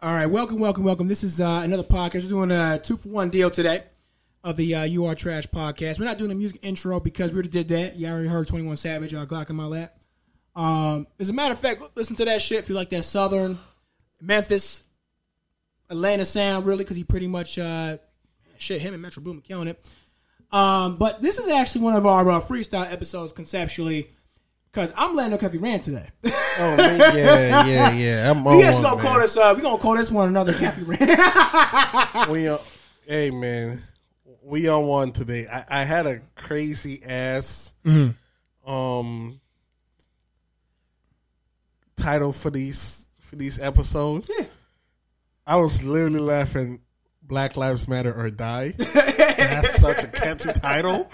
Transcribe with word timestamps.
All 0.00 0.14
right, 0.14 0.26
welcome, 0.26 0.60
welcome, 0.60 0.84
welcome. 0.84 1.08
This 1.08 1.24
is 1.24 1.40
uh, 1.40 1.62
another 1.64 1.82
podcast. 1.82 2.22
We're 2.22 2.28
doing 2.28 2.52
a 2.52 2.78
two 2.78 2.96
for 2.96 3.08
one 3.08 3.30
deal 3.30 3.50
today 3.50 3.82
of 4.44 4.56
the 4.56 4.76
uh, 4.76 4.84
You 4.84 5.06
Are 5.06 5.16
Trash 5.16 5.48
podcast. 5.48 5.98
We're 5.98 6.04
not 6.04 6.18
doing 6.18 6.30
a 6.30 6.36
music 6.36 6.60
intro 6.62 7.00
because 7.00 7.32
we 7.32 7.34
already 7.34 7.48
did 7.48 7.66
that. 7.70 7.96
You 7.96 8.06
already 8.06 8.28
heard 8.28 8.46
21 8.46 8.76
Savage, 8.76 9.12
uh, 9.12 9.26
Glock 9.26 9.50
in 9.50 9.56
my 9.56 9.64
lap. 9.64 9.98
Um, 10.54 11.08
as 11.18 11.30
a 11.30 11.32
matter 11.32 11.52
of 11.52 11.58
fact, 11.58 11.82
listen 11.96 12.14
to 12.14 12.24
that 12.26 12.40
shit 12.42 12.60
if 12.60 12.68
you 12.68 12.76
like 12.76 12.90
that 12.90 13.02
Southern, 13.02 13.58
Memphis, 14.20 14.84
Atlanta 15.90 16.24
sound, 16.24 16.64
really, 16.64 16.84
because 16.84 16.96
he 16.96 17.02
pretty 17.02 17.26
much, 17.26 17.58
uh, 17.58 17.98
shit, 18.56 18.80
him 18.80 18.94
and 18.94 19.02
Metro 19.02 19.20
Boomin 19.20 19.40
are 19.40 19.42
killing 19.42 19.66
it. 19.66 19.84
Um, 20.52 20.94
but 20.94 21.22
this 21.22 21.40
is 21.40 21.48
actually 21.48 21.80
one 21.80 21.96
of 21.96 22.06
our 22.06 22.30
uh, 22.30 22.40
freestyle 22.40 22.88
episodes 22.88 23.32
conceptually 23.32 24.10
because 24.70 24.92
I'm 24.96 25.14
letting 25.14 25.32
no 25.32 25.38
Cafe 25.38 25.58
Rant 25.58 25.82
today. 25.82 26.08
Oh 26.24 26.76
man, 26.76 26.98
yeah, 27.16 27.64
yeah, 27.66 27.92
yeah. 27.92 28.30
I'm 28.30 28.44
we 28.44 28.62
actually 28.62 28.82
gonna 28.82 29.00
call 29.00 29.12
man. 29.14 29.20
this. 29.22 29.36
Uh, 29.36 29.54
we 29.56 29.62
gonna 29.62 29.78
call 29.78 29.96
this 29.96 30.10
one 30.10 30.28
another 30.28 30.52
Cafe 30.52 30.82
Rant. 30.82 31.00
We 32.30 32.48
on, 32.48 32.58
hey 33.06 33.30
man, 33.30 33.84
we 34.42 34.68
on 34.68 34.86
one 34.86 35.12
today. 35.12 35.46
I, 35.50 35.80
I 35.80 35.84
had 35.84 36.06
a 36.06 36.20
crazy 36.34 37.02
ass 37.04 37.74
um 38.66 39.40
title 41.96 42.32
for 42.32 42.50
these 42.50 43.08
for 43.20 43.36
these 43.36 43.58
episodes. 43.58 44.30
Yeah. 44.38 44.46
I 45.46 45.56
was 45.56 45.82
literally 45.82 46.20
laughing. 46.20 46.80
Black 47.22 47.58
Lives 47.58 47.86
Matter 47.86 48.12
or 48.12 48.30
Die. 48.30 48.70
That's 48.78 49.80
such 49.80 50.02
a 50.02 50.08
catchy 50.08 50.52
title. 50.52 51.10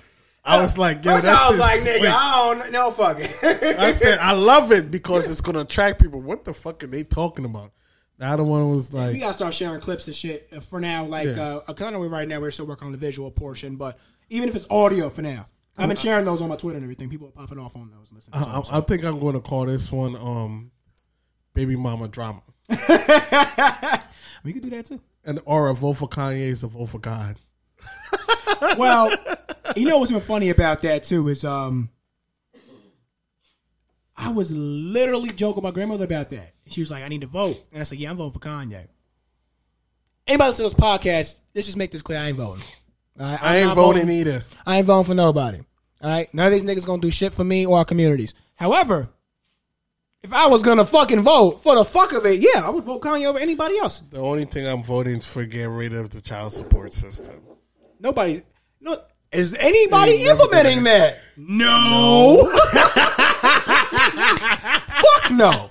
I 0.46 0.60
was 0.60 0.76
like, 0.76 1.04
yo, 1.04 1.12
First 1.12 1.24
that 1.26 1.38
I 1.38 1.50
was 1.50 1.58
like, 1.58 1.80
nigga, 1.80 1.98
sweet. 1.98 2.08
I 2.08 2.54
don't 2.54 2.72
no 2.72 2.90
fuck 2.90 3.16
it. 3.20 3.78
I 3.78 3.90
said 3.92 4.18
I 4.18 4.32
love 4.32 4.72
it 4.72 4.90
because 4.90 5.30
it's 5.30 5.40
gonna 5.40 5.60
attract 5.60 6.02
people. 6.02 6.20
What 6.20 6.44
the 6.44 6.52
fuck 6.52 6.82
are 6.84 6.86
they 6.86 7.02
talking 7.04 7.44
about? 7.44 7.72
The 8.18 8.26
other 8.26 8.44
one 8.44 8.70
was 8.70 8.92
like, 8.92 9.12
we 9.14 9.20
gotta 9.20 9.34
start 9.34 9.54
sharing 9.54 9.80
clips 9.80 10.06
and 10.06 10.14
shit 10.14 10.48
uh, 10.54 10.60
for 10.60 10.80
now. 10.80 11.04
Like, 11.04 11.26
Yeah. 11.28 11.60
uh, 11.66 11.72
kind 11.72 11.96
of 11.96 12.02
right 12.10 12.28
now 12.28 12.40
we're 12.40 12.50
still 12.50 12.66
working 12.66 12.86
on 12.86 12.92
the 12.92 12.98
visual 12.98 13.30
portion, 13.30 13.76
but 13.76 13.98
even 14.30 14.48
if 14.48 14.54
it's 14.54 14.66
audio 14.70 15.08
for 15.10 15.22
now, 15.22 15.48
I've 15.76 15.88
been 15.88 15.96
sharing 15.96 16.24
those 16.24 16.40
on 16.40 16.48
my 16.48 16.56
Twitter 16.56 16.76
and 16.76 16.84
everything. 16.84 17.08
People 17.10 17.28
are 17.28 17.32
popping 17.32 17.58
off 17.58 17.74
on 17.74 17.90
those. 17.90 18.12
Listening 18.12 18.40
I, 18.40 18.60
I, 18.60 18.78
I 18.78 18.80
think 18.82 19.02
I'm 19.04 19.18
going 19.18 19.34
to 19.34 19.40
call 19.40 19.66
this 19.66 19.90
one 19.90 20.14
um, 20.14 20.70
"Baby 21.54 21.74
Mama 21.74 22.06
Drama," 22.06 22.42
we 24.44 24.52
could 24.52 24.62
do 24.62 24.70
that 24.70 24.86
too. 24.86 25.00
and 25.24 25.40
or 25.44 25.68
a 25.68 25.74
vote 25.74 25.94
for 25.94 26.08
Kanye 26.08 26.50
is 26.50 26.62
a 26.62 26.68
vote 26.68 26.86
for 26.86 26.98
God. 27.00 27.36
Well, 28.78 29.14
you 29.76 29.88
know 29.88 29.98
what's 29.98 30.10
been 30.12 30.20
funny 30.20 30.50
about 30.50 30.82
that 30.82 31.04
too 31.04 31.28
is 31.28 31.44
um, 31.44 31.90
I 34.16 34.32
was 34.32 34.52
literally 34.52 35.30
joking 35.30 35.56
with 35.56 35.64
my 35.64 35.70
grandmother 35.70 36.04
about 36.04 36.30
that. 36.30 36.52
She 36.66 36.80
was 36.80 36.90
like, 36.90 37.04
"I 37.04 37.08
need 37.08 37.20
to 37.22 37.26
vote," 37.26 37.62
and 37.72 37.80
I 37.80 37.84
said, 37.84 37.98
"Yeah, 37.98 38.10
I'm 38.10 38.16
voting 38.16 38.32
for 38.32 38.38
Kanye." 38.38 38.86
Anybody 40.26 40.48
listen 40.48 40.68
to 40.68 40.74
this 40.74 40.84
podcast? 40.84 41.38
Let's 41.54 41.66
just 41.66 41.76
make 41.76 41.90
this 41.90 42.02
clear: 42.02 42.18
I 42.18 42.28
ain't 42.28 42.36
voting. 42.36 42.64
Right? 43.16 43.42
I 43.42 43.56
ain't 43.58 43.68
not 43.68 43.76
voting 43.76 44.10
either. 44.10 44.44
I 44.66 44.78
ain't 44.78 44.86
voting 44.86 45.06
for 45.06 45.14
nobody. 45.14 45.60
All 46.02 46.10
right, 46.10 46.32
none 46.34 46.46
of 46.46 46.52
these 46.52 46.62
niggas 46.62 46.86
gonna 46.86 47.00
do 47.00 47.10
shit 47.10 47.32
for 47.32 47.44
me 47.44 47.66
or 47.66 47.78
our 47.78 47.84
communities. 47.84 48.34
However, 48.56 49.08
if 50.22 50.32
I 50.32 50.48
was 50.48 50.62
gonna 50.62 50.84
fucking 50.84 51.20
vote 51.20 51.62
for 51.62 51.76
the 51.76 51.84
fuck 51.84 52.12
of 52.12 52.26
it, 52.26 52.40
yeah, 52.40 52.66
I 52.66 52.70
would 52.70 52.84
vote 52.84 53.02
Kanye 53.02 53.26
over 53.26 53.38
anybody 53.38 53.78
else. 53.78 54.00
The 54.00 54.18
only 54.18 54.46
thing 54.46 54.66
I'm 54.66 54.82
voting 54.82 55.18
is 55.18 55.32
for 55.32 55.44
get 55.44 55.68
rid 55.68 55.92
of 55.92 56.10
the 56.10 56.20
child 56.20 56.52
support 56.52 56.92
system. 56.92 57.40
Nobody, 58.04 58.42
no, 58.82 58.98
is 59.32 59.54
anybody 59.54 60.26
implementing 60.26 60.84
that? 60.84 61.18
No. 61.38 62.52
fuck 65.22 65.30
no. 65.30 65.70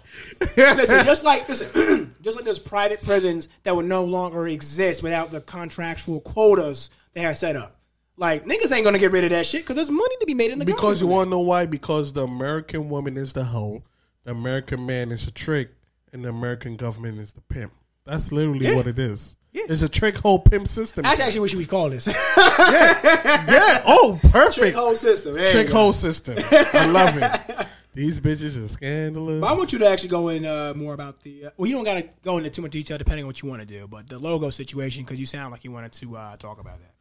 listen, 0.57 1.05
just 1.05 1.23
like 1.23 1.47
listen, 1.47 2.15
just 2.23 2.35
like 2.35 2.43
there's 2.43 2.57
private 2.57 3.03
prisons 3.03 3.49
that 3.61 3.75
would 3.75 3.85
no 3.85 4.03
longer 4.03 4.47
exist 4.47 5.03
without 5.03 5.29
the 5.29 5.41
contractual 5.41 6.19
quotas 6.21 6.89
they 7.13 7.23
are 7.23 7.35
set 7.35 7.55
up. 7.55 7.79
Like 8.17 8.45
niggas 8.45 8.71
ain't 8.71 8.83
gonna 8.83 8.97
get 8.97 9.11
rid 9.11 9.25
of 9.25 9.29
that 9.29 9.45
shit 9.45 9.61
because 9.61 9.75
there's 9.75 9.91
money 9.91 10.15
to 10.19 10.25
be 10.25 10.33
made 10.33 10.49
in 10.49 10.57
the 10.57 10.65
Because 10.65 11.01
you 11.01 11.07
want 11.07 11.27
to 11.27 11.29
know 11.29 11.39
why? 11.41 11.67
Because 11.67 12.13
the 12.13 12.23
American 12.23 12.89
woman 12.89 13.15
is 13.15 13.33
the 13.33 13.43
hoe, 13.43 13.83
the 14.23 14.31
American 14.31 14.87
man 14.87 15.11
is 15.11 15.27
a 15.27 15.31
trick, 15.31 15.69
and 16.11 16.25
the 16.25 16.29
American 16.29 16.77
government 16.77 17.19
is 17.19 17.33
the 17.33 17.41
pimp. 17.41 17.73
That's 18.07 18.31
literally 18.31 18.65
Yeah. 18.65 18.75
what 18.75 18.87
it 18.87 18.97
is. 18.97 19.35
Yeah. 19.53 19.63
It's 19.69 19.83
a 19.83 19.89
trick 19.89 20.15
hole 20.15 20.39
pimp 20.39 20.67
system. 20.67 21.03
That's 21.03 21.19
actually 21.19 21.41
what 21.41 21.51
should 21.51 21.59
we 21.59 21.67
call 21.67 21.89
this. 21.91 22.07
yeah. 22.37 23.45
yeah. 23.47 23.83
Oh, 23.85 24.19
perfect. 24.23 24.57
trick 24.57 24.73
hole 24.73 24.95
system. 24.95 25.35
There 25.35 25.47
Trick 25.47 25.69
hole 25.69 25.93
system. 25.93 26.37
I 26.73 26.87
love 26.87 27.15
it. 27.17 27.67
These 27.93 28.19
bitches 28.19 28.63
are 28.63 28.67
scandalous. 28.67 29.39
But 29.39 29.51
I 29.51 29.53
want 29.53 29.71
you 29.71 29.77
to 29.79 29.87
actually 29.87 30.09
go 30.09 30.29
in 30.29 30.45
uh, 30.45 30.73
more 30.75 30.95
about 30.95 31.21
the. 31.21 31.45
Uh, 31.45 31.49
well, 31.57 31.69
you 31.69 31.75
don't 31.75 31.85
got 31.85 31.93
to 31.93 32.09
go 32.23 32.39
into 32.39 32.49
too 32.49 32.63
much 32.63 32.71
detail 32.71 32.97
depending 32.97 33.25
on 33.25 33.27
what 33.27 33.43
you 33.43 33.49
want 33.49 33.61
to 33.61 33.67
do, 33.67 33.87
but 33.87 34.09
the 34.09 34.17
logo 34.17 34.49
situation 34.49 35.03
because 35.03 35.19
you 35.19 35.27
sound 35.27 35.51
like 35.51 35.63
you 35.63 35.71
wanted 35.71 35.91
to 35.93 36.15
uh, 36.15 36.35
talk 36.37 36.59
about 36.59 36.79
that. 36.79 36.91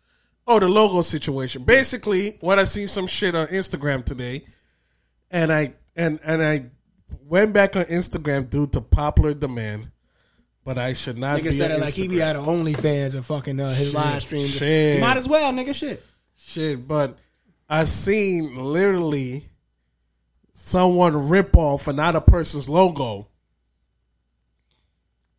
Oh, 0.46 0.58
the 0.58 0.68
logo 0.68 1.00
situation. 1.00 1.64
Basically, 1.64 2.36
what 2.40 2.58
I 2.58 2.64
see 2.64 2.86
some 2.86 3.06
shit 3.06 3.34
on 3.34 3.46
Instagram 3.46 4.04
today, 4.04 4.44
and 5.30 5.50
I 5.50 5.72
and 5.96 6.20
and 6.24 6.44
I 6.44 6.66
went 7.26 7.54
back 7.54 7.74
on 7.76 7.84
Instagram 7.84 8.50
due 8.50 8.66
to 8.66 8.82
popular 8.82 9.32
demand, 9.32 9.90
but 10.64 10.78
I 10.78 10.92
should 10.92 11.18
not 11.18 11.40
Nigga 11.40 11.52
said 11.52 11.70
it 11.70 11.80
like 11.80 11.94
he 11.94 12.08
be 12.08 12.22
out 12.22 12.36
of 12.36 12.44
OnlyFans 12.44 13.14
and 13.14 13.24
fucking 13.24 13.58
uh, 13.58 13.74
his 13.74 13.94
live 13.94 14.22
streams. 14.22 14.56
shit. 14.56 14.96
You 14.96 15.00
might 15.00 15.16
as 15.16 15.28
well, 15.28 15.52
nigga. 15.52 15.74
Shit. 15.74 16.02
shit. 16.36 16.86
But 16.86 17.18
I 17.68 17.84
seen 17.84 18.56
literally 18.56 19.48
someone 20.52 21.28
rip 21.28 21.56
off 21.56 21.88
another 21.88 22.20
person's 22.20 22.68
logo. 22.68 23.28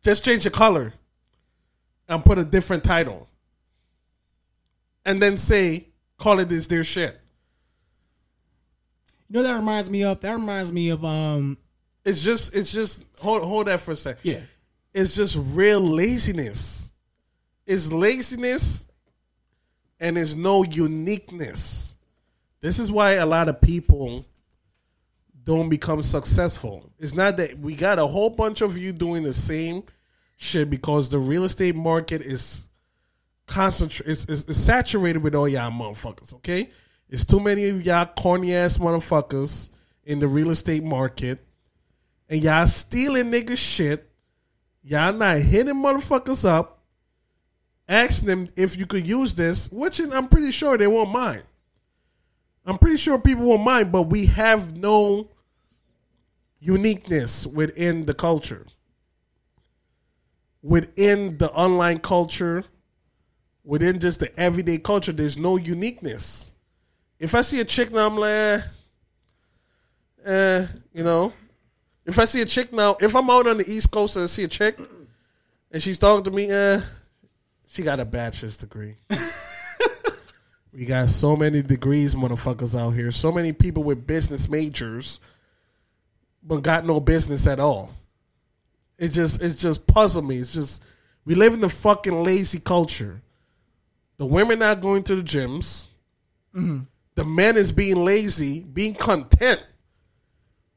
Just 0.02 0.24
change 0.24 0.44
the 0.44 0.50
color 0.50 0.92
and 2.08 2.24
put 2.24 2.38
a 2.38 2.44
different 2.44 2.84
title, 2.84 3.28
and 5.06 5.22
then 5.22 5.38
say, 5.38 5.88
"Call 6.18 6.38
it 6.40 6.50
this 6.50 6.66
their 6.66 6.84
shit." 6.84 7.18
You 9.30 9.40
know 9.40 9.42
that 9.44 9.54
reminds 9.54 9.88
me 9.88 10.04
of? 10.04 10.20
That 10.20 10.32
reminds 10.32 10.70
me 10.70 10.90
of 10.90 11.02
um. 11.04 11.56
It's 12.04 12.22
just, 12.22 12.54
it's 12.54 12.70
just. 12.70 13.02
Hold, 13.20 13.42
hold 13.44 13.66
that 13.68 13.80
for 13.80 13.92
a 13.92 13.96
sec. 13.96 14.18
Yeah. 14.22 14.42
It's 14.94 15.16
just 15.16 15.36
real 15.36 15.80
laziness. 15.80 16.92
It's 17.66 17.92
laziness, 17.92 18.86
and 19.98 20.16
it's 20.16 20.36
no 20.36 20.62
uniqueness. 20.62 21.96
This 22.60 22.78
is 22.78 22.92
why 22.92 23.12
a 23.12 23.26
lot 23.26 23.48
of 23.48 23.60
people 23.60 24.24
don't 25.42 25.68
become 25.68 26.02
successful. 26.02 26.90
It's 26.98 27.14
not 27.14 27.36
that 27.38 27.58
we 27.58 27.74
got 27.74 27.98
a 27.98 28.06
whole 28.06 28.30
bunch 28.30 28.62
of 28.62 28.78
you 28.78 28.92
doing 28.92 29.22
the 29.22 29.32
same 29.32 29.82
shit 30.36 30.70
because 30.70 31.10
the 31.10 31.18
real 31.18 31.44
estate 31.44 31.74
market 31.74 32.22
is 32.22 32.68
concentrated, 33.46 34.12
is, 34.12 34.24
is, 34.26 34.44
is 34.44 34.64
saturated 34.64 35.22
with 35.22 35.34
all 35.34 35.48
y'all 35.48 35.70
motherfuckers. 35.70 36.34
Okay, 36.36 36.70
it's 37.08 37.24
too 37.24 37.40
many 37.40 37.68
of 37.68 37.84
y'all 37.84 38.06
corny 38.06 38.54
ass 38.54 38.78
motherfuckers 38.78 39.70
in 40.04 40.18
the 40.18 40.28
real 40.28 40.50
estate 40.50 40.84
market, 40.84 41.44
and 42.28 42.42
y'all 42.42 42.66
stealing 42.66 43.32
niggas 43.32 43.58
shit. 43.58 44.10
Y'all 44.86 45.14
not 45.14 45.38
hitting 45.38 45.74
motherfuckers 45.74 46.46
up, 46.46 46.82
asking 47.88 48.28
them 48.28 48.48
if 48.54 48.76
you 48.76 48.84
could 48.84 49.06
use 49.06 49.34
this, 49.34 49.70
which 49.72 49.98
I'm 49.98 50.28
pretty 50.28 50.50
sure 50.50 50.76
they 50.76 50.86
won't 50.86 51.10
mind. 51.10 51.42
I'm 52.66 52.76
pretty 52.76 52.98
sure 52.98 53.18
people 53.18 53.44
won't 53.44 53.64
mind, 53.64 53.92
but 53.92 54.02
we 54.02 54.26
have 54.26 54.76
no 54.76 55.30
uniqueness 56.60 57.46
within 57.46 58.04
the 58.04 58.12
culture. 58.12 58.66
Within 60.62 61.38
the 61.38 61.50
online 61.52 62.00
culture, 62.00 62.64
within 63.64 64.00
just 64.00 64.20
the 64.20 64.38
everyday 64.38 64.78
culture, 64.78 65.12
there's 65.12 65.38
no 65.38 65.56
uniqueness. 65.56 66.52
If 67.18 67.34
I 67.34 67.40
see 67.40 67.60
a 67.60 67.64
chick 67.64 67.90
now, 67.90 68.06
I'm 68.06 68.16
like, 68.16 68.30
eh, 68.30 68.60
eh, 70.26 70.66
you 70.92 71.04
know. 71.04 71.32
If 72.06 72.18
I 72.18 72.26
see 72.26 72.42
a 72.42 72.46
chick 72.46 72.72
now, 72.72 72.96
if 73.00 73.14
I'm 73.16 73.30
out 73.30 73.46
on 73.46 73.58
the 73.58 73.70
East 73.70 73.90
Coast 73.90 74.16
and 74.16 74.24
I 74.24 74.26
see 74.26 74.44
a 74.44 74.48
chick 74.48 74.78
and 75.70 75.82
she's 75.82 75.98
talking 75.98 76.24
to 76.24 76.30
me, 76.30 76.50
eh, 76.50 76.80
she 77.66 77.82
got 77.82 78.00
a 78.00 78.04
bachelor's 78.04 78.58
degree. 78.58 78.96
we 80.72 80.84
got 80.84 81.08
so 81.08 81.34
many 81.34 81.62
degrees, 81.62 82.14
motherfuckers 82.14 82.78
out 82.78 82.90
here. 82.90 83.10
So 83.10 83.32
many 83.32 83.52
people 83.52 83.82
with 83.82 84.06
business 84.06 84.48
majors, 84.48 85.18
but 86.42 86.62
got 86.62 86.84
no 86.84 87.00
business 87.00 87.46
at 87.46 87.58
all. 87.58 87.94
It 88.98 89.08
just, 89.08 89.40
it's 89.40 89.60
just 89.60 89.86
puzzle 89.86 90.22
me. 90.22 90.38
It's 90.38 90.52
just 90.52 90.82
we 91.24 91.34
live 91.34 91.54
in 91.54 91.60
the 91.60 91.70
fucking 91.70 92.22
lazy 92.22 92.60
culture. 92.60 93.22
The 94.18 94.26
women 94.26 94.58
not 94.58 94.82
going 94.82 95.04
to 95.04 95.16
the 95.16 95.22
gyms. 95.22 95.88
The 97.16 97.24
men 97.24 97.56
is 97.56 97.72
being 97.72 98.04
lazy, 98.04 98.60
being 98.60 98.94
content 98.94 99.64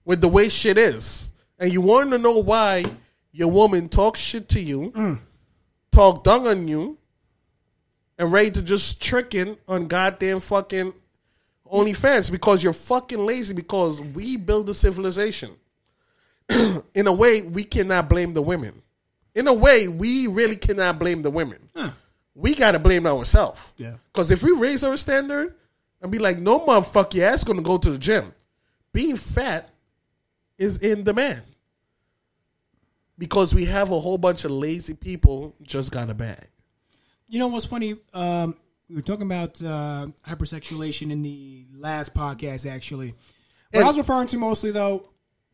with 0.07 0.21
the 0.21 0.27
way 0.27 0.47
shit 0.49 0.77
is. 0.77 1.29
And 1.59 1.71
you 1.71 1.81
want 1.81 2.11
to 2.11 2.17
know 2.17 2.39
why 2.39 2.85
your 3.33 3.51
woman 3.51 3.89
talks 3.89 4.19
shit 4.19 4.49
to 4.49 4.59
you, 4.59 4.91
mm. 4.91 5.19
talk 5.91 6.23
dung 6.23 6.47
on 6.47 6.67
you, 6.67 6.97
and 8.17 8.31
ready 8.31 8.49
to 8.51 8.61
just 8.63 9.03
tricking 9.03 9.57
on 9.67 9.87
goddamn 9.87 10.39
fucking 10.39 10.93
OnlyFans 11.71 12.31
because 12.31 12.63
you're 12.63 12.73
fucking 12.73 13.19
lazy 13.19 13.53
because 13.53 13.99
we 13.99 14.37
build 14.37 14.69
a 14.69 14.73
civilization. 14.73 15.51
In 16.49 17.05
a 17.05 17.13
way, 17.13 17.41
we 17.41 17.65
cannot 17.65 18.07
blame 18.07 18.33
the 18.33 18.41
women. 18.41 18.81
in 19.35 19.47
a 19.47 19.53
way, 19.53 19.89
we 19.89 20.25
really 20.25 20.55
cannot 20.55 20.97
blame 20.97 21.21
the 21.21 21.29
women. 21.29 21.69
Huh. 21.75 21.91
We 22.33 22.55
gotta 22.55 22.79
blame 22.79 23.05
ourselves. 23.05 23.73
Yeah. 23.77 23.95
Because 24.11 24.31
if 24.31 24.41
we 24.41 24.51
raise 24.51 24.83
our 24.85 24.95
standard 24.95 25.53
and 26.01 26.11
be 26.11 26.17
like, 26.17 26.39
no 26.39 26.61
motherfucker, 26.61 27.15
your 27.15 27.27
ass 27.27 27.43
gonna 27.43 27.61
go 27.61 27.77
to 27.77 27.91
the 27.91 27.97
gym. 27.97 28.33
Being 28.93 29.17
fat 29.17 29.69
is 30.57 30.77
in 30.77 31.03
demand. 31.03 31.43
Because 33.17 33.53
we 33.55 33.65
have 33.65 33.91
a 33.91 33.99
whole 33.99 34.17
bunch 34.17 34.45
of 34.45 34.51
lazy 34.51 34.93
people 34.93 35.55
just 35.63 35.91
got 35.91 36.09
a 36.09 36.13
bag. 36.13 36.47
You 37.27 37.39
know 37.39 37.47
what's 37.47 37.65
funny? 37.65 37.95
Um, 38.13 38.55
we 38.89 38.95
were 38.95 39.01
talking 39.01 39.25
about 39.25 39.61
uh, 39.61 40.07
hypersexualization 40.25 41.11
in 41.11 41.23
the 41.23 41.65
last 41.75 42.13
podcast. 42.13 42.69
Actually, 42.69 43.15
what 43.71 43.83
I 43.83 43.87
was 43.87 43.97
referring 43.97 44.27
to 44.27 44.37
mostly 44.37 44.71
though 44.71 45.09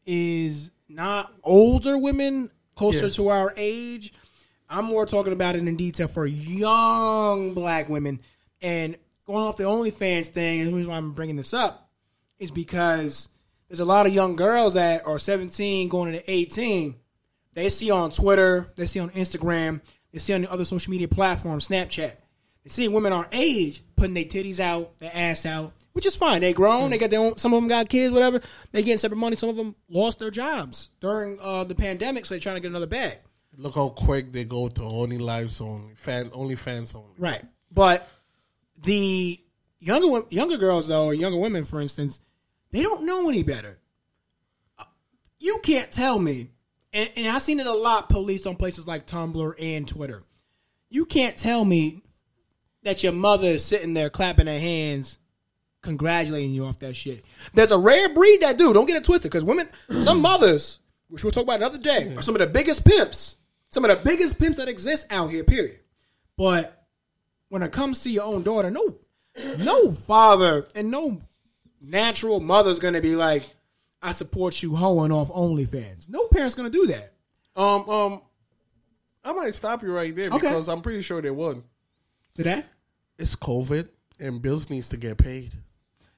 is 0.05 0.71
not 0.89 1.33
older 1.43 1.97
women 1.97 2.51
closer 2.75 3.05
Yeah. 3.07 3.13
to 3.13 3.27
our 3.29 3.53
age. 3.55 4.13
I'm 4.69 4.85
more 4.85 5.05
talking 5.05 5.33
about 5.33 5.55
it 5.55 5.65
in 5.65 5.75
detail 5.77 6.07
for 6.07 6.25
young 6.25 7.53
black 7.53 7.87
women. 7.89 8.19
And 8.61 8.97
going 9.25 9.43
off 9.43 9.57
the 9.57 9.63
OnlyFans 9.63 10.27
thing, 10.27 10.61
and 10.61 10.69
the 10.69 10.75
reason 10.75 10.91
why 10.91 10.97
I'm 10.97 11.13
bringing 11.13 11.35
this 11.37 11.53
up 11.53 11.89
is 12.39 12.51
because 12.51 13.29
there's 13.73 13.79
a 13.79 13.85
lot 13.85 14.05
of 14.05 14.13
young 14.13 14.35
girls 14.35 14.75
that 14.75 15.07
are 15.07 15.17
17 15.17 15.89
going 15.89 16.13
into 16.13 16.31
18 16.31 16.93
they 17.55 17.69
see 17.69 17.89
on 17.89 18.11
Twitter, 18.11 18.71
they 18.75 18.85
see 18.85 18.99
on 18.99 19.09
Instagram, 19.09 19.81
they 20.11 20.19
see 20.19 20.35
on 20.35 20.43
the 20.43 20.51
other 20.51 20.63
social 20.63 20.91
media 20.91 21.07
platforms, 21.07 21.69
Snapchat. 21.69 22.13
They 22.63 22.69
see 22.69 22.87
women 22.87 23.13
our 23.13 23.27
age 23.31 23.81
putting 23.95 24.13
their 24.13 24.25
titties 24.25 24.59
out, 24.59 24.99
their 24.99 25.09
ass 25.11 25.47
out, 25.47 25.73
which 25.93 26.05
is 26.05 26.15
fine. 26.15 26.41
They 26.41 26.53
grown, 26.53 26.91
they 26.91 26.99
got 26.99 27.09
their 27.09 27.19
own. 27.19 27.37
Some 27.37 27.51
of 27.51 27.61
them 27.61 27.67
got 27.67 27.89
kids, 27.89 28.13
whatever. 28.13 28.41
They 28.71 28.83
getting 28.83 28.99
separate 28.99 29.17
money. 29.17 29.35
Some 29.37 29.49
of 29.49 29.55
them 29.55 29.75
lost 29.89 30.19
their 30.19 30.29
jobs 30.29 30.91
during 30.99 31.39
uh, 31.41 31.63
the 31.63 31.73
pandemic, 31.73 32.27
so 32.27 32.35
they're 32.35 32.39
trying 32.39 32.57
to 32.57 32.61
get 32.61 32.67
another 32.67 32.85
bag. 32.85 33.17
Look 33.57 33.73
how 33.73 33.89
quick 33.89 34.31
they 34.31 34.45
go 34.45 34.67
to 34.67 34.83
only 34.83 35.17
lives 35.17 35.61
only, 35.61 35.95
fan, 35.95 36.29
only 36.31 36.55
fans 36.55 36.93
only. 36.93 37.15
Right. 37.17 37.41
But 37.71 38.07
the 38.83 39.39
younger 39.79 40.27
younger 40.29 40.57
girls 40.57 40.89
though, 40.89 41.05
or 41.05 41.15
younger 41.15 41.39
women, 41.39 41.63
for 41.63 41.81
instance, 41.81 42.19
they 42.73 42.81
don't 42.81 43.05
know 43.05 43.29
any 43.29 43.43
better. 43.43 43.77
You 45.39 45.59
can't 45.61 45.91
tell 45.91 46.17
me, 46.17 46.49
and, 46.91 47.09
and 47.15 47.27
I've 47.27 47.41
seen 47.43 47.59
it 47.59 47.67
a 47.67 47.73
lot 47.73 48.09
police 48.09 48.45
on 48.47 48.55
places 48.55 48.87
like 48.87 49.05
Tumblr 49.05 49.53
and 49.59 49.87
Twitter. 49.87 50.23
You 50.89 51.05
can't 51.05 51.37
tell 51.37 51.63
me 51.63 52.01
that 52.81 53.03
your 53.03 53.13
mother 53.13 53.47
is 53.49 53.63
sitting 53.63 53.93
there 53.93 54.09
clapping 54.09 54.47
her 54.47 54.59
hands, 54.59 55.19
congratulating 55.81 56.51
you 56.51 56.65
off 56.65 56.79
that 56.79 56.95
shit. 56.95 57.23
There's 57.53 57.71
a 57.71 57.77
rare 57.77 58.11
breed 58.11 58.41
that 58.41 58.57
do. 58.57 58.73
Don't 58.73 58.87
get 58.87 58.97
it 58.97 59.03
twisted, 59.03 59.31
because 59.31 59.45
women, 59.45 59.67
some 59.89 60.19
mothers, 60.21 60.79
which 61.09 61.23
we'll 61.23 61.31
talk 61.31 61.43
about 61.43 61.57
another 61.57 61.77
day, 61.77 62.15
are 62.15 62.23
some 62.23 62.35
of 62.35 62.39
the 62.39 62.47
biggest 62.47 62.83
pimps. 62.85 63.37
Some 63.69 63.85
of 63.85 63.95
the 63.95 64.03
biggest 64.03 64.39
pimps 64.39 64.57
that 64.57 64.67
exist 64.67 65.05
out 65.11 65.29
here. 65.29 65.43
Period. 65.43 65.79
But 66.37 66.87
when 67.49 67.61
it 67.61 67.71
comes 67.71 68.01
to 68.01 68.09
your 68.09 68.23
own 68.23 68.41
daughter, 68.41 68.71
no, 68.71 68.97
no 69.59 69.91
father 69.91 70.67
and 70.73 70.89
no 70.89 71.21
natural 71.83 72.39
mother's 72.39 72.79
gonna 72.79 73.01
be 73.01 73.15
like, 73.15 73.43
"I 74.01 74.11
support 74.13 74.63
you 74.63 74.75
hoeing 74.75 75.11
off 75.11 75.29
OnlyFans." 75.29 76.09
No 76.09 76.27
parent's 76.27 76.55
gonna 76.55 76.69
do 76.69 76.87
that. 76.87 77.11
Um, 77.55 77.87
um, 77.89 78.21
I 79.23 79.33
might 79.33 79.53
stop 79.55 79.83
you 79.83 79.93
right 79.93 80.15
there 80.15 80.25
Okay. 80.27 80.37
because 80.39 80.67
I'm 80.69 80.81
pretty 80.81 81.01
sure 81.01 81.21
they 81.21 81.29
would. 81.31 81.61
Today, 82.35 82.63
It's 83.19 83.35
COVID 83.35 83.87
and 84.19 84.41
bills 84.41 84.69
needs 84.69 84.89
to 84.89 84.97
get 84.97 85.17
paid. 85.17 85.53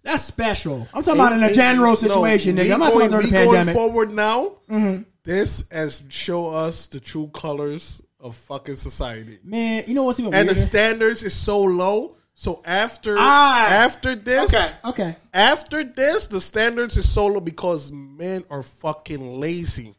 that's 0.01 0.23
special. 0.23 0.87
I'm 0.93 1.03
talking 1.03 1.19
about 1.19 1.33
in 1.33 1.43
a 1.43 1.47
It- 1.47 1.55
general 1.55 1.91
no, 1.91 1.95
situation, 1.95 2.55
we 2.55 2.61
nigga. 2.63 2.73
I'm 2.75 2.79
not 2.79 2.93
going, 2.93 3.09
talking 3.09 3.09
during 3.09 3.25
we 3.25 3.31
the 3.31 3.37
going 3.45 3.47
pandemic. 3.57 3.75
Mm-hmm. 3.75 3.79
forward 3.79 4.13
now. 4.13 5.01
This 5.23 5.65
has 5.71 6.03
show 6.09 6.53
us 6.53 6.87
the 6.87 6.99
true 6.99 7.27
colors 7.33 8.01
of 8.19 8.35
fucking 8.35 8.75
society, 8.75 9.39
Man, 9.43 9.83
you 9.87 9.93
know 9.95 10.03
what's 10.03 10.19
even 10.19 10.33
and 10.33 10.47
the 10.47 10.55
standards 10.55 11.23
is 11.23 11.33
so 11.33 11.59
low. 11.61 12.15
So 12.37 12.61
after 12.65 13.15
Ah. 13.17 13.65
after 13.69 14.13
this, 14.13 14.53
okay, 14.53 14.89
okay. 14.89 15.17
after 15.33 15.85
this, 15.85 16.27
the 16.27 16.41
standards 16.41 16.97
is 16.97 17.09
solo 17.09 17.39
because 17.39 17.93
men 17.93 18.43
are 18.49 18.61
fucking 18.61 19.39
lazy. 19.39 19.95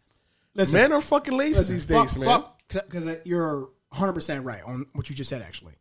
Listen, 0.54 0.74
men 0.80 0.92
are 0.92 1.00
fucking 1.00 1.36
lazy 1.36 1.58
listen, 1.60 1.74
these 1.74 1.86
fuck, 1.86 2.06
days, 2.08 2.16
man. 2.18 2.44
Because 2.68 3.18
you're 3.24 3.70
100 3.88 4.12
percent 4.12 4.44
right 4.44 4.62
on 4.64 4.84
what 4.92 5.08
you 5.08 5.16
just 5.16 5.30
said. 5.30 5.40
Actually, 5.40 5.72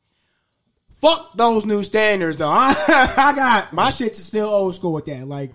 fuck 0.90 1.36
those 1.36 1.66
new 1.66 1.84
standards, 1.84 2.38
though. 2.38 2.48
I, 2.52 3.34
got 3.36 3.74
my 3.74 3.90
shit's 3.90 4.24
still 4.24 4.48
old 4.48 4.76
school 4.76 4.94
with 4.94 5.06
that. 5.06 5.28
Like, 5.28 5.52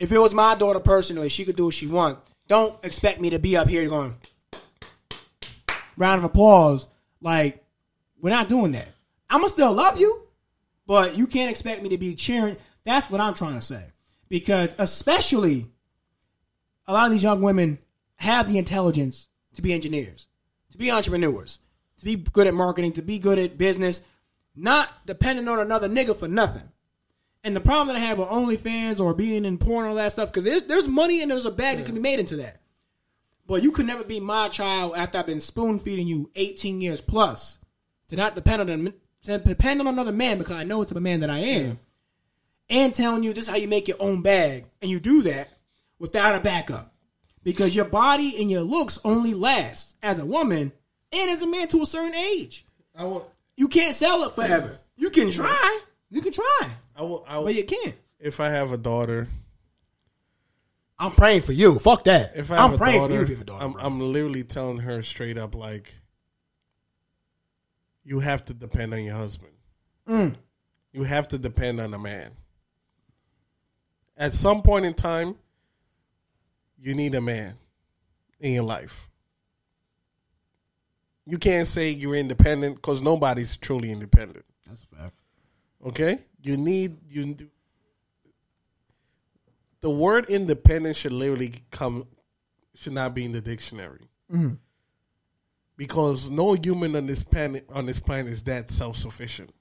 if 0.00 0.10
it 0.10 0.18
was 0.18 0.34
my 0.34 0.56
daughter 0.56 0.80
personally, 0.80 1.28
she 1.28 1.44
could 1.44 1.54
do 1.56 1.66
what 1.66 1.74
she 1.74 1.86
want. 1.86 2.18
Don't 2.48 2.74
expect 2.84 3.20
me 3.20 3.30
to 3.30 3.38
be 3.38 3.56
up 3.56 3.68
here 3.68 3.88
going 3.88 4.16
round 5.96 6.18
of 6.18 6.24
applause. 6.24 6.88
Like, 7.20 7.64
we're 8.20 8.30
not 8.30 8.48
doing 8.48 8.72
that. 8.72 8.88
I'ma 9.28 9.48
still 9.48 9.72
love 9.72 9.98
you, 9.98 10.22
but 10.86 11.16
you 11.16 11.26
can't 11.26 11.50
expect 11.50 11.82
me 11.82 11.88
to 11.90 11.98
be 11.98 12.14
cheering. 12.14 12.56
That's 12.84 13.10
what 13.10 13.20
I'm 13.20 13.34
trying 13.34 13.54
to 13.54 13.62
say. 13.62 13.84
Because 14.28 14.74
especially 14.78 15.66
a 16.86 16.92
lot 16.92 17.06
of 17.06 17.12
these 17.12 17.22
young 17.22 17.42
women 17.42 17.78
have 18.16 18.48
the 18.48 18.58
intelligence 18.58 19.28
to 19.54 19.62
be 19.62 19.72
engineers, 19.72 20.28
to 20.70 20.78
be 20.78 20.90
entrepreneurs, 20.90 21.58
to 21.98 22.04
be 22.04 22.16
good 22.16 22.46
at 22.46 22.54
marketing, 22.54 22.92
to 22.92 23.02
be 23.02 23.18
good 23.18 23.38
at 23.38 23.58
business, 23.58 24.02
not 24.54 25.06
depending 25.06 25.48
on 25.48 25.58
another 25.58 25.88
nigga 25.88 26.14
for 26.14 26.28
nothing. 26.28 26.68
And 27.44 27.54
the 27.54 27.60
problem 27.60 27.88
that 27.88 27.96
I 27.96 28.06
have 28.06 28.18
with 28.18 28.28
OnlyFans 28.28 29.00
or 29.00 29.14
being 29.14 29.44
in 29.44 29.58
porn 29.58 29.84
and 29.84 29.90
all 29.90 29.96
that 29.96 30.12
stuff, 30.12 30.30
because 30.30 30.44
there's, 30.44 30.64
there's 30.64 30.88
money 30.88 31.22
and 31.22 31.30
there's 31.30 31.46
a 31.46 31.50
bag 31.50 31.78
that 31.78 31.86
can 31.86 31.94
be 31.94 32.00
made 32.00 32.18
into 32.18 32.36
that. 32.36 32.60
But 33.46 33.62
you 33.62 33.70
could 33.70 33.86
never 33.86 34.02
be 34.02 34.18
my 34.18 34.48
child 34.48 34.94
after 34.96 35.18
I've 35.18 35.26
been 35.26 35.40
spoon 35.40 35.78
feeding 35.78 36.08
you 36.08 36.30
18 36.34 36.80
years 36.80 37.00
plus 37.00 37.58
to 38.08 38.16
not 38.16 38.34
depend 38.34 38.62
on 38.62 38.92
depend 39.26 39.80
on 39.80 39.86
another 39.86 40.12
man 40.12 40.38
because 40.38 40.54
I 40.56 40.64
know 40.64 40.82
it's 40.82 40.92
a 40.92 41.00
man 41.00 41.20
that 41.20 41.30
I 41.30 41.38
am, 41.38 41.78
and 42.70 42.94
telling 42.94 43.22
you 43.22 43.32
this 43.32 43.44
is 43.44 43.50
how 43.50 43.56
you 43.56 43.68
make 43.68 43.88
your 43.88 43.96
own 44.00 44.22
bag, 44.22 44.66
and 44.80 44.90
you 44.90 45.00
do 45.00 45.22
that 45.22 45.50
without 45.98 46.34
a 46.34 46.40
backup 46.40 46.92
because 47.42 47.74
your 47.76 47.84
body 47.84 48.34
and 48.40 48.50
your 48.50 48.62
looks 48.62 48.98
only 49.04 49.34
last 49.34 49.96
as 50.02 50.18
a 50.18 50.26
woman 50.26 50.72
and 51.12 51.30
as 51.30 51.42
a 51.42 51.46
man 51.46 51.68
to 51.68 51.82
a 51.82 51.86
certain 51.86 52.14
age. 52.14 52.64
I 52.94 53.04
will, 53.04 53.30
You 53.56 53.68
can't 53.68 53.94
sell 53.94 54.22
it 54.24 54.32
forever. 54.32 54.78
You 54.96 55.10
can 55.10 55.30
try. 55.30 55.80
You 56.10 56.22
can 56.22 56.32
try, 56.32 56.70
I 56.94 57.02
will, 57.02 57.24
I 57.28 57.38
will, 57.38 57.46
but 57.46 57.54
you 57.54 57.64
can't. 57.64 57.94
if 58.20 58.38
I 58.40 58.48
have 58.50 58.72
a 58.72 58.76
daughter, 58.76 59.28
I'm 60.98 61.10
praying 61.10 61.42
for 61.42 61.52
you. 61.52 61.78
Fuck 61.78 62.04
that. 62.04 62.32
if 62.36 62.50
I 62.50 62.56
have 62.56 62.64
I'm 62.64 62.74
a 62.74 62.78
praying 62.78 63.00
daughter, 63.00 63.12
for 63.12 63.16
you 63.16 63.22
if 63.22 63.28
you 63.28 63.34
have 63.36 63.42
a 63.42 63.46
daughter. 63.46 63.64
I'm. 63.64 63.74
I'm 63.76 64.00
literally 64.12 64.44
telling 64.44 64.78
her 64.78 65.02
straight 65.02 65.36
up, 65.36 65.54
like, 65.54 65.92
you 68.06 68.20
have 68.20 68.42
to 68.46 68.54
depend 68.54 68.94
on 68.94 69.02
your 69.02 69.16
husband. 69.16 69.52
Mm. 70.08 70.36
You 70.92 71.02
have 71.02 71.26
to 71.28 71.38
depend 71.38 71.80
on 71.80 71.92
a 71.92 71.98
man. 71.98 72.30
At 74.16 74.32
some 74.32 74.62
point 74.62 74.86
in 74.86 74.94
time, 74.94 75.34
you 76.78 76.94
need 76.94 77.16
a 77.16 77.20
man 77.20 77.54
in 78.38 78.52
your 78.52 78.62
life. 78.62 79.08
You 81.26 81.36
can't 81.36 81.66
say 81.66 81.90
you're 81.90 82.14
independent 82.14 82.76
because 82.76 83.02
nobody's 83.02 83.56
truly 83.56 83.90
independent. 83.90 84.44
That's 84.66 84.86
a 84.92 84.96
fact. 84.96 85.14
Okay, 85.84 86.18
you 86.42 86.56
need 86.56 86.98
you. 87.10 87.36
The 89.80 89.90
word 89.90 90.26
independent 90.26 90.94
should 90.94 91.12
literally 91.12 91.54
come, 91.72 92.06
should 92.74 92.92
not 92.92 93.14
be 93.14 93.24
in 93.24 93.32
the 93.32 93.40
dictionary, 93.40 94.08
because 95.76 96.30
no 96.30 96.54
human 96.54 96.96
on 96.96 97.06
this 97.06 97.22
planet 97.24 97.66
on 97.72 97.86
this 97.86 98.00
planet 98.00 98.32
is 98.32 98.44
that 98.44 98.70
self 98.70 98.96
sufficient. 98.96 99.52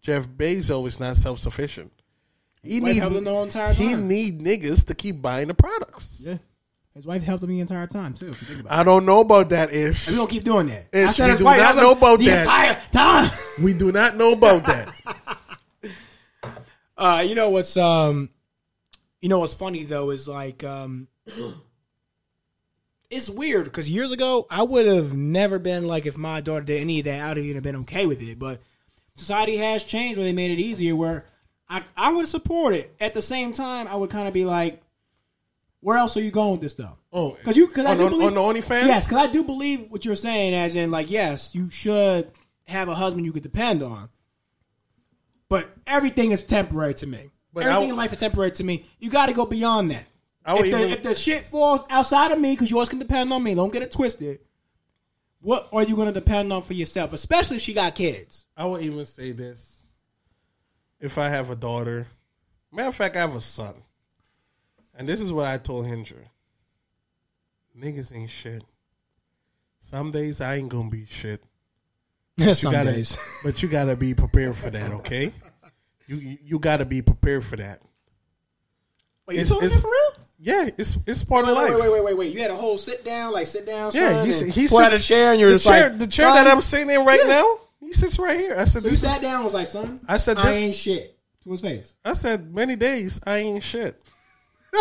Jeff 0.00 0.28
Bezos 0.28 0.86
is 0.86 1.00
not 1.00 1.16
self 1.16 1.38
sufficient. 1.38 1.92
He 2.62 2.80
need 2.80 2.96
helped 2.96 3.16
him 3.16 3.24
the 3.24 3.30
whole 3.30 3.44
entire 3.44 3.72
he 3.72 3.92
time. 3.92 4.08
need 4.08 4.40
niggas 4.40 4.86
to 4.88 4.94
keep 4.94 5.22
buying 5.22 5.48
the 5.48 5.54
products. 5.54 6.20
Yeah. 6.24 6.38
His 6.94 7.06
wife 7.06 7.22
helped 7.22 7.44
him 7.44 7.50
the 7.50 7.60
entire 7.60 7.86
time 7.86 8.14
too. 8.14 8.28
If 8.30 8.40
you 8.40 8.48
think 8.48 8.60
about 8.62 8.72
it. 8.74 8.80
I 8.80 8.82
don't 8.82 9.04
know 9.04 9.20
about 9.20 9.50
that. 9.50 9.70
Ish 9.72 10.08
And 10.08 10.14
we 10.14 10.18
gonna 10.18 10.30
keep 10.30 10.44
doing 10.44 10.68
that. 10.68 10.86
Ish, 10.92 11.08
I 11.08 11.12
said 11.12 11.24
we 11.26 11.30
his 11.32 11.38
do 11.40 11.44
wife 11.44 11.58
not 11.58 11.76
know 11.76 11.90
about 11.92 12.18
the 12.18 12.26
that. 12.26 12.40
entire 12.40 12.80
time. 12.92 13.30
we 13.62 13.74
do 13.74 13.92
not 13.92 14.16
know 14.16 14.32
about 14.32 14.64
that. 14.66 14.94
Uh, 16.98 17.22
you 17.26 17.34
know 17.34 17.50
what's 17.50 17.76
um, 17.76 18.30
you 19.20 19.28
know 19.28 19.38
what's 19.38 19.52
funny 19.52 19.84
though 19.84 20.08
is 20.10 20.26
like 20.26 20.64
um, 20.64 21.08
it's 23.10 23.30
weird 23.30 23.64
because 23.64 23.90
years 23.90 24.12
ago 24.12 24.46
I 24.50 24.62
would 24.62 24.86
have 24.86 25.14
never 25.14 25.58
been 25.58 25.86
like 25.86 26.06
if 26.06 26.16
my 26.16 26.40
daughter 26.40 26.64
did 26.64 26.80
any 26.80 26.98
of 27.00 27.04
that 27.06 27.20
I'd 27.20 27.38
even 27.38 27.54
have 27.54 27.62
been 27.64 27.76
okay 27.76 28.06
with 28.06 28.20
it. 28.22 28.38
But 28.38 28.60
society 29.14 29.56
has 29.58 29.82
changed 29.82 30.18
where 30.18 30.24
they 30.26 30.32
made 30.32 30.50
it 30.50 30.60
easier. 30.62 30.94
Where 30.96 31.26
I 31.68 31.84
I 31.96 32.12
would 32.12 32.26
support 32.26 32.74
it. 32.74 32.94
At 33.00 33.14
the 33.14 33.22
same 33.22 33.52
time, 33.52 33.88
I 33.88 33.96
would 33.96 34.10
kind 34.10 34.28
of 34.28 34.34
be 34.34 34.44
like, 34.44 34.82
where 35.80 35.96
else 35.96 36.16
are 36.16 36.20
you 36.22 36.30
going 36.30 36.52
with 36.52 36.60
this 36.62 36.72
stuff? 36.72 36.98
Oh, 37.12 37.36
Because 37.38 37.56
you, 37.56 37.68
because 37.68 37.86
I 37.86 37.96
do 37.96 38.04
on, 38.06 38.10
believe 38.10 38.28
on 38.28 38.34
the 38.34 38.40
OnlyFans. 38.60 38.86
Yes, 38.86 39.06
because 39.06 39.28
I 39.28 39.32
do 39.32 39.44
believe 39.44 39.90
what 39.90 40.04
you're 40.04 40.16
saying, 40.16 40.52
as 40.54 40.74
in, 40.76 40.90
like, 40.90 41.10
yes, 41.10 41.54
you 41.54 41.70
should 41.70 42.30
have 42.66 42.88
a 42.88 42.94
husband 42.94 43.24
you 43.24 43.32
could 43.32 43.42
depend 43.44 43.82
on. 43.82 44.08
But 45.48 45.70
everything 45.86 46.32
is 46.32 46.42
temporary 46.42 46.94
to 46.94 47.06
me. 47.06 47.30
But 47.52 47.64
everything 47.64 47.88
I- 47.88 47.92
in 47.92 47.96
life 47.96 48.12
is 48.12 48.18
temporary 48.18 48.50
to 48.52 48.64
me. 48.64 48.84
You 48.98 49.10
got 49.10 49.26
to 49.26 49.32
go 49.34 49.46
beyond 49.46 49.90
that. 49.90 50.06
I 50.46 50.54
If 50.54 50.60
the, 50.62 50.66
even- 50.78 50.90
if 50.92 51.02
the 51.02 51.14
shit 51.14 51.42
falls 51.44 51.84
outside 51.90 52.30
of 52.32 52.38
me, 52.40 52.52
because 52.52 52.70
you 52.70 52.76
always 52.76 52.88
can 52.88 53.00
depend 53.00 53.32
on 53.32 53.42
me, 53.42 53.54
don't 53.54 53.72
get 53.72 53.82
it 53.82 53.90
twisted. 53.90 54.38
what 55.40 55.68
are 55.72 55.82
you 55.82 55.96
going 55.96 56.06
to 56.06 56.12
depend 56.14 56.52
on 56.52 56.62
for 56.62 56.72
yourself, 56.72 57.12
especially 57.12 57.56
if 57.56 57.62
she 57.62 57.74
got 57.74 57.94
kids? 57.96 58.46
I 58.56 58.64
would 58.64 58.80
even 58.82 59.04
say 59.06 59.32
this: 59.32 59.86
if 61.00 61.18
I 61.18 61.28
have 61.30 61.50
a 61.50 61.56
daughter, 61.56 62.06
matter 62.72 62.88
of 62.88 62.94
fact, 62.94 63.16
I 63.16 63.20
have 63.20 63.34
a 63.34 63.40
son, 63.40 63.74
and 64.94 65.08
this 65.08 65.20
is 65.20 65.32
what 65.32 65.46
I 65.46 65.58
told 65.58 65.84
Hendra: 65.86 66.24
niggas 67.78 68.14
ain't 68.14 68.30
shit. 68.30 68.62
Some 69.80 70.10
days 70.10 70.40
I 70.40 70.54
ain't 70.56 70.68
gonna 70.68 70.90
be 70.90 71.06
shit. 71.06 71.42
Some 72.54 72.72
you 72.72 72.78
gotta, 72.78 72.92
days. 72.92 73.18
but 73.44 73.62
you 73.62 73.68
gotta 73.68 73.96
be 73.96 74.14
prepared 74.14 74.56
for 74.56 74.70
that. 74.70 74.92
Okay, 74.92 75.32
you 76.06 76.38
you, 76.42 76.58
gotta 76.58 76.84
be 76.84 77.02
prepared 77.02 77.44
for 77.44 77.56
that. 77.56 77.82
Wait, 79.26 79.34
you 79.36 79.40
It's- 79.42 79.50
told 79.50 79.62
it's- 79.64 79.82
for 79.82 79.90
real? 79.90 80.15
Yeah, 80.38 80.68
it's 80.76 80.98
it's 81.06 81.24
part 81.24 81.46
Wait, 81.46 81.50
of 81.52 81.56
life. 81.56 81.70
wait, 81.74 81.80
wait, 81.80 81.92
wait, 81.92 82.04
wait, 82.04 82.16
wait. 82.16 82.34
You 82.34 82.40
had 82.42 82.50
a 82.50 82.56
whole 82.56 82.76
sit 82.78 83.04
down, 83.04 83.32
like 83.32 83.46
sit 83.46 83.64
down. 83.64 83.90
Yeah, 83.94 84.12
son, 84.12 84.26
he, 84.26 84.38
and 84.38 84.52
he 84.52 84.76
out 84.76 84.92
a 84.92 84.98
chair, 84.98 85.32
and 85.32 85.40
you're 85.40 85.52
the 85.52 85.58
chair, 85.58 85.88
like 85.90 85.98
the 85.98 86.06
chair 86.06 86.26
son. 86.28 86.34
that 86.44 86.46
I'm 86.52 86.60
sitting 86.60 86.90
in 86.90 87.04
right 87.06 87.20
Yeah. 87.22 87.28
now. 87.28 87.58
He 87.80 87.92
sits 87.92 88.18
right 88.18 88.38
here. 88.38 88.56
I 88.58 88.64
said, 88.64 88.82
So 88.82 88.88
you 88.88 88.96
sat 88.96 89.22
down, 89.22 89.44
was 89.44 89.54
like, 89.54 89.66
son. 89.68 90.00
I 90.08 90.16
said 90.18 90.36
I 90.38 90.50
ain't 90.52 90.74
shit 90.74 91.16
to 91.44 91.50
his 91.52 91.60
face. 91.60 91.94
I 92.04 92.12
said 92.14 92.52
many 92.54 92.76
days 92.76 93.20
I 93.24 93.38
ain't 93.38 93.62
shit. 93.62 94.00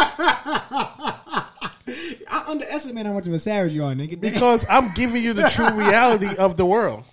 I 2.27 2.43
underestimate 2.47 3.05
how 3.05 3.13
much 3.13 3.27
of 3.27 3.33
a 3.33 3.39
savage 3.39 3.73
you 3.73 3.83
are, 3.83 3.93
nigga. 3.93 4.19
because 4.21 4.65
I'm 4.69 4.93
giving 4.93 5.23
you 5.23 5.33
the 5.33 5.49
true 5.49 5.71
reality 5.77 6.35
of 6.37 6.57
the 6.57 6.65
world. 6.65 7.03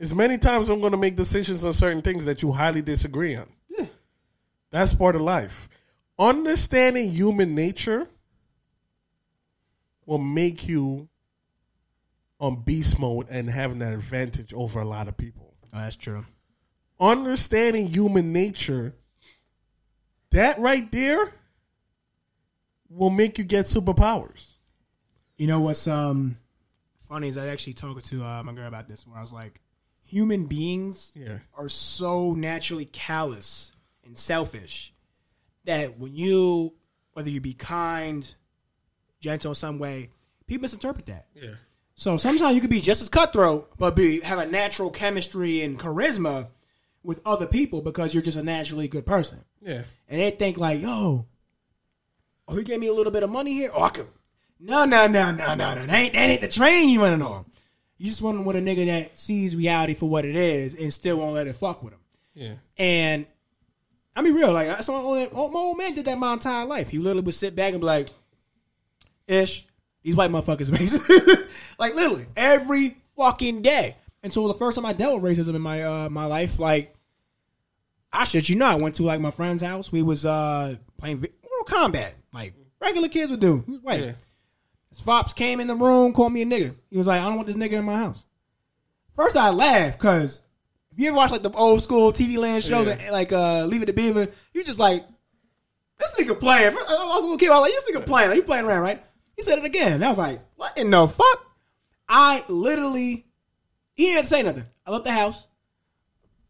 As 0.00 0.14
many 0.14 0.38
times 0.38 0.68
I'm 0.68 0.80
going 0.80 0.92
to 0.92 0.98
make 0.98 1.16
decisions 1.16 1.64
on 1.64 1.72
certain 1.72 2.02
things 2.02 2.24
that 2.26 2.42
you 2.42 2.52
highly 2.52 2.82
disagree 2.82 3.34
on. 3.36 3.48
Yeah. 3.68 3.86
That's 4.70 4.94
part 4.94 5.16
of 5.16 5.22
life. 5.22 5.68
Understanding 6.18 7.10
human 7.10 7.54
nature 7.54 8.08
will 10.04 10.18
make 10.18 10.66
you 10.66 11.08
on 12.40 12.62
beast 12.62 12.98
mode 12.98 13.26
and 13.30 13.48
having 13.48 13.78
that 13.80 13.92
advantage 13.92 14.52
over 14.54 14.80
a 14.80 14.84
lot 14.84 15.06
of 15.08 15.16
people. 15.16 15.54
Oh, 15.72 15.78
that's 15.78 15.96
true. 15.96 16.24
Understanding 17.00 17.86
human 17.88 18.32
nature, 18.32 18.94
that 20.30 20.58
right 20.58 20.90
there 20.90 21.32
will 22.88 23.10
make 23.10 23.38
you 23.38 23.44
get 23.44 23.66
superpowers. 23.66 24.54
You 25.36 25.46
know 25.46 25.60
what's 25.60 25.86
um 25.86 26.36
funny 27.00 27.28
is 27.28 27.36
I 27.36 27.48
actually 27.48 27.74
talked 27.74 28.04
to 28.06 28.24
uh, 28.24 28.42
my 28.42 28.52
girl 28.52 28.66
about 28.66 28.88
this 28.88 29.06
where 29.06 29.16
I 29.18 29.20
was 29.20 29.32
like, 29.32 29.60
human 30.02 30.46
beings 30.46 31.12
Yeah. 31.14 31.38
are 31.56 31.68
so 31.68 32.32
naturally 32.32 32.86
callous 32.86 33.72
and 34.04 34.16
selfish 34.16 34.92
that 35.68 35.98
when 35.98 36.14
you 36.14 36.74
whether 37.12 37.30
you 37.30 37.40
be 37.40 37.52
kind, 37.52 38.34
gentle 39.20 39.50
in 39.50 39.54
some 39.54 39.78
way, 39.78 40.10
people 40.46 40.62
misinterpret 40.62 41.06
that. 41.06 41.26
Yeah. 41.34 41.54
So 41.94 42.16
sometimes 42.16 42.54
you 42.54 42.60
could 42.60 42.70
be 42.70 42.80
just 42.80 43.02
as 43.02 43.08
cutthroat, 43.08 43.76
but 43.76 43.96
be 43.96 44.20
have 44.20 44.38
a 44.38 44.46
natural 44.46 44.90
chemistry 44.90 45.62
and 45.62 45.78
charisma 45.78 46.48
with 47.02 47.20
other 47.26 47.46
people 47.46 47.82
because 47.82 48.14
you're 48.14 48.22
just 48.22 48.38
a 48.38 48.42
naturally 48.42 48.88
good 48.88 49.04
person. 49.04 49.44
Yeah. 49.60 49.82
And 50.08 50.20
they 50.20 50.30
think 50.30 50.58
like, 50.58 50.80
yo, 50.80 51.26
oh, 52.46 52.56
he 52.56 52.62
gave 52.62 52.80
me 52.80 52.86
a 52.86 52.92
little 52.92 53.12
bit 53.12 53.22
of 53.22 53.30
money 53.30 53.52
here. 53.52 53.70
Oh, 53.74 53.82
I 53.82 53.90
could. 53.90 54.06
No, 54.60 54.84
no, 54.84 55.06
no, 55.06 55.32
no, 55.32 55.54
no, 55.54 55.74
no. 55.74 55.86
That 55.86 55.90
ain't, 55.90 56.14
that 56.14 56.30
ain't 56.30 56.40
the 56.40 56.48
train 56.48 56.88
you 56.88 57.02
running 57.02 57.22
on. 57.22 57.46
You 57.96 58.06
just 58.06 58.22
want 58.22 58.44
with 58.44 58.56
a 58.56 58.60
nigga 58.60 58.86
that 58.86 59.18
sees 59.18 59.56
reality 59.56 59.94
for 59.94 60.08
what 60.08 60.24
it 60.24 60.36
is 60.36 60.74
and 60.74 60.92
still 60.92 61.18
won't 61.18 61.34
let 61.34 61.46
it 61.46 61.56
fuck 61.56 61.82
with 61.82 61.94
him. 61.94 62.00
Yeah. 62.34 62.54
And 62.78 63.26
I 64.18 64.20
mean, 64.20 64.34
real, 64.34 64.52
like, 64.52 64.66
that's 64.66 64.88
my 64.88 64.96
old, 64.96 65.32
my 65.32 65.60
old 65.60 65.78
man 65.78 65.94
did 65.94 66.06
that 66.06 66.18
my 66.18 66.32
entire 66.32 66.64
life. 66.64 66.88
He 66.88 66.98
literally 66.98 67.22
would 67.22 67.34
sit 67.36 67.54
back 67.54 67.70
and 67.72 67.80
be 67.80 67.86
like, 67.86 68.08
Ish, 69.28 69.64
these 70.02 70.16
white 70.16 70.28
motherfuckers 70.28 70.70
racist. 70.70 71.48
like, 71.78 71.94
literally, 71.94 72.26
every 72.36 72.96
fucking 73.16 73.62
day. 73.62 73.94
Until 74.24 74.48
the 74.48 74.54
first 74.54 74.74
time 74.74 74.84
I 74.84 74.92
dealt 74.92 75.22
with 75.22 75.38
racism 75.38 75.54
in 75.54 75.62
my 75.62 75.84
uh, 75.84 76.08
my 76.08 76.24
life, 76.24 76.58
like, 76.58 76.92
I 78.12 78.24
shit 78.24 78.48
you 78.48 78.56
not. 78.56 78.72
I 78.72 78.82
went 78.82 78.96
to, 78.96 79.04
like, 79.04 79.20
my 79.20 79.30
friend's 79.30 79.62
house. 79.62 79.92
We 79.92 80.02
was 80.02 80.26
uh, 80.26 80.74
playing 80.98 81.18
Mortal 81.20 81.78
Kombat. 81.78 82.10
Like, 82.32 82.54
regular 82.80 83.06
kids 83.06 83.30
would 83.30 83.38
do. 83.38 83.62
He 83.66 83.70
was 83.70 83.82
white. 83.82 84.02
Yeah. 84.02 84.12
His 84.88 85.00
Fops 85.00 85.32
came 85.32 85.60
in 85.60 85.68
the 85.68 85.76
room, 85.76 86.12
called 86.12 86.32
me 86.32 86.42
a 86.42 86.44
nigga. 86.44 86.74
He 86.90 86.98
was 86.98 87.06
like, 87.06 87.20
I 87.20 87.26
don't 87.26 87.36
want 87.36 87.46
this 87.46 87.56
nigga 87.56 87.74
in 87.74 87.84
my 87.84 87.98
house. 87.98 88.24
First, 89.14 89.36
I 89.36 89.50
laughed 89.50 89.98
because 90.00 90.42
if 90.98 91.02
you 91.04 91.08
ever 91.10 91.16
watch 91.16 91.30
like 91.30 91.42
the 91.44 91.50
old 91.52 91.80
school 91.80 92.12
TV 92.12 92.36
land 92.38 92.64
shows, 92.64 92.88
Yeah. 92.88 93.10
like 93.12 93.32
uh, 93.32 93.64
Leave 93.66 93.82
It 93.82 93.86
to 93.86 93.92
Beaver, 93.92 94.26
you 94.52 94.64
just 94.64 94.80
like, 94.80 95.04
this 95.98 96.12
nigga 96.18 96.38
playing. 96.38 96.68
I 96.68 96.72
was 96.72 97.20
a 97.20 97.22
little 97.22 97.38
kid, 97.38 97.50
I 97.50 97.58
was 97.60 97.70
like, 97.70 97.72
this 97.72 97.90
nigga 98.02 98.04
playing. 98.06 98.28
Like, 98.30 98.36
he 98.36 98.42
playing 98.42 98.64
around, 98.66 98.82
right? 98.82 99.04
He 99.36 99.42
said 99.42 99.58
it 99.58 99.64
again. 99.64 99.92
And 99.92 100.04
I 100.04 100.08
was 100.08 100.18
like, 100.18 100.40
what 100.56 100.76
in 100.76 100.90
the 100.90 101.06
fuck? 101.06 101.46
I 102.08 102.42
literally, 102.48 103.26
he 103.94 104.06
didn't 104.06 104.26
say 104.28 104.42
nothing. 104.42 104.64
I 104.86 104.90
left 104.90 105.04
the 105.04 105.12
house, 105.12 105.46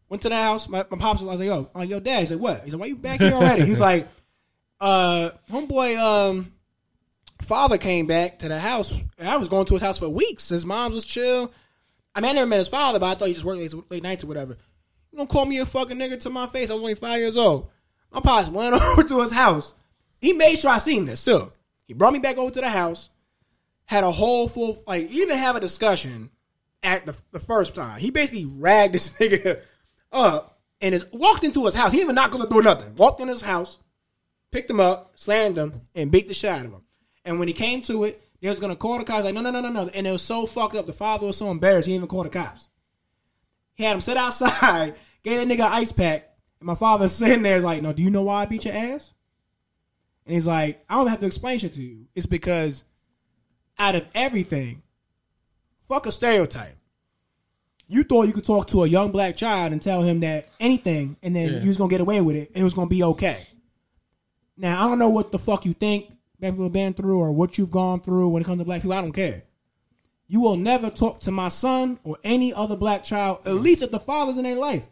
went 0.07 0.23
to 0.23 0.29
the 0.29 0.35
house. 0.35 0.67
My, 0.67 0.83
my 0.89 0.97
pops 0.97 1.21
was 1.21 1.39
like, 1.39 1.45
yo, 1.47 1.69
I'm 1.75 1.81
like, 1.81 1.89
yo, 1.89 1.99
dad. 1.99 2.21
He 2.21 2.25
said, 2.25 2.39
what? 2.39 2.63
He's 2.63 2.73
like, 2.73 2.79
why 2.81 2.85
you 2.87 2.95
back 2.95 3.19
here 3.19 3.33
already? 3.33 3.65
He's 3.65 3.79
like, 3.79 4.07
uh, 4.79 5.29
homeboy, 5.51 5.97
um, 5.97 6.51
father 7.41 7.77
came 7.77 8.07
back 8.07 8.39
to 8.39 8.47
the 8.47 8.59
house. 8.59 8.99
And 9.17 9.27
I 9.27 9.37
was 9.37 9.49
going 9.49 9.65
to 9.67 9.73
his 9.73 9.83
house 9.83 9.99
for 9.99 10.09
weeks. 10.09 10.49
His 10.49 10.65
mom's 10.65 10.95
was 10.95 11.05
chill. 11.05 11.51
I 12.15 12.21
mean, 12.21 12.31
I 12.31 12.33
never 12.33 12.47
met 12.47 12.59
his 12.59 12.67
father, 12.67 12.99
but 12.99 13.05
I 13.07 13.15
thought 13.15 13.27
he 13.27 13.33
just 13.33 13.45
worked 13.45 13.59
late, 13.59 13.91
late 13.91 14.03
nights 14.03 14.23
or 14.23 14.27
whatever. 14.27 14.57
You 15.11 15.17
gonna 15.17 15.27
call 15.27 15.45
me 15.45 15.59
a 15.59 15.65
fucking 15.65 15.97
nigga 15.97 16.19
to 16.21 16.29
my 16.29 16.47
face? 16.47 16.69
I 16.69 16.73
was 16.73 16.81
only 16.81 16.95
five 16.95 17.19
years 17.19 17.37
old. 17.37 17.69
My 18.11 18.21
pops 18.21 18.49
went 18.49 18.73
over 18.81 19.03
to 19.03 19.21
his 19.21 19.31
house. 19.31 19.73
He 20.21 20.33
made 20.33 20.57
sure 20.57 20.71
I 20.71 20.79
seen 20.79 21.05
this 21.05 21.23
too. 21.23 21.51
He 21.87 21.93
brought 21.93 22.13
me 22.13 22.19
back 22.19 22.37
over 22.37 22.51
to 22.51 22.61
the 22.61 22.69
house. 22.69 23.09
Had 23.85 24.03
a 24.03 24.11
whole 24.11 24.47
full 24.47 24.81
like 24.85 25.09
didn't 25.09 25.37
have 25.37 25.55
a 25.55 25.59
discussion 25.59 26.29
at 26.83 27.05
the, 27.05 27.17
the 27.31 27.39
first 27.39 27.75
time. 27.75 27.99
He 27.99 28.11
basically 28.11 28.45
ragged 28.45 28.93
this 28.93 29.13
nigga 29.13 29.61
up 30.11 30.59
and 30.81 30.93
is 30.93 31.05
walked 31.11 31.43
into 31.43 31.65
his 31.65 31.75
house. 31.75 31.91
He 31.91 32.01
even 32.01 32.15
knock 32.15 32.33
on 32.33 32.41
the 32.41 32.47
door, 32.47 32.61
nothing. 32.61 32.95
Walked 32.95 33.21
in 33.21 33.27
his 33.27 33.41
house, 33.41 33.77
picked 34.51 34.69
him 34.69 34.79
up, 34.79 35.13
slammed 35.15 35.57
him, 35.57 35.81
and 35.95 36.11
beat 36.11 36.27
the 36.27 36.33
shit 36.33 36.51
out 36.51 36.65
of 36.65 36.71
him. 36.71 36.83
And 37.25 37.39
when 37.39 37.47
he 37.47 37.53
came 37.53 37.81
to 37.83 38.05
it, 38.05 38.21
they 38.41 38.49
was 38.49 38.59
gonna 38.59 38.75
call 38.75 38.97
the 38.97 39.03
cops. 39.05 39.23
Like, 39.25 39.33
no, 39.33 39.41
no, 39.41 39.51
no, 39.51 39.61
no, 39.61 39.69
no. 39.69 39.87
And 39.93 40.07
it 40.07 40.11
was 40.11 40.21
so 40.21 40.45
fucked 40.45 40.75
up. 40.75 40.85
The 40.85 40.93
father 40.93 41.27
was 41.27 41.37
so 41.37 41.51
embarrassed, 41.51 41.87
he 41.87 41.93
didn't 41.93 42.01
even 42.03 42.07
call 42.09 42.23
the 42.23 42.29
cops. 42.29 42.69
He 43.75 43.83
had 43.83 43.93
him 43.95 44.01
sit 44.01 44.17
outside, 44.25 44.95
gave 45.23 45.39
that 45.39 45.47
nigga 45.47 45.65
an 45.65 45.73
ice 45.73 45.91
pack, 45.91 46.29
and 46.59 46.67
my 46.67 46.75
father 46.75 47.07
sitting 47.07 47.41
there 47.43 47.57
is 47.57 47.63
like, 47.63 47.81
no, 47.81 47.93
do 47.93 48.03
you 48.03 48.09
know 48.09 48.23
why 48.23 48.41
I 48.41 48.45
beat 48.45 48.65
your 48.65 48.73
ass? 48.73 49.13
And 50.25 50.35
he's 50.35 50.47
like, 50.47 50.83
I 50.89 50.95
don't 50.95 51.07
have 51.07 51.19
to 51.21 51.25
explain 51.25 51.57
shit 51.59 51.73
to 51.73 51.81
you. 51.81 52.05
It's 52.15 52.25
because 52.27 52.83
out 53.79 53.95
of 53.95 54.05
everything, 54.13 54.83
fuck 55.87 56.05
a 56.05 56.11
stereotype. 56.11 56.75
You 57.87 58.03
thought 58.03 58.27
you 58.27 58.33
could 58.33 58.45
talk 58.45 58.67
to 58.67 58.83
a 58.83 58.87
young 58.87 59.11
black 59.11 59.35
child 59.35 59.71
and 59.71 59.81
tell 59.81 60.03
him 60.03 60.19
that 60.19 60.47
anything, 60.59 61.17
and 61.23 61.35
then 61.35 61.53
Yeah. 61.53 61.59
you 61.61 61.69
was 61.69 61.77
gonna 61.77 61.89
get 61.89 62.01
away 62.01 62.21
with 62.21 62.35
it, 62.35 62.49
and 62.49 62.57
it 62.57 62.63
was 62.63 62.75
gonna 62.75 62.89
be 62.89 63.01
okay. 63.03 63.47
Now 64.57 64.83
I 64.85 64.87
don't 64.87 64.99
know 64.99 65.09
what 65.09 65.31
the 65.31 65.39
fuck 65.39 65.65
you 65.65 65.73
think 65.73 66.11
black 66.39 66.53
people 66.53 66.65
have 66.65 66.73
been 66.73 66.93
through 66.93 67.19
or 67.19 67.31
what 67.31 67.57
you've 67.57 67.71
gone 67.71 68.01
through 68.01 68.29
when 68.29 68.41
it 68.41 68.45
comes 68.45 68.59
to 68.59 68.65
black 68.65 68.81
people. 68.81 68.93
I 68.93 69.01
don't 69.01 69.11
care. 69.11 69.43
You 70.27 70.41
will 70.41 70.57
never 70.57 70.89
talk 70.89 71.21
to 71.21 71.31
my 71.31 71.47
son 71.47 71.99
or 72.03 72.17
any 72.23 72.53
other 72.53 72.75
black 72.75 73.03
child, 73.03 73.39
at 73.45 73.53
least 73.55 73.81
if 73.81 73.91
the 73.91 73.99
father's 73.99 74.37
in 74.37 74.43
their 74.43 74.55
life. 74.55 74.83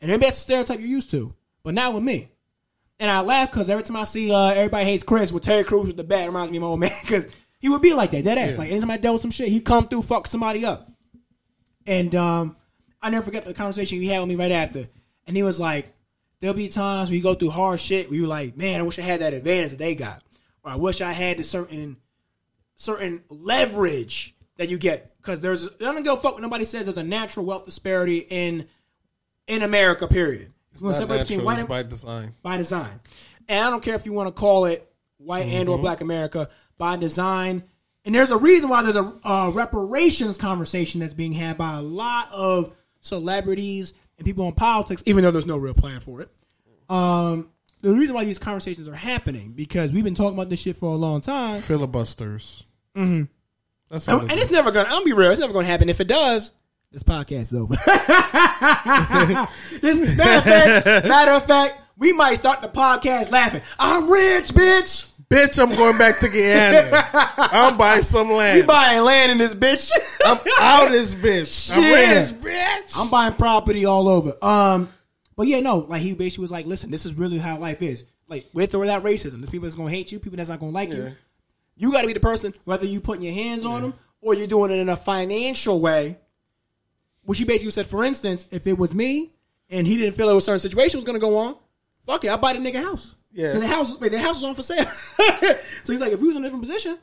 And 0.00 0.10
maybe 0.10 0.22
that's 0.22 0.38
a 0.38 0.40
stereotype 0.40 0.80
you're 0.80 0.88
used 0.88 1.10
to, 1.10 1.34
but 1.62 1.74
not 1.74 1.94
with 1.94 2.02
me. 2.02 2.30
And 2.98 3.10
I 3.10 3.20
laugh 3.20 3.50
because 3.50 3.68
every 3.68 3.84
time 3.84 3.96
I 3.96 4.04
see 4.04 4.32
uh, 4.32 4.50
everybody 4.50 4.84
hates 4.84 5.04
Chris 5.04 5.32
with 5.32 5.42
Terry 5.42 5.64
Crews 5.64 5.88
with 5.88 5.96
the 5.96 6.04
bat, 6.04 6.26
reminds 6.26 6.50
me 6.50 6.58
of 6.58 6.62
my 6.62 6.66
old 6.68 6.80
man 6.80 6.90
because 7.02 7.28
he 7.58 7.68
would 7.68 7.82
be 7.82 7.94
like 7.94 8.10
that, 8.10 8.24
dead 8.24 8.38
ass. 8.38 8.54
Yeah. 8.54 8.58
Like 8.58 8.70
anytime 8.70 8.90
I 8.90 8.96
dealt 8.96 9.14
with 9.14 9.22
some 9.22 9.30
shit, 9.30 9.48
he'd 9.48 9.64
come 9.64 9.86
through, 9.86 10.02
fuck 10.02 10.26
somebody 10.26 10.64
up. 10.64 10.90
And 11.86 12.14
um, 12.14 12.56
I 13.00 13.10
never 13.10 13.24
forget 13.24 13.44
the 13.44 13.54
conversation 13.54 14.00
he 14.00 14.08
had 14.08 14.20
with 14.20 14.28
me 14.28 14.36
right 14.36 14.52
after. 14.52 14.86
And 15.26 15.36
he 15.36 15.42
was 15.42 15.60
like, 15.60 15.94
"There'll 16.40 16.54
be 16.54 16.68
times 16.68 17.10
where 17.10 17.16
you 17.16 17.22
go 17.22 17.34
through 17.34 17.50
hard 17.50 17.80
shit 17.80 18.08
where 18.08 18.18
you're 18.18 18.28
like, 18.28 18.56
man, 18.56 18.80
I 18.80 18.82
wish 18.82 18.98
I 18.98 19.02
had 19.02 19.20
that 19.20 19.34
advantage 19.34 19.70
that 19.70 19.78
they 19.78 19.94
got, 19.94 20.22
or 20.64 20.72
I 20.72 20.76
wish 20.76 21.00
I 21.00 21.12
had 21.12 21.38
the 21.38 21.44
certain 21.44 21.96
certain 22.74 23.22
leverage 23.28 24.34
that 24.56 24.68
you 24.68 24.78
get 24.78 25.16
because 25.18 25.40
there's 25.40 25.68
I 25.68 25.92
don't 25.92 26.02
go 26.02 26.16
fuck 26.16 26.34
what 26.34 26.42
nobody 26.42 26.64
says. 26.64 26.86
There's 26.86 26.98
a 26.98 27.02
natural 27.02 27.46
wealth 27.46 27.64
disparity 27.64 28.18
in 28.18 28.66
in 29.46 29.62
America. 29.62 30.06
Period. 30.08 30.52
Want 30.80 30.94
Not 30.94 30.96
separate 30.96 31.18
between 31.28 31.44
natural, 31.44 31.46
white 31.46 31.52
it's 31.54 31.60
and 31.60 31.68
by 31.68 31.82
design. 31.82 32.34
by 32.42 32.56
design. 32.56 33.00
And 33.48 33.64
I 33.64 33.70
don't 33.70 33.82
care 33.82 33.94
if 33.94 34.06
you 34.06 34.12
want 34.12 34.28
to 34.28 34.32
call 34.32 34.64
it 34.64 34.88
white 35.18 35.46
and 35.46 35.68
or 35.68 35.78
black 35.78 36.00
America 36.00 36.48
by 36.78 36.96
design. 36.96 37.64
And 38.04 38.14
there's 38.14 38.30
a 38.30 38.36
reason 38.36 38.68
why 38.68 38.82
there's 38.82 38.96
a 38.96 39.12
uh, 39.22 39.50
reparations 39.50 40.36
conversation 40.36 41.00
that's 41.00 41.14
being 41.14 41.32
had 41.32 41.56
by 41.56 41.74
a 41.74 41.82
lot 41.82 42.28
of 42.32 42.74
celebrities 43.00 43.94
and 44.18 44.24
people 44.24 44.46
in 44.48 44.54
politics, 44.54 45.02
even 45.06 45.22
though 45.22 45.30
there's 45.30 45.46
no 45.46 45.56
real 45.56 45.74
plan 45.74 46.00
for 46.00 46.22
it. 46.22 46.28
Um, 46.88 47.50
the 47.82 47.92
reason 47.92 48.14
why 48.14 48.24
these 48.24 48.38
conversations 48.38 48.88
are 48.88 48.94
happening 48.94 49.52
because 49.52 49.92
we've 49.92 50.04
been 50.04 50.14
talking 50.14 50.34
about 50.34 50.48
this 50.48 50.60
shit 50.60 50.76
for 50.76 50.92
a 50.92 50.96
long 50.96 51.20
time, 51.20 51.60
Filibusters. 51.60 52.64
Mm-hmm. 52.96 53.24
That's 53.90 54.08
and, 54.08 54.22
and 54.22 54.32
it's 54.32 54.50
never 54.50 54.70
gonna. 54.70 54.86
I'm 54.86 54.92
gonna 54.92 55.04
be 55.04 55.12
real. 55.12 55.30
It's 55.30 55.40
never 55.40 55.52
gonna 55.52 55.66
happen. 55.66 55.88
If 55.88 56.00
it 56.00 56.08
does, 56.08 56.52
this 56.90 57.02
podcast 57.02 57.42
is 57.42 57.54
over. 57.54 57.74
this 59.80 60.16
matter 60.16 60.38
of 60.38 60.44
fact, 60.44 61.06
matter 61.06 61.32
of 61.32 61.44
fact, 61.44 61.78
we 61.98 62.12
might 62.12 62.34
start 62.34 62.62
the 62.62 62.68
podcast 62.68 63.30
laughing. 63.30 63.62
I'm 63.78 64.10
rich, 64.10 64.48
bitch. 64.48 65.10
Bitch, 65.28 65.62
I'm 65.62 65.74
going 65.74 65.96
back 65.96 66.18
to 66.20 66.28
Guyana. 66.28 66.90
I'm 67.38 67.78
buying 67.78 68.02
some 68.02 68.30
land. 68.30 68.58
You 68.58 68.64
buying 68.64 69.02
land 69.02 69.32
in 69.32 69.38
this 69.38 69.54
bitch? 69.54 69.90
I'm 70.24 70.38
out 70.60 70.90
this 70.90 71.14
bitch. 71.14 71.74
I'm 71.74 71.82
rich, 71.82 72.40
bitch. 72.40 72.92
I'm 72.98 73.10
buying 73.10 73.34
property 73.34 73.86
all 73.86 74.08
over. 74.08 74.34
Um, 74.42 74.90
but 75.36 75.46
yeah, 75.46 75.60
no, 75.60 75.78
like 75.78 76.02
he 76.02 76.14
basically 76.14 76.42
was 76.42 76.50
like, 76.52 76.66
listen, 76.66 76.90
this 76.90 77.06
is 77.06 77.14
really 77.14 77.38
how 77.38 77.58
life 77.58 77.82
is. 77.82 78.04
Like 78.28 78.46
with 78.52 78.74
or 78.74 78.78
without 78.78 79.02
racism, 79.04 79.38
there's 79.38 79.50
people 79.50 79.64
that's 79.66 79.76
gonna 79.76 79.90
hate 79.90 80.12
you, 80.12 80.18
people 80.18 80.36
that's 80.36 80.48
not 80.48 80.60
gonna 80.60 80.72
like 80.72 80.88
Yeah. 80.90 80.96
you. 80.96 81.14
You 81.76 81.92
got 81.92 82.02
to 82.02 82.06
be 82.06 82.12
the 82.12 82.20
person, 82.20 82.52
whether 82.64 82.84
you 82.86 83.00
putting 83.00 83.24
your 83.24 83.32
hands 83.34 83.64
on 83.64 83.82
them 83.82 83.94
or 84.20 84.34
you're 84.34 84.46
doing 84.46 84.70
it 84.70 84.78
in 84.78 84.88
a 84.88 84.96
financial 84.96 85.80
way. 85.80 86.18
Which 87.24 87.38
he 87.38 87.44
basically 87.44 87.70
said, 87.70 87.86
for 87.86 88.04
instance, 88.04 88.46
if 88.50 88.66
it 88.66 88.76
was 88.76 88.94
me 88.94 89.32
and 89.70 89.86
he 89.86 89.96
didn't 89.96 90.14
feel 90.14 90.26
like 90.26 90.36
a 90.36 90.40
certain 90.40 90.60
situation 90.60 90.98
was 90.98 91.04
gonna 91.04 91.18
go 91.18 91.38
on, 91.38 91.56
fuck 92.04 92.24
it, 92.24 92.30
I 92.30 92.36
buy 92.36 92.52
the 92.52 92.58
nigga 92.58 92.82
house. 92.82 93.16
Yeah. 93.32 93.52
And 93.52 93.62
the 93.62 93.66
house, 93.66 93.98
wait, 93.98 94.12
the 94.12 94.18
house 94.18 94.36
was 94.36 94.44
on 94.44 94.54
for 94.54 94.62
sale. 94.62 94.84
so 95.84 95.92
he's 95.92 96.00
like, 96.00 96.12
if 96.12 96.20
we 96.20 96.28
was 96.28 96.36
in 96.36 96.42
a 96.42 96.46
different 96.46 96.64
position, 96.64 96.98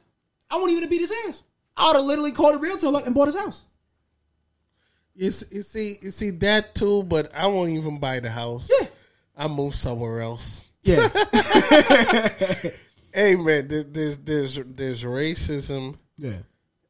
I 0.50 0.56
wouldn't 0.56 0.72
even 0.72 0.84
have 0.84 0.90
beat 0.92 1.02
his 1.02 1.14
ass. 1.28 1.44
I 1.76 1.88
would 1.88 1.96
have 1.96 2.06
literally 2.06 2.32
called 2.32 2.56
a 2.56 2.58
realtor 2.60 2.88
and 3.06 3.16
bought 3.16 3.28
his 3.28 3.38
house. 3.38 3.66
You 5.20 5.32
see, 5.32 5.46
you 5.52 5.62
see, 5.64 5.98
you 6.02 6.12
see 6.12 6.30
that 6.30 6.76
too, 6.76 7.04
but 7.04 7.36
I 7.36 7.48
won't 7.48 7.72
even 7.72 8.00
buy 8.00 8.22
the 8.22 8.32
house. 8.32 8.72
Yeah. 8.80 8.88
I 9.36 9.48
move 9.48 9.76
somewhere 9.76 10.22
else. 10.22 10.70
Yeah. 10.84 11.10
Hey 13.12 13.36
man, 13.36 13.68
there's 13.68 14.20
there's 14.20 14.56
there's 14.64 15.04
racism 15.04 15.98
yeah. 16.18 16.38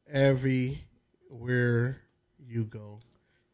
everywhere 0.06 2.02
you 2.46 2.64
go, 2.66 2.98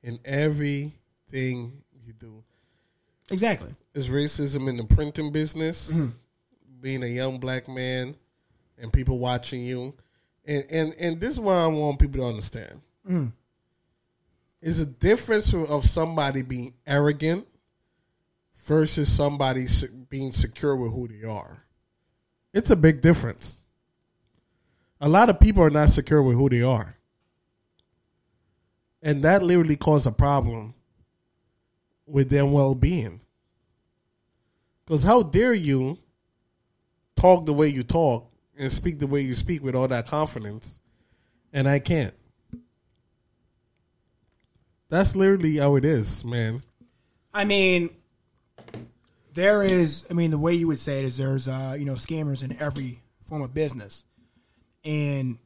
in 0.02 0.18
everything 0.24 1.82
you 2.04 2.12
do. 2.12 2.42
Exactly. 3.30 3.74
There's 3.92 4.10
racism 4.10 4.68
in 4.68 4.78
the 4.78 4.84
printing 4.84 5.30
business, 5.30 5.92
mm-hmm. 5.92 6.10
being 6.80 7.04
a 7.04 7.06
young 7.06 7.38
black 7.38 7.68
man, 7.68 8.16
and 8.78 8.92
people 8.92 9.20
watching 9.20 9.62
you, 9.62 9.94
and 10.44 10.64
and 10.68 10.94
and 10.98 11.20
this 11.20 11.34
is 11.34 11.40
what 11.40 11.56
I 11.56 11.68
want 11.68 12.00
people 12.00 12.20
to 12.22 12.26
understand. 12.26 12.80
Mm. 13.08 13.32
Is 14.62 14.80
a 14.80 14.86
difference 14.86 15.52
of 15.52 15.84
somebody 15.84 16.42
being 16.42 16.74
arrogant 16.86 17.46
versus 18.64 19.12
somebody 19.12 19.66
being 20.08 20.32
secure 20.32 20.76
with 20.76 20.92
who 20.92 21.08
they 21.08 21.26
are. 21.26 21.64
It's 22.52 22.70
a 22.70 22.76
big 22.76 23.00
difference. 23.00 23.62
A 25.00 25.08
lot 25.08 25.28
of 25.28 25.38
people 25.38 25.62
are 25.62 25.70
not 25.70 25.90
secure 25.90 26.22
with 26.22 26.36
who 26.36 26.48
they 26.48 26.62
are. 26.62 26.96
And 29.02 29.22
that 29.22 29.42
literally 29.42 29.76
caused 29.76 30.06
a 30.06 30.12
problem 30.12 30.74
with 32.06 32.30
their 32.30 32.46
well 32.46 32.74
being. 32.74 33.20
Because 34.84 35.02
how 35.02 35.22
dare 35.22 35.54
you 35.54 35.98
talk 37.14 37.44
the 37.44 37.52
way 37.52 37.68
you 37.68 37.82
talk 37.82 38.30
and 38.56 38.72
speak 38.72 38.98
the 38.98 39.06
way 39.06 39.20
you 39.20 39.34
speak 39.34 39.62
with 39.62 39.74
all 39.74 39.88
that 39.88 40.06
confidence, 40.06 40.80
and 41.52 41.68
I 41.68 41.78
can't? 41.78 42.14
That's 44.88 45.16
literally 45.16 45.56
how 45.56 45.76
it 45.76 45.84
is, 45.84 46.24
man. 46.24 46.62
I 47.34 47.44
mean, 47.44 47.90
there 49.34 49.62
is. 49.62 50.06
I 50.10 50.14
mean, 50.14 50.30
the 50.30 50.38
way 50.38 50.54
you 50.54 50.68
would 50.68 50.78
say 50.78 51.00
it 51.00 51.04
is 51.04 51.16
there's 51.16 51.48
uh, 51.48 51.76
you 51.78 51.84
know 51.84 51.94
scammers 51.94 52.44
in 52.44 52.56
every 52.60 53.00
form 53.22 53.42
of 53.42 53.52
business, 53.52 54.04
and 54.84 55.38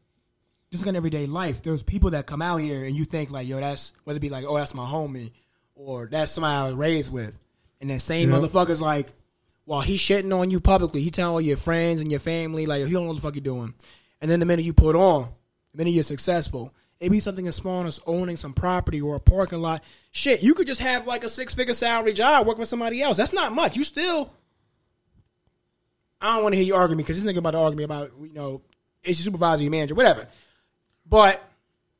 just 0.70 0.84
like 0.84 0.90
in 0.90 0.96
everyday 0.96 1.26
life, 1.26 1.62
there's 1.62 1.82
people 1.82 2.10
that 2.10 2.26
come 2.26 2.42
out 2.42 2.58
here 2.58 2.84
and 2.84 2.94
you 2.94 3.04
think 3.04 3.30
like, 3.30 3.48
yo, 3.48 3.58
that's 3.58 3.92
whether 4.04 4.18
it 4.18 4.20
be 4.20 4.28
like, 4.30 4.44
oh, 4.46 4.56
that's 4.56 4.74
my 4.74 4.84
homie, 4.86 5.32
or 5.74 6.06
that's 6.06 6.30
somebody 6.32 6.54
I 6.54 6.64
was 6.66 6.74
raised 6.74 7.12
with, 7.12 7.36
and 7.80 7.90
that 7.90 8.00
same 8.00 8.30
Yeah. 8.30 8.36
motherfucker's 8.36 8.80
like, 8.82 9.08
while 9.64 9.80
he's 9.80 10.00
shitting 10.00 10.36
on 10.38 10.50
you 10.50 10.60
publicly, 10.60 11.00
he 11.02 11.10
telling 11.10 11.32
all 11.32 11.40
your 11.40 11.56
friends 11.56 12.00
and 12.00 12.10
your 12.10 12.20
family 12.20 12.66
like, 12.66 12.84
he 12.86 12.92
don't 12.92 13.02
know 13.04 13.08
what 13.08 13.16
the 13.16 13.22
fuck 13.22 13.34
you 13.34 13.40
doing, 13.40 13.74
and 14.20 14.30
then 14.30 14.38
the 14.38 14.46
minute 14.46 14.64
you 14.64 14.72
put 14.74 14.94
on, 14.94 15.28
the 15.72 15.78
minute 15.78 15.90
you're 15.90 16.02
successful. 16.04 16.72
It 17.00 17.10
be 17.10 17.18
something 17.18 17.48
as 17.48 17.56
small 17.56 17.86
as 17.86 17.98
owning 18.06 18.36
some 18.36 18.52
property 18.52 19.00
or 19.00 19.16
a 19.16 19.20
parking 19.20 19.60
lot. 19.60 19.82
Shit, 20.12 20.42
you 20.42 20.52
could 20.52 20.66
just 20.66 20.82
have 20.82 21.06
like 21.06 21.24
a 21.24 21.30
six 21.30 21.54
figure 21.54 21.72
salary 21.72 22.12
job 22.12 22.46
working 22.46 22.62
for 22.62 22.66
somebody 22.66 23.02
else. 23.02 23.16
That's 23.16 23.32
not 23.32 23.52
much. 23.52 23.74
You 23.74 23.84
still. 23.84 24.30
I 26.20 26.34
don't 26.34 26.42
want 26.42 26.52
to 26.52 26.56
hear 26.58 26.66
you 26.66 26.74
arguing 26.74 26.98
because 26.98 27.22
this 27.22 27.32
nigga 27.32 27.38
about 27.38 27.52
to 27.52 27.58
argue 27.58 27.78
me 27.78 27.84
about 27.84 28.10
you 28.20 28.34
know 28.34 28.60
it's 29.02 29.18
your 29.18 29.24
supervisor, 29.24 29.62
your 29.62 29.70
manager, 29.70 29.94
whatever. 29.94 30.28
But 31.06 31.42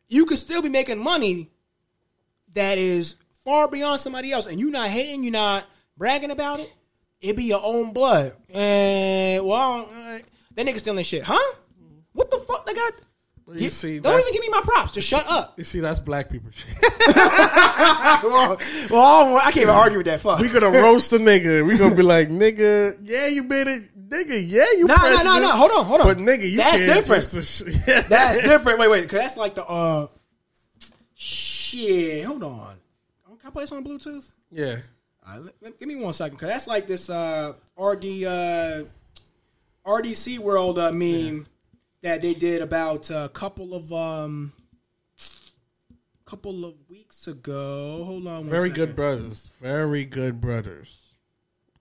you 0.07 0.27
could 0.27 0.37
still 0.37 0.61
be 0.61 0.69
making 0.69 1.03
money 1.03 1.51
that 2.53 2.77
is 2.77 3.17
far 3.33 3.69
beyond 3.69 4.01
somebody 4.01 4.33
else, 4.33 4.47
and 4.47 4.61
you're 4.61 4.71
not 4.71 4.91
hating, 4.91 5.25
you're 5.25 5.33
not 5.33 5.65
bragging 5.97 6.31
about 6.31 6.61
it. 6.61 6.71
It 7.23 7.37
be 7.37 7.45
your 7.45 7.63
own 7.63 7.95
blood, 7.95 8.33
and 8.53 9.47
well, 9.47 9.89
uh, 9.91 10.19
that 10.55 10.67
nigga 10.67 10.79
stealing 10.79 11.05
shit, 11.05 11.23
huh? 11.23 11.57
What 12.13 12.31
the 12.31 12.39
fuck? 12.39 12.67
They 12.67 12.75
got. 12.75 12.93
You 13.55 13.71
see, 13.71 13.99
don't 14.01 14.21
even 14.21 14.33
give 14.33 14.43
me 14.43 14.49
my 14.51 14.61
props. 14.63 14.93
Just 14.93 15.09
shut 15.09 15.27
up. 15.29 15.55
You 15.59 15.65
see, 15.65 15.81
that's 15.81 15.99
black 16.01 16.31
people 16.31 16.51
shit. 16.53 16.69
well, 17.09 18.57
well, 18.91 19.37
I 19.37 19.43
can't 19.45 19.57
even 19.59 19.71
argue 19.71 19.99
with 19.99 20.07
that. 20.07 20.21
Fuck. 20.21 20.41
we 20.41 20.49
gonna 20.49 20.71
roast 20.71 21.13
a 21.13 21.19
nigga. 21.19 21.67
We 21.67 21.77
gonna 21.77 21.95
be 21.95 22.03
like, 22.03 22.29
nigga, 22.29 22.99
yeah, 23.03 23.27
you 23.27 23.43
made 23.43 23.67
it, 23.67 23.83
nigga, 24.09 24.43
yeah, 24.47 24.67
you. 24.77 24.87
No, 24.87 24.95
no, 24.95 25.03
no, 25.03 25.09
president. 25.09 25.43
no. 25.43 25.51
Hold 25.51 25.71
on, 25.73 25.85
hold 25.85 26.01
on. 26.03 26.07
But 26.07 26.19
nigga, 26.19 26.51
you 26.51 26.57
That's 26.59 26.79
can't 26.79 26.95
different. 26.95 27.23
just- 27.31 27.67
yeah. 27.89 28.03
That's 28.03 28.39
different. 28.39 28.79
Wait, 28.79 28.91
wait, 28.91 29.03
because 29.03 29.19
that's 29.19 29.37
like 29.37 29.55
the 29.55 29.65
uh, 29.67 30.07
shit. 31.15 32.25
Hold 32.25 32.43
on. 32.45 32.77
Can 33.41 33.49
I 33.49 33.51
play 33.51 33.63
this 33.65 33.73
on 33.73 33.85
Bluetooth? 33.85 34.31
yeah. 34.51 34.77
All 35.27 35.35
right, 35.35 35.45
let- 35.45 35.55
let- 35.61 35.79
give 35.79 35.89
me 35.89 35.97
one 35.97 36.13
second, 36.13 36.37
because 36.37 36.49
that's 36.51 36.67
like 36.67 36.87
this 36.87 37.09
uh 37.11 37.53
RD 37.79 38.05
uh 38.25 38.83
RDC 39.87 40.39
World 40.39 40.79
uh, 40.79 40.93
meme 40.93 41.47
that 42.03 42.23
they 42.23 42.35
did 42.35 42.63
about 42.63 43.11
a 43.11 43.31
couple 43.33 43.75
of 43.75 43.93
um 43.93 44.53
couple 46.25 46.65
of 46.65 46.75
weeks 46.89 47.27
ago. 47.27 48.05
Hold 48.07 48.27
on, 48.29 48.43
one 48.43 48.51
Very 48.51 48.71
second. 48.71 48.75
good 48.87 48.97
brothers. 48.97 49.51
Very 49.61 50.05
good 50.05 50.41
brothers. 50.41 51.15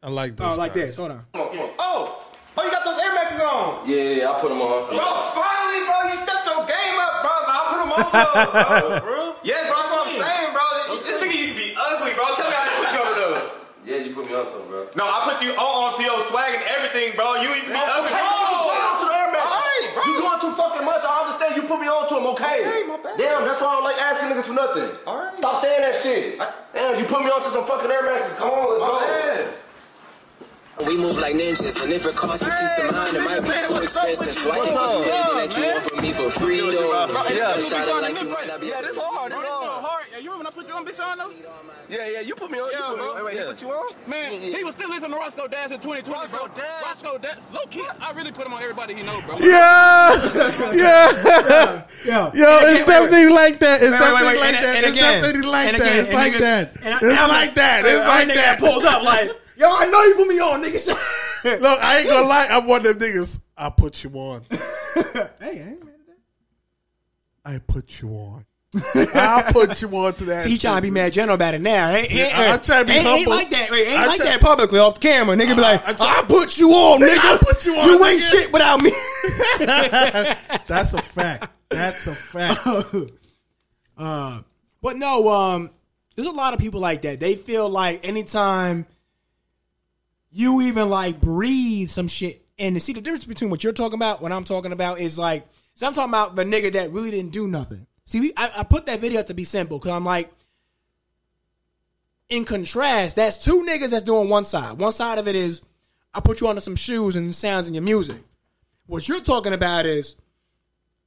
I 0.01 0.09
like 0.09 0.37
those. 0.37 0.53
Oh, 0.53 0.57
like 0.57 0.73
guys. 0.73 0.89
this. 0.89 0.97
Hold 0.97 1.11
on. 1.11 1.25
Oh, 1.35 2.25
oh, 2.57 2.63
you 2.63 2.71
got 2.71 2.83
those 2.83 2.97
Air 2.97 3.13
Maxes 3.13 3.41
on. 3.41 3.85
Yeah, 3.85 4.25
yeah, 4.25 4.31
I 4.31 4.41
put 4.41 4.49
them 4.49 4.57
on. 4.57 4.89
Bro, 4.89 5.05
finally, 5.37 5.81
bro, 5.85 5.97
you 6.09 6.17
stepped 6.17 6.49
your 6.49 6.65
game 6.65 6.97
up, 6.97 7.13
bro. 7.21 7.35
I 7.45 7.59
put 7.69 7.79
them 7.85 7.91
on, 7.93 8.03
bro. 8.09 8.99
bro. 9.05 9.35
yes, 9.45 9.69
bro, 9.69 9.77
that's 9.77 9.91
what 9.93 10.01
I'm 10.09 10.17
saying, 10.17 10.49
bro. 10.49 10.65
This, 10.97 11.01
this 11.05 11.17
nigga 11.21 11.37
used 11.37 11.53
to 11.53 11.59
be 11.61 11.69
ugly, 11.77 12.11
bro. 12.17 12.25
Tell 12.33 12.49
me 12.49 12.55
how 12.57 12.65
to 12.65 12.73
put 12.81 12.89
you 12.89 13.01
on 13.05 13.13
those. 13.21 13.45
Yeah, 13.85 13.97
you 14.01 14.11
put 14.17 14.25
me 14.25 14.33
on 14.33 14.49
some, 14.49 14.65
bro. 14.65 14.89
No, 14.97 15.05
I 15.05 15.29
put 15.29 15.45
you 15.45 15.53
on 15.53 15.93
onto 15.93 16.01
your 16.01 16.17
swag 16.25 16.57
and 16.57 16.65
everything, 16.73 17.13
bro. 17.13 17.37
You 17.37 17.53
used 17.53 17.69
to 17.69 17.77
be 17.77 17.85
ugly. 17.85 18.48
You 20.05 20.13
doing 20.21 20.39
too 20.41 20.51
fucking 20.55 20.85
much. 20.85 21.03
I 21.03 21.13
understand. 21.25 21.55
You 21.55 21.63
put 21.67 21.79
me 21.81 21.87
on 21.87 22.07
to 22.09 22.15
them, 22.15 22.27
okay? 22.37 22.61
Okay, 22.65 22.83
my 22.87 22.97
bad. 23.03 23.17
Damn, 23.17 23.43
that's 23.45 23.59
why 23.61 23.67
I 23.67 23.73
don't 23.75 23.83
like 23.83 23.97
asking 23.99 24.29
niggas 24.29 24.47
for 24.47 24.53
nothing. 24.53 24.89
All 25.07 25.17
right. 25.19 25.37
Stop 25.37 25.61
saying 25.61 25.81
that 25.81 25.95
shit. 25.95 26.39
I- 26.39 26.53
Damn, 26.73 26.99
you 26.99 27.05
put 27.05 27.23
me 27.23 27.29
on 27.31 27.41
to 27.41 27.49
some 27.49 27.65
fucking 27.65 27.89
Air 27.91 28.03
Maxes. 28.03 28.37
Come 28.37 28.49
on, 28.51 28.69
let's 28.69 28.81
My 28.81 28.87
go. 28.87 28.99
bad. 28.99 29.53
We 30.87 30.95
move 30.95 31.19
like 31.19 31.35
ninjas, 31.35 31.83
and 31.83 31.91
if 31.91 32.05
it 32.07 32.15
costs 32.15 32.47
a 32.47 32.49
piece 32.49 32.79
of 32.79 32.95
mind, 32.95 33.11
it 33.11 33.19
might 33.27 33.43
be 33.43 33.51
too 33.67 33.83
expensive. 33.83 34.31
So 34.33 34.47
I 34.51 34.63
can 34.63 34.77
up? 34.79 35.03
give 35.03 35.11
you 35.11 35.11
anything 35.11 35.35
that 35.35 35.51
you 35.59 35.63
want 35.75 35.83
from 35.83 35.99
me 35.99 36.11
for 36.15 36.29
free, 36.31 36.61
Bro, 36.63 36.71
though. 36.71 37.23
yeah. 37.35 37.59
Shout 37.59 37.83
out 37.89 38.01
like 38.01 38.15
you 38.21 38.29
might 38.29 38.47
not 38.47 38.61
be 38.61 38.67
Yeah, 38.71 38.79
this 40.19 40.19
hard. 40.19 40.19
This 40.19 40.19
hard. 40.19 40.19
hard. 40.19 40.19
Yeah, 40.19 40.19
you 40.19 40.31
remember 40.31 40.37
when 40.37 40.47
I 40.47 40.49
put 40.51 40.67
you 40.67 40.73
on 40.73 40.85
bitch 40.85 40.99
on 40.99 41.17
though? 41.17 41.31
Yeah, 41.89 42.09
yeah, 42.09 42.19
you 42.21 42.35
put 42.35 42.51
me 42.51 42.59
on. 42.59 42.69
Yeah, 42.71 42.77
you 42.79 42.85
put 42.85 42.91
me 42.97 42.97
bro. 43.03 43.09
on. 43.09 43.15
Wait, 43.15 43.25
wait, 43.25 43.39
he 43.39 43.45
put 43.45 43.61
you 43.61 43.69
on? 43.69 44.09
Man, 44.09 44.41
he 44.41 44.63
was 44.63 44.75
still 44.75 44.89
listening 44.89 45.11
to 45.11 45.17
Roscoe 45.17 45.47
Dash 45.47 45.71
in 45.71 45.79
2020. 45.79 46.11
Roscoe 46.11 46.45
bro. 46.45 46.55
Dash? 46.55 46.83
Roscoe 46.83 47.17
Dash. 47.17 47.37
Low 47.53 47.65
key, 47.69 47.83
I 48.01 48.11
really 48.13 48.31
put 48.31 48.45
him 48.45 48.53
on 48.53 48.61
everybody 48.61 48.95
he 48.95 49.03
know, 49.03 49.21
bro. 49.25 49.37
Yeah, 49.39 50.13
yeah, 50.73 51.83
Yeah. 52.05 52.31
yo, 52.33 52.59
it's 52.67 52.83
definitely 52.83 53.29
like 53.33 53.59
that. 53.59 53.81
It's 53.81 53.91
Wait, 53.91 53.99
wait, 53.99 53.99
definitely 53.99 54.39
like 54.39 54.61
that. 54.61 54.83
It's 54.83 54.87
again, 54.97 55.21
definitely 55.21 55.47
like 55.47 55.77
that. 55.77 55.95
It's 55.99 56.13
like 56.13 56.37
that. 56.39 56.75
and 56.83 56.93
I- 56.93 56.97
It's 56.97 57.29
like 57.29 57.55
that. 57.55 57.85
It's 57.85 58.05
like 58.05 58.27
that. 58.35 58.59
Pulls 58.59 58.83
up 58.85 59.03
like, 59.03 59.31
yo, 59.57 59.67
I 59.75 59.85
know 59.85 60.01
you 60.03 60.15
put 60.15 60.27
me 60.27 60.39
on, 60.39 60.63
nigga. 60.63 60.87
Look, 61.61 61.79
I 61.79 61.99
ain't 61.99 62.09
gonna 62.09 62.27
lie. 62.27 62.47
I'm 62.49 62.67
one 62.67 62.85
of 62.85 62.99
them 62.99 63.09
niggas. 63.09 63.39
I 63.57 63.69
put 63.69 64.03
you 64.03 64.09
on. 64.11 64.43
hey, 64.51 64.59
I 65.39 65.45
ain't 65.47 65.83
mad 65.85 65.93
at 65.93 66.07
that. 66.07 66.17
I 67.45 67.59
put 67.59 68.01
you 68.01 68.09
on. 68.09 68.45
I 68.75 69.49
put 69.51 69.81
you 69.81 69.87
on 69.97 70.13
to 70.13 70.25
that. 70.25 70.43
See, 70.43 70.51
he 70.51 70.57
trying 70.59 70.77
to 70.77 70.81
be 70.83 70.91
mad 70.91 71.11
general 71.13 71.33
about 71.35 71.55
it 71.55 71.61
now. 71.61 71.89
Ain't, 71.89 72.11
ain't, 72.13 72.37
I- 72.37 72.47
I'm 72.49 72.61
trying 72.61 72.81
to 72.81 72.85
be 72.85 72.91
ain't, 72.97 73.07
ain't 73.07 73.17
humble. 73.17 73.31
like 73.31 73.49
that. 73.49 73.71
Wait, 73.71 73.87
ain't 73.87 73.97
I 73.99 74.05
like 74.05 74.17
try- 74.17 74.25
that 74.27 74.41
publicly 74.41 74.77
off 74.79 74.93
the 74.95 74.99
camera. 74.99 75.35
Nigga 75.35 75.55
be 75.55 75.61
like, 75.61 75.83
I 75.87 75.91
I, 75.91 75.93
try- 75.93 76.23
put 76.27 76.57
you 76.59 76.69
on, 76.71 76.99
nigga. 77.01 77.17
I 77.17 77.37
put 77.41 77.65
you 77.65 77.75
on, 77.77 77.85
You 77.87 78.05
ain't 78.05 78.21
nigga. 78.21 78.31
shit 78.31 78.53
without 78.53 78.81
me. 78.81 78.91
That's 80.67 80.93
a 80.93 81.01
fact. 81.01 81.51
That's 81.69 82.05
a 82.07 82.13
fact. 82.15 82.65
uh, 83.97 84.41
but 84.81 84.97
no, 84.97 85.29
um, 85.29 85.71
there's 86.15 86.27
a 86.27 86.31
lot 86.31 86.53
of 86.53 86.59
people 86.59 86.79
like 86.79 87.01
that. 87.01 87.19
They 87.19 87.35
feel 87.35 87.67
like 87.69 88.01
anytime 88.05 88.85
you 90.31 90.61
even 90.61 90.89
like 90.89 91.19
breathe 91.19 91.89
some 91.89 92.07
shit, 92.07 92.45
and 92.59 92.75
to 92.75 92.79
see 92.79 92.93
the 92.93 93.01
difference 93.01 93.25
between 93.25 93.49
what 93.49 93.63
you're 93.63 93.73
talking 93.73 93.95
about, 93.97 94.21
what 94.21 94.31
I'm 94.31 94.43
talking 94.43 94.71
about 94.73 94.99
is 94.99 95.17
like, 95.17 95.47
so 95.75 95.87
I'm 95.87 95.93
talking 95.93 96.11
about 96.11 96.35
the 96.35 96.43
nigga 96.43 96.73
that 96.73 96.91
really 96.91 97.09
didn't 97.09 97.31
do 97.31 97.47
nothing. 97.47 97.87
See, 98.09 98.21
we, 98.21 98.33
I, 98.35 98.51
I 98.57 98.63
put 98.63 98.87
that 98.87 99.01
video 99.01 99.21
to 99.21 99.35
be 99.35 99.43
simple 99.43 99.77
because 99.77 99.91
I'm 99.91 100.03
like, 100.03 100.31
in 102.27 102.43
contrast, 102.43 103.17
that's 103.17 103.37
two 103.37 103.63
niggas 103.69 103.91
that's 103.91 104.01
doing 104.01 104.29
one 104.29 104.45
side. 104.45 104.79
One 104.79 104.91
side 104.91 105.19
of 105.19 105.27
it 105.27 105.35
is 105.35 105.61
I 106.11 106.19
put 106.19 106.41
you 106.41 106.47
onto 106.47 106.59
some 106.59 106.75
shoes 106.75 107.15
and 107.15 107.35
sounds 107.35 107.67
in 107.67 107.75
your 107.75 107.83
music. 107.83 108.17
What 108.87 109.07
you're 109.07 109.21
talking 109.21 109.53
about 109.53 109.85
is 109.85 110.15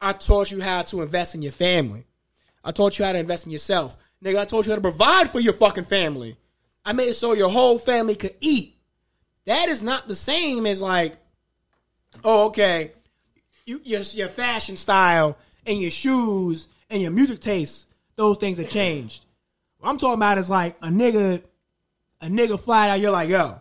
I 0.00 0.12
taught 0.12 0.52
you 0.52 0.60
how 0.60 0.82
to 0.82 1.02
invest 1.02 1.34
in 1.34 1.42
your 1.42 1.50
family. 1.50 2.06
I 2.64 2.70
taught 2.70 2.96
you 3.00 3.04
how 3.04 3.10
to 3.10 3.18
invest 3.18 3.46
in 3.46 3.52
yourself. 3.52 3.96
Nigga, 4.24 4.38
I 4.38 4.44
taught 4.44 4.66
you 4.66 4.70
how 4.70 4.76
to 4.76 4.80
provide 4.80 5.28
for 5.28 5.40
your 5.40 5.54
fucking 5.54 5.86
family. 5.86 6.36
I 6.84 6.92
made 6.92 7.08
it 7.08 7.14
so 7.14 7.32
your 7.32 7.50
whole 7.50 7.80
family 7.80 8.14
could 8.14 8.36
eat. 8.40 8.76
That 9.46 9.68
is 9.68 9.82
not 9.82 10.06
the 10.06 10.14
same 10.14 10.66
as 10.66 10.80
like, 10.80 11.16
oh, 12.22 12.46
okay, 12.46 12.92
you, 13.66 13.80
your, 13.82 14.02
your 14.02 14.28
fashion 14.28 14.76
style 14.76 15.36
and 15.66 15.80
your 15.80 15.90
shoes 15.90 16.68
and 16.92 17.00
your 17.00 17.10
music 17.10 17.40
tastes, 17.40 17.86
those 18.16 18.36
things 18.36 18.58
have 18.58 18.68
changed. 18.68 19.24
What 19.78 19.88
I'm 19.88 19.98
talking 19.98 20.18
about 20.18 20.38
is 20.38 20.50
like 20.50 20.76
a 20.82 20.88
nigga, 20.88 21.42
a 22.20 22.26
nigga 22.26 22.60
flat 22.60 22.90
out, 22.90 23.00
you're 23.00 23.10
like, 23.10 23.28
yo, 23.28 23.58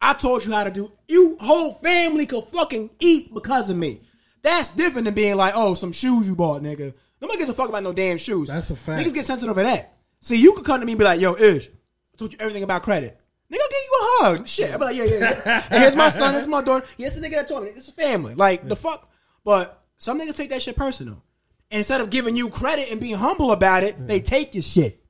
I 0.00 0.12
taught 0.12 0.44
you 0.46 0.52
how 0.52 0.64
to 0.64 0.70
do. 0.70 0.92
You 1.08 1.36
whole 1.40 1.72
family 1.72 2.26
could 2.26 2.44
fucking 2.44 2.90
eat 3.00 3.32
because 3.34 3.70
of 3.70 3.76
me. 3.76 4.02
That's 4.42 4.70
different 4.70 5.06
than 5.06 5.14
being 5.14 5.36
like, 5.36 5.54
oh, 5.56 5.74
some 5.74 5.92
shoes 5.92 6.28
you 6.28 6.36
bought, 6.36 6.62
nigga. 6.62 6.94
Nobody 7.20 7.38
gives 7.38 7.50
a 7.50 7.54
fuck 7.54 7.70
about 7.70 7.82
no 7.82 7.92
damn 7.92 8.18
shoes. 8.18 8.48
That's 8.48 8.70
a 8.70 8.76
fact. 8.76 9.02
Niggas 9.02 9.14
get 9.14 9.24
sensitive 9.24 9.50
over 9.50 9.62
that. 9.62 9.96
See, 10.20 10.36
you 10.36 10.52
could 10.52 10.64
come 10.64 10.78
to 10.80 10.86
me 10.86 10.92
and 10.92 10.98
be 10.98 11.04
like, 11.04 11.20
yo, 11.20 11.34
Ish, 11.34 11.68
I 11.68 12.16
told 12.16 12.32
you 12.32 12.38
everything 12.38 12.62
about 12.62 12.82
credit. 12.82 13.18
Nigga, 13.50 13.58
I'll 13.62 13.68
give 13.68 13.82
you 13.82 13.98
a 14.00 14.24
hug. 14.24 14.48
Shit. 14.48 14.70
I'll 14.72 14.78
be 14.78 14.84
like, 14.84 14.96
yeah, 14.96 15.04
yeah, 15.04 15.18
yeah. 15.18 15.64
and 15.70 15.82
here's 15.82 15.96
my 15.96 16.10
son, 16.10 16.34
this 16.34 16.42
is 16.42 16.48
my 16.48 16.62
daughter. 16.62 16.86
Here's 16.98 17.14
the 17.14 17.20
nigga 17.20 17.32
that 17.32 17.48
told 17.48 17.64
me. 17.64 17.70
It's 17.70 17.88
a 17.88 17.92
family. 17.92 18.34
Like, 18.34 18.68
the 18.68 18.76
fuck. 18.76 19.10
But 19.42 19.77
some 19.98 20.18
niggas 20.18 20.36
take 20.36 20.50
that 20.50 20.62
shit 20.62 20.76
personal. 20.76 21.22
And 21.70 21.78
instead 21.78 22.00
of 22.00 22.08
giving 22.08 22.34
you 22.34 22.48
credit 22.48 22.90
and 22.90 23.00
being 23.00 23.16
humble 23.16 23.52
about 23.52 23.82
it, 23.82 24.06
they 24.06 24.20
take 24.20 24.54
your 24.54 24.62
shit. 24.62 25.04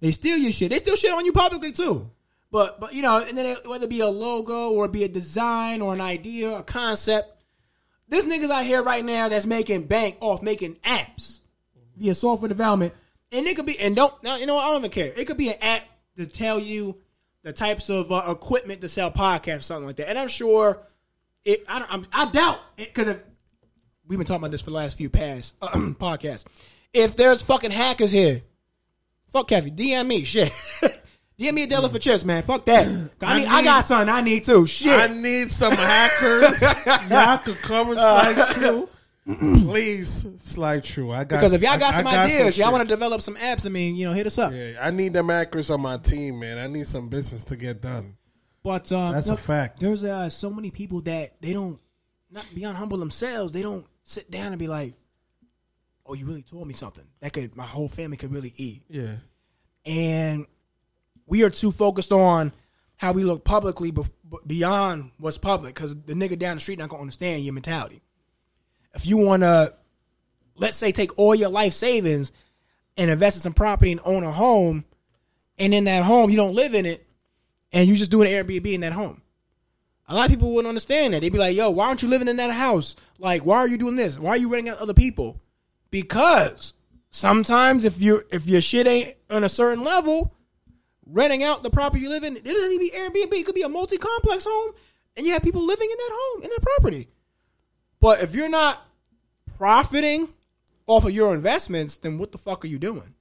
They 0.00 0.10
steal 0.10 0.38
your 0.38 0.50
shit. 0.50 0.70
They 0.70 0.78
steal 0.78 0.96
shit 0.96 1.12
on 1.12 1.24
you 1.24 1.32
publicly 1.32 1.72
too. 1.72 2.10
But 2.50 2.80
but 2.80 2.94
you 2.94 3.02
know, 3.02 3.24
and 3.24 3.38
then 3.38 3.46
it, 3.46 3.58
whether 3.68 3.84
it 3.84 3.90
be 3.90 4.00
a 4.00 4.08
logo 4.08 4.72
or 4.72 4.88
be 4.88 5.04
a 5.04 5.08
design 5.08 5.80
or 5.80 5.94
an 5.94 6.00
idea, 6.00 6.56
a 6.56 6.62
concept, 6.64 7.40
there's 8.08 8.24
niggas 8.24 8.50
out 8.50 8.64
here 8.64 8.82
right 8.82 9.04
now 9.04 9.28
that's 9.28 9.46
making 9.46 9.84
bank 9.84 10.16
off 10.20 10.42
making 10.42 10.74
apps 10.76 11.42
via 11.96 12.14
software 12.14 12.48
development, 12.48 12.92
and 13.30 13.46
it 13.46 13.54
could 13.54 13.66
be 13.66 13.78
and 13.78 13.94
don't 13.94 14.20
now 14.24 14.36
you 14.36 14.46
know 14.46 14.56
what, 14.56 14.64
I 14.64 14.68
don't 14.70 14.78
even 14.80 14.90
care. 14.90 15.12
It 15.16 15.26
could 15.26 15.36
be 15.36 15.50
an 15.50 15.58
app 15.62 15.84
to 16.16 16.26
tell 16.26 16.58
you 16.58 16.98
the 17.42 17.52
types 17.52 17.88
of 17.88 18.10
uh, 18.10 18.24
equipment 18.28 18.80
to 18.80 18.88
sell 18.88 19.12
podcasts 19.12 19.58
or 19.58 19.60
something 19.60 19.86
like 19.86 19.96
that. 19.96 20.08
And 20.08 20.18
I'm 20.18 20.28
sure 20.28 20.82
it. 21.44 21.62
I 21.68 21.78
don't. 21.78 21.92
I'm, 21.92 22.06
I 22.12 22.30
doubt 22.32 22.58
because 22.76 23.16
we've 24.10 24.18
been 24.18 24.26
talking 24.26 24.42
about 24.42 24.50
this 24.50 24.60
for 24.60 24.70
the 24.70 24.76
last 24.76 24.98
few 24.98 25.08
past 25.08 25.54
uh, 25.62 25.68
podcasts. 25.74 26.44
If 26.92 27.16
there's 27.16 27.42
fucking 27.42 27.70
hackers 27.70 28.10
here, 28.10 28.42
fuck 29.28 29.48
Kathy, 29.48 29.70
DM 29.70 30.08
me, 30.08 30.24
shit. 30.24 30.48
DM 31.38 31.54
me 31.54 31.62
a 31.62 31.66
dollar 31.68 31.88
for 31.88 32.00
chips, 32.00 32.24
man. 32.24 32.42
Fuck 32.42 32.64
that. 32.64 32.86
I, 33.22 33.38
need, 33.38 33.46
I 33.46 33.62
got 33.62 33.82
something 33.82 34.08
I 34.08 34.20
need 34.20 34.44
too. 34.44 34.66
Shit. 34.66 35.10
I 35.10 35.14
need 35.14 35.52
some 35.52 35.72
hackers. 35.72 36.60
y'all 37.10 37.38
could 37.38 37.56
cover 37.58 37.94
slide 37.94 38.46
true. 38.54 38.88
Please 39.26 40.26
slide 40.38 40.82
true. 40.82 41.12
I 41.12 41.22
got 41.22 41.36
because 41.36 41.52
if 41.52 41.62
y'all 41.62 41.78
got 41.78 41.94
I- 41.94 41.98
some 41.98 42.06
I 42.08 42.16
got 42.16 42.26
ideas, 42.26 42.58
y'all 42.58 42.72
want 42.72 42.88
to 42.88 42.92
develop 42.92 43.22
some 43.22 43.36
apps. 43.36 43.64
I 43.64 43.68
mean, 43.68 43.94
you 43.94 44.06
know, 44.06 44.12
hit 44.12 44.26
us 44.26 44.38
up. 44.38 44.52
Yeah, 44.52 44.72
I 44.82 44.90
need 44.90 45.12
them 45.12 45.28
hackers 45.28 45.70
on 45.70 45.80
my 45.82 45.98
team, 45.98 46.40
man. 46.40 46.58
I 46.58 46.66
need 46.66 46.86
some 46.86 47.08
business 47.08 47.44
to 47.44 47.56
get 47.56 47.80
done. 47.80 48.16
But 48.64 48.90
um, 48.90 49.12
That's 49.12 49.30
a 49.30 49.36
fact. 49.36 49.78
There's 49.78 50.02
uh, 50.02 50.28
so 50.30 50.50
many 50.50 50.72
people 50.72 51.00
that 51.02 51.40
they 51.40 51.52
don't 51.52 51.78
not 52.30 52.44
beyond 52.54 52.76
humble 52.76 52.98
themselves. 52.98 53.52
They 53.52 53.62
don't 53.62 53.86
sit 54.10 54.30
down 54.30 54.52
and 54.52 54.58
be 54.58 54.68
like, 54.68 54.94
"Oh, 56.04 56.14
you 56.14 56.26
really 56.26 56.42
told 56.42 56.66
me 56.66 56.74
something 56.74 57.04
that 57.20 57.32
could 57.32 57.56
my 57.56 57.64
whole 57.64 57.88
family 57.88 58.16
could 58.16 58.32
really 58.32 58.52
eat." 58.56 58.82
Yeah. 58.88 59.16
And 59.86 60.46
we 61.26 61.44
are 61.44 61.50
too 61.50 61.70
focused 61.70 62.12
on 62.12 62.52
how 62.96 63.12
we 63.12 63.24
look 63.24 63.44
publicly 63.44 63.92
bef- 63.92 64.10
beyond 64.46 65.12
what's 65.18 65.38
public 65.38 65.74
because 65.74 65.94
the 66.02 66.14
nigga 66.14 66.38
down 66.38 66.56
the 66.56 66.60
street 66.60 66.78
not 66.78 66.90
gonna 66.90 67.00
understand 67.00 67.44
your 67.44 67.54
mentality. 67.54 68.02
If 68.94 69.06
you 69.06 69.16
want 69.16 69.42
to, 69.42 69.74
let's 70.56 70.76
say, 70.76 70.92
take 70.92 71.16
all 71.18 71.34
your 71.34 71.48
life 71.48 71.72
savings 71.72 72.32
and 72.96 73.10
invest 73.10 73.36
in 73.36 73.42
some 73.42 73.54
property 73.54 73.92
and 73.92 74.00
own 74.04 74.24
a 74.24 74.32
home, 74.32 74.84
and 75.58 75.72
in 75.72 75.84
that 75.84 76.02
home 76.02 76.30
you 76.30 76.36
don't 76.36 76.54
live 76.54 76.74
in 76.74 76.84
it, 76.84 77.06
and 77.72 77.88
you 77.88 77.96
just 77.96 78.10
do 78.10 78.22
an 78.22 78.28
Airbnb 78.28 78.66
in 78.66 78.80
that 78.80 78.92
home. 78.92 79.19
A 80.10 80.14
lot 80.14 80.24
of 80.24 80.30
people 80.30 80.52
wouldn't 80.52 80.68
understand 80.68 81.14
that. 81.14 81.20
They'd 81.20 81.32
be 81.32 81.38
like, 81.38 81.56
"Yo, 81.56 81.70
why 81.70 81.86
aren't 81.86 82.02
you 82.02 82.08
living 82.08 82.26
in 82.26 82.36
that 82.36 82.50
house? 82.50 82.96
Like, 83.20 83.46
why 83.46 83.58
are 83.58 83.68
you 83.68 83.78
doing 83.78 83.94
this? 83.94 84.18
Why 84.18 84.30
are 84.30 84.36
you 84.36 84.48
renting 84.48 84.72
out 84.72 84.78
other 84.78 84.92
people?" 84.92 85.40
Because 85.92 86.74
sometimes 87.10 87.84
if 87.84 88.02
you 88.02 88.22
if 88.32 88.44
your 88.46 88.60
shit 88.60 88.88
ain't 88.88 89.16
on 89.30 89.44
a 89.44 89.48
certain 89.48 89.84
level, 89.84 90.34
renting 91.06 91.44
out 91.44 91.62
the 91.62 91.70
property 91.70 92.02
you 92.02 92.08
live 92.08 92.24
in, 92.24 92.36
it 92.36 92.44
doesn't 92.44 92.72
even 92.72 92.86
be 92.86 92.90
Airbnb. 92.90 93.40
It 93.40 93.46
could 93.46 93.54
be 93.54 93.62
a 93.62 93.68
multi 93.68 93.98
complex 93.98 94.44
home, 94.44 94.72
and 95.16 95.24
you 95.24 95.32
have 95.32 95.44
people 95.44 95.64
living 95.64 95.88
in 95.88 95.96
that 95.96 96.10
home 96.12 96.42
in 96.42 96.50
that 96.50 96.62
property. 96.62 97.08
But 98.00 98.20
if 98.20 98.34
you're 98.34 98.50
not 98.50 98.82
profiting 99.56 100.28
off 100.88 101.04
of 101.04 101.12
your 101.12 101.34
investments, 101.34 101.98
then 101.98 102.18
what 102.18 102.32
the 102.32 102.38
fuck 102.38 102.64
are 102.64 102.68
you 102.68 102.80
doing? 102.80 103.14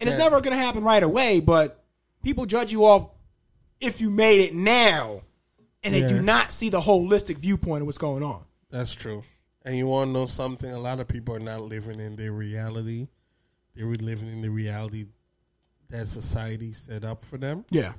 And 0.00 0.08
it's 0.08 0.18
never 0.18 0.40
going 0.40 0.56
to 0.56 0.62
happen 0.62 0.82
right 0.82 1.02
away. 1.02 1.40
But 1.40 1.84
people 2.22 2.46
judge 2.46 2.72
you 2.72 2.86
off 2.86 3.10
if 3.78 4.00
you 4.00 4.08
made 4.08 4.40
it 4.40 4.54
now, 4.54 5.22
and 5.86 5.94
they 5.94 6.08
do 6.08 6.20
not 6.22 6.52
see 6.52 6.68
the 6.68 6.80
holistic 6.80 7.38
viewpoint 7.38 7.82
of 7.82 7.86
what's 7.86 7.98
going 7.98 8.22
on. 8.22 8.44
That's 8.70 8.94
true. 8.94 9.22
And 9.64 9.76
you 9.76 9.86
want 9.86 10.08
to 10.08 10.12
know 10.12 10.26
something? 10.26 10.70
A 10.70 10.78
lot 10.78 11.00
of 11.00 11.08
people 11.08 11.34
are 11.34 11.40
not 11.40 11.62
living 11.62 12.00
in 12.00 12.16
their 12.16 12.32
reality. 12.32 13.08
They're 13.74 13.86
living 13.86 14.28
in 14.28 14.42
the 14.42 14.50
reality 14.50 15.06
that 15.90 16.08
society 16.08 16.72
set 16.72 17.04
up 17.04 17.24
for 17.24 17.38
them. 17.38 17.64
Yeah. 17.70 17.94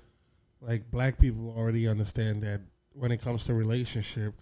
Like 0.62 0.90
black 0.90 1.20
people 1.20 1.54
already 1.56 1.88
understand 1.88 2.44
that 2.44 2.62
when 2.94 3.12
it 3.12 3.22
comes 3.22 3.46
to 3.46 3.54
relationship, 3.54 4.34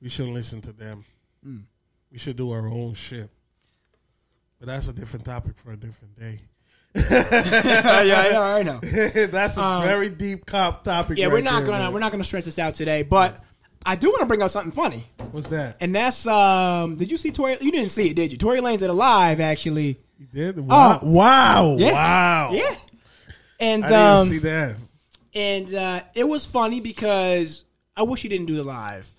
we 0.00 0.08
shouldn't 0.08 0.34
listen 0.34 0.60
to 0.62 0.72
them. 0.72 1.04
Mm. 1.46 1.64
We 2.10 2.18
should 2.18 2.36
do 2.36 2.50
our 2.52 2.66
own 2.68 2.94
shit. 2.94 3.30
But 4.58 4.66
that's 4.66 4.88
a 4.88 4.92
different 4.92 5.24
topic 5.24 5.58
for 5.58 5.72
a 5.72 5.76
different 5.76 6.18
day. 6.18 6.40
Yeah, 6.94 8.02
yeah, 8.02 8.40
I 8.40 8.62
know. 8.62 8.78
that's 8.82 9.56
a 9.56 9.80
very 9.84 10.10
deep 10.10 10.46
cop 10.46 10.84
topic. 10.84 11.12
Um, 11.12 11.16
Yeah, 11.18 11.26
right 11.26 11.32
we're 11.34 11.42
not 11.42 11.64
there, 11.64 11.66
gonna 11.72 11.84
man. 11.84 11.92
we're 11.92 12.00
not 12.00 12.12
gonna 12.12 12.24
stretch 12.24 12.44
this 12.44 12.58
out 12.58 12.74
today, 12.74 13.02
but 13.02 13.42
I 13.84 13.96
do 13.96 14.08
want 14.08 14.20
to 14.20 14.26
bring 14.26 14.42
up 14.42 14.50
something 14.50 14.72
funny, 14.72 15.06
What's 15.30 15.48
that? 15.48 15.76
and 15.80 15.94
that's 15.94 16.26
um. 16.26 16.96
Did 16.96 17.10
you 17.10 17.16
see 17.16 17.30
Tory? 17.30 17.56
You 17.60 17.70
didn't 17.70 17.90
see 17.90 18.10
it, 18.10 18.16
did 18.16 18.32
you? 18.32 18.38
Tory 18.38 18.60
Lanez 18.60 18.78
did 18.78 18.90
a 18.90 18.94
live 18.94 19.40
actually. 19.40 20.00
You 20.18 20.26
did? 20.32 20.58
Wow! 20.58 21.00
wow! 21.02 21.72
Uh, 21.72 21.76
Yeah. 21.78 21.92
Wow! 21.92 22.50
Yeah, 22.52 22.74
and 23.60 23.84
I 23.84 23.88
didn't 23.88 24.02
um, 24.18 24.26
see 24.26 24.38
that. 24.38 24.76
and 25.34 25.74
uh, 25.74 26.02
it 26.14 26.24
was 26.28 26.44
funny 26.44 26.80
because 26.80 27.64
I 27.96 28.02
wish 28.02 28.20
he 28.22 28.28
didn't 28.28 28.46
do 28.46 28.56
the 28.56 28.64
live. 28.64 29.12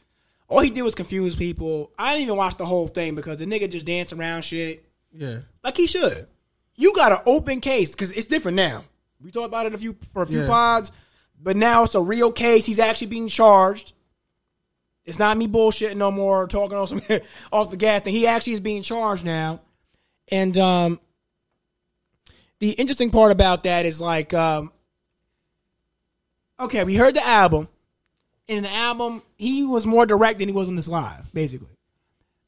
All 0.47 0.59
he 0.59 0.69
did 0.69 0.81
was 0.81 0.95
confuse 0.95 1.35
people. 1.35 1.91
I 1.97 2.11
didn't 2.13 2.23
even 2.25 2.35
watch 2.37 2.57
the 2.57 2.65
whole 2.65 2.87
thing 2.89 3.15
because 3.15 3.39
the 3.39 3.45
nigga 3.45 3.71
just 3.71 3.85
danced 3.85 4.11
around 4.11 4.43
shit 4.43 4.83
Yeah. 5.13 5.39
like 5.63 5.77
he 5.77 5.87
should. 5.87 6.27
You 6.75 6.93
got 6.95 7.11
an 7.11 7.19
open 7.25 7.59
case 7.61 7.91
because 7.91 8.11
it's 8.11 8.25
different 8.25 8.55
now. 8.55 8.83
We 9.23 9.31
talked 9.31 9.47
about 9.47 9.65
it 9.67 9.73
a 9.73 9.77
few 9.77 9.95
for 10.13 10.23
a 10.23 10.27
few 10.27 10.41
Yeah. 10.41 10.47
pods, 10.47 10.91
but 11.41 11.55
now 11.55 11.83
it's 11.83 11.95
a 11.95 12.01
real 12.01 12.31
case. 12.31 12.65
He's 12.65 12.79
actually 12.79 13.07
being 13.07 13.27
charged. 13.27 13.93
It's 15.05 15.19
not 15.19 15.37
me 15.37 15.47
bullshitting 15.47 15.97
no 15.97 16.11
more, 16.11 16.47
talking 16.47 16.77
off 16.77 16.89
some 16.89 17.01
off 17.51 17.71
the 17.71 17.77
gas 17.77 18.01
thing. 18.01 18.13
He 18.13 18.27
actually 18.27 18.53
is 18.53 18.59
being 18.59 18.83
charged 18.83 19.25
now, 19.25 19.61
and 20.31 20.57
um, 20.57 20.99
the 22.59 22.71
interesting 22.71 23.09
part 23.09 23.31
about 23.31 23.63
that 23.63 23.85
is 23.85 23.99
like, 23.99 24.33
um, 24.33 24.71
okay, 26.59 26.83
we 26.83 26.95
heard 26.95 27.15
the 27.15 27.25
album, 27.25 27.67
and 28.47 28.57
in 28.59 28.63
the 28.63 28.71
album 28.71 29.21
he 29.37 29.65
was 29.65 29.85
more 29.85 30.05
direct 30.05 30.39
than 30.39 30.47
he 30.47 30.53
was 30.53 30.67
on 30.67 30.75
this 30.75 30.87
live, 30.87 31.31
basically. 31.33 31.69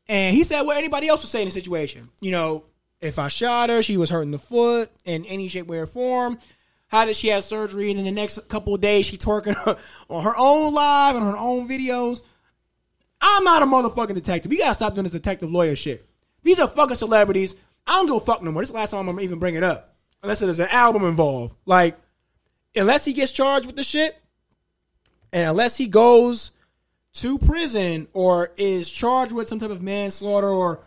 And 0.07 0.35
he 0.35 0.43
said 0.43 0.61
what 0.63 0.77
anybody 0.77 1.07
else 1.07 1.21
would 1.23 1.29
say 1.29 1.41
in 1.41 1.45
the 1.47 1.51
situation. 1.51 2.09
You 2.21 2.31
know, 2.31 2.65
if 3.03 3.19
I 3.19 3.27
shot 3.27 3.69
her, 3.69 3.83
she 3.83 3.97
was 3.97 4.09
hurting 4.09 4.31
the 4.31 4.39
foot 4.39 4.89
in 5.03 5.25
any 5.25 5.49
shape, 5.49 5.67
way, 5.67 5.77
or 5.77 5.85
form. 5.85 6.37
How 6.87 7.05
did 7.05 7.15
she 7.15 7.27
have 7.29 7.43
surgery? 7.43 7.89
And 7.89 7.99
then 7.99 8.05
the 8.05 8.11
next 8.11 8.47
couple 8.47 8.75
days, 8.77 9.05
she 9.05 9.17
twerking 9.17 9.55
on 10.09 10.23
her 10.23 10.33
own 10.37 10.73
live 10.73 11.15
and 11.15 11.25
her 11.25 11.35
own 11.35 11.67
videos. 11.67 12.23
I'm 13.19 13.43
not 13.43 13.61
a 13.61 13.65
motherfucking 13.65 14.15
detective. 14.15 14.51
You 14.53 14.59
gotta 14.59 14.75
stop 14.75 14.93
doing 14.93 15.03
this 15.03 15.11
detective 15.11 15.51
lawyer 15.51 15.75
shit. 15.75 16.07
These 16.43 16.59
are 16.59 16.67
fucking 16.67 16.95
celebrities. 16.95 17.55
I 17.85 17.97
don't 17.97 18.05
give 18.05 18.15
a 18.15 18.19
fuck 18.19 18.41
no 18.41 18.51
more. 18.51 18.61
This 18.61 18.69
is 18.69 18.73
the 18.73 18.79
last 18.79 18.91
time 18.91 19.07
I'm 19.07 19.19
even 19.19 19.39
bring 19.39 19.55
it 19.55 19.63
up. 19.63 19.95
Unless 20.21 20.39
there's 20.39 20.59
an 20.59 20.69
album 20.71 21.03
involved. 21.03 21.57
Like, 21.65 21.97
unless 22.75 23.03
he 23.03 23.13
gets 23.13 23.31
charged 23.31 23.65
with 23.65 23.75
the 23.75 23.83
shit, 23.83 24.17
and 25.33 25.49
unless 25.49 25.77
he 25.77 25.87
goes 25.87 26.51
to 27.15 27.37
prison 27.37 28.07
or 28.13 28.51
is 28.55 28.89
charged 28.89 29.33
with 29.33 29.49
some 29.49 29.59
type 29.59 29.71
of 29.71 29.81
manslaughter 29.81 30.47
or 30.47 30.83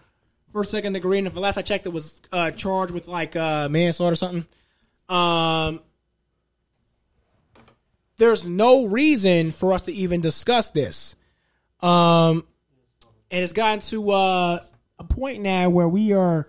first, 0.56 0.70
second 0.70 0.94
degree. 0.94 1.18
And 1.18 1.26
the 1.26 1.40
last 1.40 1.58
I 1.58 1.62
checked, 1.62 1.86
it 1.86 1.92
was 1.92 2.22
uh, 2.32 2.50
charged 2.50 2.92
with 2.92 3.08
like 3.08 3.36
uh, 3.36 3.68
manslaughter 3.68 4.14
or 4.14 4.16
something. 4.16 4.46
Um, 5.08 5.80
there's 8.16 8.46
no 8.46 8.86
reason 8.86 9.50
for 9.52 9.74
us 9.74 9.82
to 9.82 9.92
even 9.92 10.22
discuss 10.22 10.70
this. 10.70 11.14
Um, 11.80 12.46
and 13.30 13.44
it's 13.44 13.52
gotten 13.52 13.80
to 13.80 14.10
uh, 14.10 14.58
a 14.98 15.04
point 15.04 15.42
now 15.42 15.68
where 15.68 15.88
we 15.88 16.14
are 16.14 16.48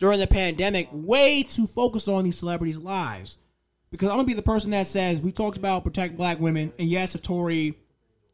during 0.00 0.18
the 0.18 0.26
pandemic 0.26 0.88
way 0.90 1.44
too 1.44 1.68
focused 1.68 2.08
on 2.08 2.24
these 2.24 2.38
celebrities' 2.38 2.78
lives. 2.78 3.38
Because 3.90 4.08
I'm 4.08 4.16
gonna 4.16 4.26
be 4.26 4.34
the 4.34 4.42
person 4.42 4.72
that 4.72 4.88
says 4.88 5.20
we 5.20 5.30
talked 5.30 5.56
about 5.56 5.84
protect 5.84 6.16
black 6.16 6.40
women, 6.40 6.72
and 6.80 6.88
yes, 6.88 7.14
if 7.14 7.22
Tory 7.22 7.78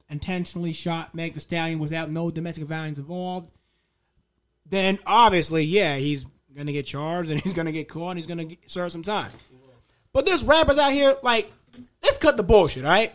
intentionally 0.08 0.72
shot 0.72 1.14
Meg 1.14 1.34
The 1.34 1.40
Stallion 1.40 1.78
without 1.78 2.10
no 2.10 2.30
domestic 2.30 2.64
violence 2.64 2.98
involved, 2.98 3.50
then 4.70 4.98
obviously, 5.04 5.64
yeah, 5.64 5.96
he's 5.96 6.24
gonna 6.56 6.72
get 6.72 6.86
charged 6.86 7.30
and 7.30 7.40
he's 7.42 7.52
gonna 7.52 7.72
get 7.72 7.88
caught 7.88 8.10
and 8.10 8.18
he's 8.18 8.26
gonna 8.26 8.44
get, 8.44 8.70
serve 8.70 8.92
some 8.92 9.02
time. 9.02 9.30
But 10.12 10.26
there's 10.26 10.42
rappers 10.42 10.78
out 10.78 10.92
here 10.92 11.14
like, 11.22 11.52
let's 12.02 12.18
cut 12.18 12.36
the 12.36 12.42
bullshit, 12.42 12.84
all 12.84 12.90
right? 12.90 13.12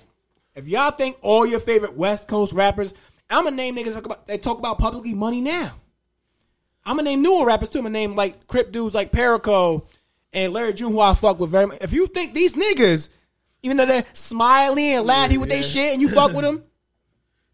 If 0.55 0.67
y'all 0.67 0.91
think 0.91 1.17
all 1.21 1.45
your 1.45 1.59
favorite 1.59 1.97
West 1.97 2.27
Coast 2.27 2.53
rappers, 2.53 2.93
I'm 3.29 3.43
gonna 3.43 3.55
name 3.55 3.75
niggas 3.75 3.93
talk 3.93 4.05
about, 4.05 4.27
they 4.27 4.37
talk 4.37 4.59
about 4.59 4.77
publicly 4.77 5.13
money 5.13 5.41
now. 5.41 5.73
I'm 6.85 6.97
gonna 6.97 7.09
name 7.09 7.21
newer 7.21 7.45
rappers 7.45 7.69
too. 7.69 7.79
I'm 7.79 7.85
gonna 7.85 7.93
name 7.93 8.15
like 8.15 8.47
Crip 8.47 8.71
dudes 8.71 8.93
like 8.93 9.11
Perico 9.11 9.87
and 10.31 10.53
Larry 10.53 10.73
June, 10.73 10.91
who 10.91 10.99
I 10.99 11.13
fuck 11.13 11.39
with 11.39 11.49
very 11.49 11.65
much. 11.67 11.79
If 11.81 11.93
you 11.93 12.07
think 12.07 12.33
these 12.33 12.55
niggas, 12.55 13.09
even 13.63 13.77
though 13.77 13.85
they're 13.85 14.05
smiling 14.13 14.93
and 14.93 15.05
laughing 15.05 15.39
with 15.39 15.49
their 15.49 15.63
shit, 15.63 15.93
and 15.93 16.01
you 16.01 16.09
fuck 16.09 16.33
with 16.33 16.45
them, 16.45 16.63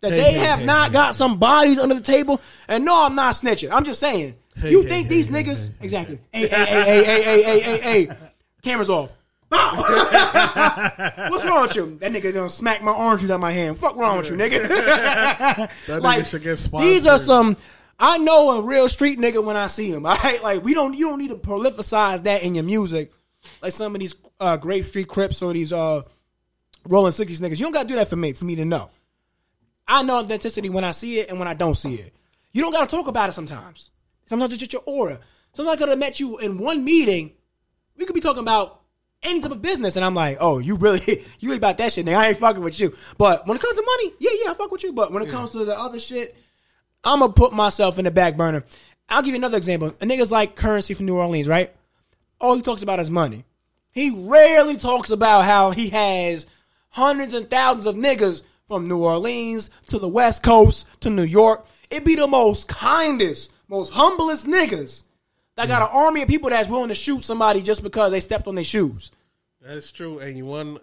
that 0.02 0.12
they 0.12 0.34
have 0.34 0.60
hey, 0.60 0.66
not 0.66 0.92
got 0.92 1.16
some 1.16 1.40
bodies 1.40 1.80
under 1.80 1.96
the 1.96 2.02
table. 2.02 2.42
And 2.68 2.86
no, 2.86 3.06
I'm 3.06 3.16
not 3.16 3.36
snitching. 3.36 3.72
I'm 3.72 3.84
just 3.84 4.00
saying. 4.00 4.36
you 4.62 4.84
think 4.84 5.08
these 5.08 5.28
niggas 5.28 5.74
exactly? 5.82 6.20
Hey, 6.32 6.48
hey, 6.48 6.66
hey, 6.66 6.84
hey, 6.84 7.04
hey, 7.04 7.44
hey, 7.44 7.60
hey, 7.60 7.78
hey, 7.82 8.18
cameras 8.62 8.90
off. 8.90 9.12
Ah! 9.52 11.28
What's 11.30 11.46
wrong 11.46 11.64
with 11.64 11.76
you? 11.76 11.98
That 12.00 12.12
nigga 12.12 12.34
done 12.34 12.50
smack 12.50 12.82
my 12.82 12.92
orange 12.92 13.22
juice 13.22 13.30
out 13.30 13.40
my 13.40 13.52
hand. 13.52 13.78
Fuck 13.78 13.96
wrong 13.96 14.18
with 14.18 14.30
you, 14.30 14.38
nigga? 14.38 14.68
that 15.88 16.02
like, 16.02 16.26
These 16.80 17.06
are 17.06 17.18
some. 17.18 17.58
I 18.00 18.18
know 18.18 18.60
a 18.60 18.62
real 18.64 18.90
street 18.90 19.20
nigga 19.20 19.44
when 19.44 19.58
I 19.58 19.68
see 19.68 19.92
him. 19.92 20.06
I 20.08 20.18
right? 20.24 20.44
like 20.44 20.64
we 20.64 20.74
don't. 20.74 20.94
You 20.94 21.10
don't 21.10 21.20
need 21.20 21.32
to 21.32 21.36
prolificize 21.36 22.24
that 22.24 22.44
in 22.44 22.56
your 22.56 22.64
music, 22.64 23.12
like 23.62 23.74
some 23.74 23.94
of 23.94 24.00
these 24.00 24.16
uh, 24.40 24.58
Grape 24.58 24.86
Street 24.86 25.08
Crips 25.08 25.42
or 25.42 25.54
these 25.54 25.74
uh, 25.74 26.04
Rolling 26.88 27.12
Sixties 27.12 27.42
niggas. 27.42 27.60
You 27.60 27.66
don't 27.66 27.74
got 27.74 27.84
to 27.84 27.88
do 27.90 27.96
that 27.96 28.08
for 28.08 28.16
me. 28.16 28.34
For 28.34 28.46
me 28.46 28.56
to 28.56 28.66
know. 28.66 28.90
I 29.92 30.04
know 30.04 30.20
authenticity 30.20 30.70
when 30.70 30.86
I 30.86 30.92
see 30.92 31.20
it 31.20 31.28
and 31.28 31.38
when 31.38 31.50
I 31.50 31.54
don't 31.54 31.76
see 31.76 31.96
it. 31.96 32.14
You 32.54 32.62
don't 32.62 32.72
got 32.72 32.90
to 32.90 32.96
talk 32.96 33.10
about 33.10 33.28
it 33.28 33.34
sometimes. 33.34 33.90
Sometimes 34.26 34.54
it's 34.54 34.62
just 34.62 34.72
your 34.72 34.84
aura. 34.86 35.20
Sometimes 35.52 35.76
I 35.76 35.80
could 35.80 35.90
have 35.90 36.00
met 36.00 36.18
you 36.18 36.38
in 36.38 36.58
one 36.60 36.86
meeting. 36.86 37.34
We 37.98 38.06
could 38.06 38.14
be 38.14 38.22
talking 38.22 38.42
about 38.42 38.80
any 39.22 39.42
type 39.42 39.52
of 39.52 39.62
business, 39.62 39.98
and 39.98 40.06
I'm 40.06 40.16
like, 40.16 40.38
oh, 40.40 40.60
you 40.60 40.76
really, 40.78 41.02
you 41.40 41.50
really 41.50 41.58
about 41.58 41.78
that 41.80 41.92
shit, 41.92 42.06
nigga. 42.06 42.16
I 42.16 42.30
ain't 42.30 42.38
fucking 42.38 42.64
with 42.64 42.80
you. 42.80 42.96
But 43.18 43.46
when 43.46 43.58
it 43.58 43.62
comes 43.62 43.76
to 43.76 43.86
money, 43.86 44.14
yeah, 44.20 44.32
yeah, 44.46 44.52
I 44.52 44.54
fuck 44.54 44.72
with 44.72 44.82
you. 44.84 44.94
But 44.94 45.12
when 45.12 45.24
it 45.24 45.30
comes 45.30 45.52
to 45.52 45.66
the 45.66 45.78
other 45.78 46.00
shit, 46.00 46.38
I'm 47.04 47.20
gonna 47.20 47.34
put 47.34 47.52
myself 47.52 48.00
in 48.00 48.06
the 48.06 48.12
back 48.12 48.38
burner. 48.38 48.64
I'll 49.10 49.22
give 49.22 49.32
you 49.32 49.40
another 49.42 49.58
example. 49.58 49.90
A 49.90 50.06
nigga's 50.06 50.32
like 50.32 50.56
Curren$y 50.56 50.96
from 50.96 51.06
New 51.06 51.18
Orleans, 51.18 51.50
right? 51.50 51.76
All 52.40 52.56
he 52.56 52.62
talks 52.62 52.82
about 52.82 53.02
is 53.02 53.12
money. 53.12 53.44
He 53.92 54.10
rarely 54.10 54.78
talks 54.78 55.10
about 55.10 55.44
how 55.44 55.72
he 55.72 55.90
has 55.90 56.48
hundreds 56.92 57.34
and 57.34 57.50
thousands 57.50 57.88
of 57.88 57.96
niggas 57.96 58.44
from 58.72 58.88
New 58.88 59.04
Orleans 59.04 59.70
to 59.88 60.00
the 60.00 60.08
West 60.08 60.44
Coast 60.44 60.88
to 61.02 61.10
New 61.10 61.26
York. 61.26 61.68
It 61.90 62.06
be 62.06 62.16
the 62.16 62.26
most 62.26 62.70
kindest, 62.70 63.52
most 63.68 63.92
humblest 63.92 64.48
niggas 64.48 65.04
that 65.58 65.68
got 65.68 65.82
an 65.82 65.90
mm. 65.90 65.96
army 65.96 66.22
of 66.22 66.30
people 66.30 66.50
that's 66.50 66.70
willing 66.70 66.88
to 66.88 66.96
shoot 66.96 67.26
somebody 67.26 67.62
just 67.62 67.84
because 67.84 68.14
they 68.14 68.22
stepped 68.22 68.48
on 68.48 68.56
their 68.56 68.64
shoes. 68.64 69.12
That's 69.62 69.92
true. 69.92 70.20
And 70.20 70.38
you 70.38 70.46
won 70.46 70.78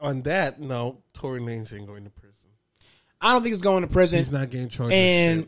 on 0.00 0.22
that. 0.22 0.60
No, 0.60 0.98
Tory 1.12 1.38
Lanez 1.38 1.72
ain't 1.72 1.86
going 1.86 2.02
to 2.02 2.10
prison. 2.10 2.48
I 3.20 3.32
don't 3.32 3.42
think 3.42 3.52
he's 3.52 3.62
going 3.62 3.82
to 3.82 3.88
prison. 3.88 4.18
He's 4.18 4.32
not 4.32 4.50
getting 4.50 4.68
charged. 4.68 4.92
and. 4.92 5.46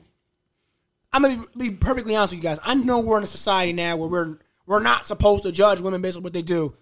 I'm 1.10 1.22
gonna 1.22 1.42
be, 1.56 1.70
be 1.70 1.74
perfectly 1.74 2.14
honest 2.14 2.34
with 2.34 2.44
you 2.44 2.48
guys. 2.48 2.58
I 2.62 2.74
know 2.74 3.00
we're 3.00 3.16
in 3.16 3.24
a 3.24 3.26
society 3.26 3.72
now 3.72 3.96
where 3.96 4.10
we're 4.10 4.38
we're 4.66 4.82
not 4.82 5.06
supposed 5.06 5.44
to 5.44 5.52
judge 5.52 5.80
women 5.80 6.02
based 6.02 6.18
on 6.18 6.22
what 6.22 6.34
they 6.34 6.42
do. 6.42 6.76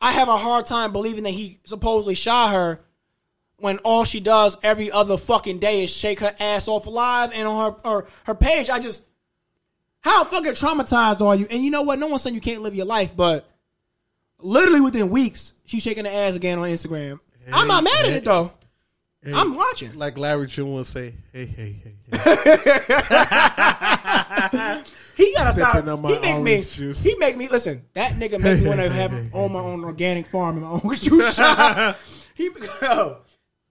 I 0.00 0.10
have 0.10 0.28
a 0.28 0.36
hard 0.36 0.66
time 0.66 0.90
believing 0.90 1.22
that 1.22 1.30
he 1.30 1.60
supposedly 1.64 2.16
shot 2.16 2.52
her 2.52 2.84
when 3.58 3.78
all 3.78 4.04
she 4.04 4.20
does 4.20 4.56
every 4.62 4.90
other 4.90 5.16
fucking 5.16 5.58
day 5.58 5.84
is 5.84 5.90
shake 5.90 6.20
her 6.20 6.34
ass 6.40 6.68
off 6.68 6.86
alive 6.86 7.30
and 7.34 7.46
on 7.48 7.72
her 7.72 7.90
her, 7.90 8.06
her 8.24 8.34
page. 8.34 8.70
I 8.70 8.80
just 8.80 9.04
how 10.00 10.24
fucking 10.24 10.52
traumatized 10.52 11.20
are 11.24 11.34
you? 11.34 11.46
And 11.50 11.62
you 11.62 11.70
know 11.70 11.82
what? 11.82 11.98
No 11.98 12.08
one's 12.08 12.22
saying 12.22 12.34
you 12.34 12.40
can't 12.40 12.62
live 12.62 12.74
your 12.74 12.86
life, 12.86 13.16
but 13.16 13.48
literally 14.38 14.80
within 14.80 15.08
weeks, 15.10 15.54
she's 15.64 15.82
shaking 15.82 16.04
her 16.04 16.10
ass 16.10 16.34
again 16.34 16.58
on 16.58 16.68
Instagram. 16.68 17.20
I'm 17.52 17.68
not 17.68 17.84
mad 17.84 18.06
at 18.06 18.12
it 18.12 18.24
though. 18.24 18.52
I'm 19.26 19.54
watching. 19.54 19.98
like 19.98 20.18
Larry 20.18 20.46
June 20.46 20.72
will 20.74 20.84
say, 20.84 21.14
"Hey, 21.32 21.46
hey, 21.46 21.80
hey." 21.82 21.94
hey. 24.52 24.82
He 25.16 25.32
gotta 25.32 25.52
stop. 25.52 25.76
Sipping 25.76 26.02
my 26.02 26.12
He 26.12 26.18
make 26.20 26.42
me. 26.42 26.56
juice. 26.56 27.02
He 27.02 27.14
make 27.18 27.36
me 27.36 27.46
listen. 27.48 27.84
That 27.94 28.12
nigga 28.14 28.40
make 28.40 28.60
me 28.60 28.66
want 28.66 28.80
to 28.80 28.88
have 28.90 29.12
on 29.34 29.52
my 29.52 29.60
own 29.60 29.84
organic 29.84 30.26
farm 30.26 30.56
and 30.56 30.64
my 30.66 30.72
own 30.72 30.80
juice 30.94 31.36
shop. 31.36 31.96
He, 32.34 32.50
yo, 32.82 33.18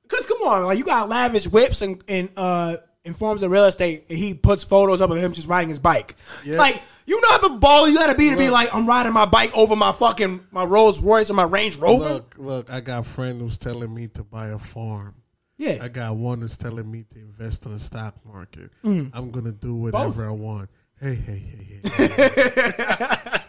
cause 0.08 0.26
come 0.26 0.42
on, 0.42 0.66
like 0.66 0.78
you 0.78 0.84
got 0.86 1.10
lavish 1.10 1.48
whips 1.48 1.82
and 1.82 2.04
and 2.08 2.30
uh 2.38 2.78
in 3.04 3.14
forms 3.14 3.44
of 3.44 3.52
real 3.52 3.66
estate, 3.66 4.06
and 4.10 4.18
he 4.18 4.34
puts 4.34 4.64
photos 4.64 5.02
up 5.02 5.10
of 5.12 5.18
him 5.18 5.34
just 5.34 5.48
riding 5.50 5.68
his 5.70 5.80
bike. 5.80 6.16
Yeah. 6.46 6.58
Like 6.58 6.82
you 7.06 7.20
know 7.22 7.30
how 7.32 7.38
the 7.40 7.50
ball 7.50 7.90
you 7.90 7.96
gotta 7.98 8.16
be 8.18 8.30
to 8.30 8.38
be 8.38 8.50
like 8.50 8.74
I'm 8.74 8.88
riding 8.88 9.12
my 9.14 9.26
bike 9.26 9.52
over 9.58 9.76
my 9.76 9.92
fucking 9.92 10.48
my 10.52 10.64
Rolls 10.64 11.02
Royce 11.02 11.30
or 11.30 11.34
my 11.34 11.44
Range 11.44 11.76
Rover. 11.78 12.10
Look, 12.10 12.36
look. 12.38 12.70
I 12.72 12.80
got 12.80 13.00
a 13.00 13.04
friend 13.04 13.42
who's 13.42 13.58
telling 13.60 13.94
me 13.94 14.08
to 14.10 14.24
buy 14.24 14.48
a 14.48 14.60
farm. 14.60 15.16
yeah, 15.58 15.80
I 15.82 15.90
got 15.90 16.16
one 16.16 16.40
who's 16.42 16.58
telling 16.58 16.90
me 16.90 17.04
to 17.14 17.20
invest 17.20 17.66
in 17.66 17.74
the 17.74 17.80
stock 17.80 18.16
market. 18.26 18.72
Mm. 18.86 19.12
I'm 19.14 19.32
gonna 19.32 19.52
do 19.52 19.76
whatever 19.76 20.26
I 20.28 20.32
want. 20.32 20.70
Hey, 21.00 21.16
hey, 21.16 21.40
hey, 21.40 21.82
hey. 21.84 22.08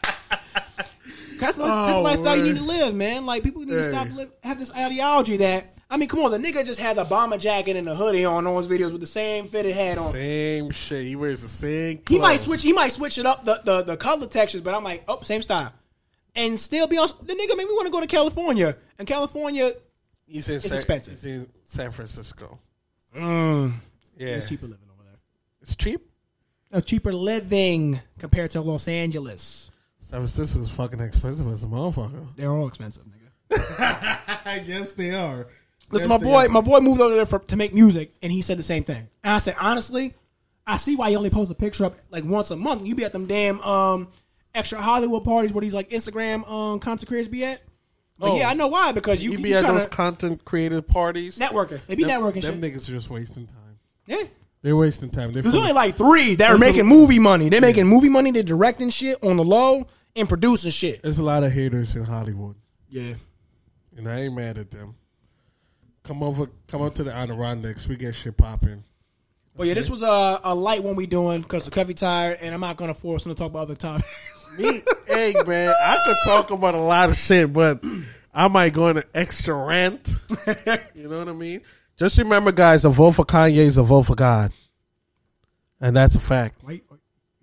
That's 1.38 1.56
the 1.56 1.62
type 1.64 1.94
Oh, 1.94 1.98
of 1.98 2.04
lifestyle 2.04 2.36
you 2.36 2.42
need 2.44 2.56
to 2.56 2.64
live, 2.64 2.94
man. 2.94 3.26
Like 3.26 3.42
people 3.42 3.62
need 3.62 3.72
to 3.72 3.82
stop 3.84 4.08
live, 4.12 4.30
have 4.42 4.58
this 4.58 4.74
ideology 4.74 5.36
that 5.38 5.73
I 5.94 5.96
mean, 5.96 6.08
come 6.08 6.18
on, 6.24 6.32
the 6.32 6.38
nigga 6.38 6.66
just 6.66 6.80
had 6.80 6.98
a 6.98 7.04
bomber 7.04 7.38
jacket 7.38 7.76
and 7.76 7.88
a 7.88 7.94
hoodie 7.94 8.24
on 8.24 8.48
all 8.48 8.58
his 8.58 8.66
videos 8.66 8.90
with 8.90 9.00
the 9.00 9.06
same 9.06 9.46
fitted 9.46 9.76
hat 9.76 9.96
on. 9.96 10.10
Same 10.10 10.72
shit. 10.72 11.04
He 11.04 11.14
wears 11.14 11.42
the 11.42 11.48
same. 11.48 12.00
He 12.08 12.18
might 12.18 12.40
switch. 12.40 12.62
He 12.62 12.72
might 12.72 12.90
switch 12.90 13.16
it 13.16 13.24
up 13.26 13.44
the, 13.44 13.60
the 13.64 13.82
the 13.84 13.96
color 13.96 14.26
textures, 14.26 14.60
but 14.60 14.74
I'm 14.74 14.82
like, 14.82 15.04
oh, 15.06 15.22
same 15.22 15.40
style, 15.40 15.72
and 16.34 16.58
still 16.58 16.88
be 16.88 16.98
on. 16.98 17.06
The 17.20 17.34
nigga 17.34 17.56
made 17.56 17.68
me 17.68 17.74
want 17.74 17.86
to 17.86 17.92
go 17.92 18.00
to 18.00 18.08
California, 18.08 18.76
and 18.98 19.06
California 19.06 19.72
He's 20.26 20.48
in 20.48 20.58
San, 20.58 20.78
expensive. 20.78 21.14
He's 21.14 21.26
in 21.26 21.48
San 21.64 21.92
Francisco. 21.92 22.58
mm, 23.16 23.72
Yeah, 24.16 24.26
it's 24.30 24.48
cheaper 24.48 24.66
living 24.66 24.88
over 24.92 25.04
there. 25.04 25.20
It's 25.60 25.76
cheap. 25.76 26.10
A 26.72 26.82
cheaper 26.82 27.12
living 27.12 28.00
compared 28.18 28.50
to 28.50 28.62
Los 28.62 28.88
Angeles. 28.88 29.70
San 30.00 30.18
Francisco's 30.18 30.70
fucking 30.70 30.98
expensive 30.98 31.46
as 31.46 31.62
a 31.62 31.68
motherfucker. 31.68 32.34
They're 32.34 32.50
all 32.50 32.66
expensive, 32.66 33.04
nigga. 33.04 33.20
I 34.44 34.58
guess 34.66 34.94
they 34.94 35.14
are. 35.14 35.46
Listen, 35.90 36.08
my 36.08 36.18
boy, 36.18 36.48
my 36.48 36.60
boy 36.60 36.80
moved 36.80 37.00
over 37.00 37.14
there 37.14 37.26
for, 37.26 37.38
to 37.38 37.56
make 37.56 37.72
music, 37.74 38.12
and 38.22 38.32
he 38.32 38.40
said 38.42 38.58
the 38.58 38.62
same 38.62 38.82
thing. 38.84 39.08
And 39.22 39.34
I 39.34 39.38
said, 39.38 39.54
honestly, 39.60 40.14
I 40.66 40.76
see 40.76 40.96
why 40.96 41.10
he 41.10 41.16
only 41.16 41.30
posts 41.30 41.50
a 41.50 41.54
picture 41.54 41.84
up 41.84 41.96
like 42.10 42.24
once 42.24 42.50
a 42.50 42.56
month. 42.56 42.84
You 42.84 42.94
be 42.94 43.04
at 43.04 43.12
them 43.12 43.26
damn 43.26 43.60
um 43.60 44.08
extra 44.54 44.80
Hollywood 44.80 45.24
parties 45.24 45.52
where 45.52 45.60
these 45.62 45.74
like 45.74 45.90
Instagram 45.90 46.48
um 46.50 46.80
content 46.80 47.06
creators 47.08 47.28
be 47.28 47.44
at. 47.44 47.60
But 48.18 48.30
Oh. 48.30 48.36
yeah, 48.38 48.48
I 48.48 48.54
know 48.54 48.68
why 48.68 48.92
because 48.92 49.22
you, 49.24 49.32
You 49.32 49.38
you, 49.38 49.42
be 49.44 49.54
at 49.54 49.62
those 49.66 49.86
content 49.86 50.44
creative 50.44 50.86
parties. 50.88 51.38
networking. 51.38 51.84
They 51.86 51.96
be 51.96 52.04
Them- 52.04 52.22
networking 52.22 52.42
Them 52.42 52.60
shit. 52.60 52.72
niggas 52.74 52.88
are 52.88 52.92
just 52.92 53.10
wasting 53.10 53.46
time. 53.46 53.78
Yeah. 54.06 54.22
They're 54.62 54.76
wasting 54.76 55.10
time. 55.10 55.32
They're 55.32 55.42
There's 55.42 55.54
only 55.54 55.72
like 55.72 55.96
three 55.96 56.36
that 56.36 56.44
are 56.50 56.56
There's 56.56 56.62
a- 56.62 56.72
making 56.72 56.86
movie 56.86 57.18
money. 57.18 57.48
They're 57.50 57.60
making 57.60 57.86
movie 57.86 58.08
money. 58.08 58.30
They're 58.30 58.42
directing 58.42 58.88
shit 58.90 59.22
on 59.22 59.36
the 59.36 59.44
low 59.44 59.86
and 60.16 60.28
producing 60.28 60.70
shit. 60.70 61.02
There's 61.02 61.18
a 61.18 61.24
lot 61.24 61.42
of 61.44 61.52
haters 61.52 61.96
in 61.96 62.04
Hollywood, 62.04 62.54
Yeah. 62.88 63.14
and 63.96 64.08
I 64.08 64.20
ain't 64.20 64.34
mad 64.34 64.56
at 64.58 64.70
them. 64.70 64.94
Come 66.04 66.22
over, 66.22 66.48
come 66.68 66.82
up 66.82 66.94
to 66.94 67.02
the 67.02 67.12
Adirondacks. 67.12 67.88
We 67.88 67.96
get 67.96 68.14
shit 68.14 68.36
popping. 68.36 68.84
But 69.56 69.66
yeah, 69.68 69.74
this 69.74 69.88
was 69.88 70.02
a, 70.02 70.40
a 70.44 70.54
light 70.54 70.82
one 70.82 70.96
we 70.96 71.06
doing 71.06 71.40
because 71.40 71.64
the 71.64 71.70
Covey 71.70 71.94
tired, 71.94 72.38
and 72.40 72.54
I'm 72.54 72.60
not 72.60 72.76
gonna 72.76 72.92
force 72.94 73.24
him 73.24 73.32
to 73.32 73.38
talk 73.38 73.50
about 73.50 73.60
other 73.62 73.74
topics. 73.74 74.48
Me, 74.58 74.82
hey 75.06 75.34
man, 75.46 75.74
I 75.82 75.98
could 76.04 76.16
talk 76.24 76.50
about 76.50 76.74
a 76.74 76.80
lot 76.80 77.08
of 77.10 77.16
shit, 77.16 77.52
but 77.52 77.82
I 78.34 78.48
might 78.48 78.72
go 78.72 78.88
on 78.88 78.98
an 78.98 79.04
extra 79.14 79.54
rant. 79.54 80.12
you 80.94 81.08
know 81.08 81.18
what 81.20 81.28
I 81.28 81.32
mean? 81.32 81.60
Just 81.96 82.18
remember, 82.18 82.52
guys, 82.52 82.84
a 82.84 82.90
vote 82.90 83.12
for 83.12 83.24
Kanye 83.24 83.56
is 83.56 83.78
a 83.78 83.82
vote 83.82 84.02
for 84.02 84.14
God, 84.16 84.52
and 85.80 85.96
that's 85.96 86.16
a 86.16 86.20
fact. 86.20 86.62
Wait, 86.64 86.84
wait, 86.90 87.00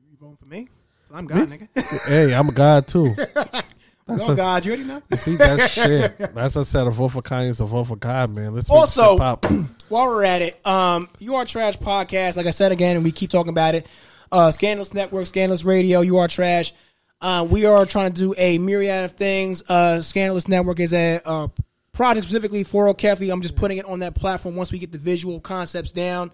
you 0.10 0.17
voting 0.19 0.36
for 0.38 0.45
me? 0.45 0.65
'Cause 1.08 1.17
I'm 1.17 1.26
God, 1.26 1.50
nigga. 1.50 2.08
hey, 2.08 2.34
I'm 2.34 2.47
a 2.50 2.52
God 2.54 2.88
too. 2.88 3.15
That's 4.17 4.30
Oh 4.30 4.34
a- 4.34 4.36
God, 4.36 4.65
you 4.65 4.71
already 4.74 4.88
know. 4.88 5.02
You 5.10 5.17
see 5.17 5.36
that 5.38 5.69
shit. 5.69 6.17
That's 6.17 6.56
what 6.56 6.62
I 6.62 6.63
said. 6.63 6.88
A 6.88 6.91
vote 6.91 7.10
for 7.10 7.21
Kanye 7.21 7.47
is 7.47 7.62
a 7.62 7.65
vote 7.65 7.86
for 7.86 7.95
God, 7.95 8.36
man. 8.36 8.54
Let's 8.54 8.69
Also, 8.69 9.17
pop. 9.17 9.45
while 9.89 10.08
we're 10.08 10.24
at 10.24 10.41
it, 10.41 10.65
um, 10.65 11.10
you 11.19 11.36
are 11.36 11.45
trash 11.45 11.78
podcast. 11.78 12.38
Like 12.38 12.45
I 12.47 12.52
said 12.52 12.71
again, 12.71 12.95
and 12.95 13.06
we 13.06 13.12
keep 13.12 13.30
talking 13.30 13.50
about 13.52 13.76
it. 13.76 13.88
Uh, 14.32 14.52
Scandalous 14.52 14.93
Network, 14.93 15.26
Scandalous 15.28 15.63
Radio. 15.65 16.02
You 16.02 16.17
are 16.17 16.28
trash. 16.28 16.74
Uh, 17.19 17.45
we 17.50 17.65
are 17.65 17.86
trying 17.86 18.12
to 18.13 18.19
do 18.21 18.34
a 18.38 18.58
myriad 18.58 19.06
of 19.06 19.12
things. 19.13 19.63
Uh, 19.69 20.02
Scandalous 20.02 20.47
Network 20.47 20.80
is 20.80 20.91
a 20.93 21.21
uh, 21.26 21.47
project 21.93 22.24
specifically 22.26 22.63
for 22.63 22.88
O'Keffy. 22.88 23.32
I'm 23.32 23.41
just 23.41 23.56
putting 23.56 23.78
it 23.78 23.86
on 23.86 24.00
that 24.00 24.15
platform 24.15 24.56
once 24.56 24.71
we 24.71 24.80
get 24.80 24.91
the 24.91 24.97
visual 24.97 25.39
concepts 25.39 25.91
down. 25.91 26.32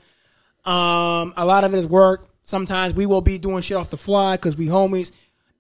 Um, 0.66 1.34
a 1.38 1.46
lot 1.46 1.63
of 1.63 1.74
it 1.74 1.78
is 1.78 1.88
work. 1.88 2.30
Sometimes 2.44 2.94
we 2.94 3.06
will 3.06 3.22
be 3.22 3.38
doing 3.38 3.62
shit 3.62 3.76
off 3.78 3.90
the 3.90 3.98
fly 3.98 4.36
because 4.38 4.56
we 4.56 4.68
homies, 4.68 5.12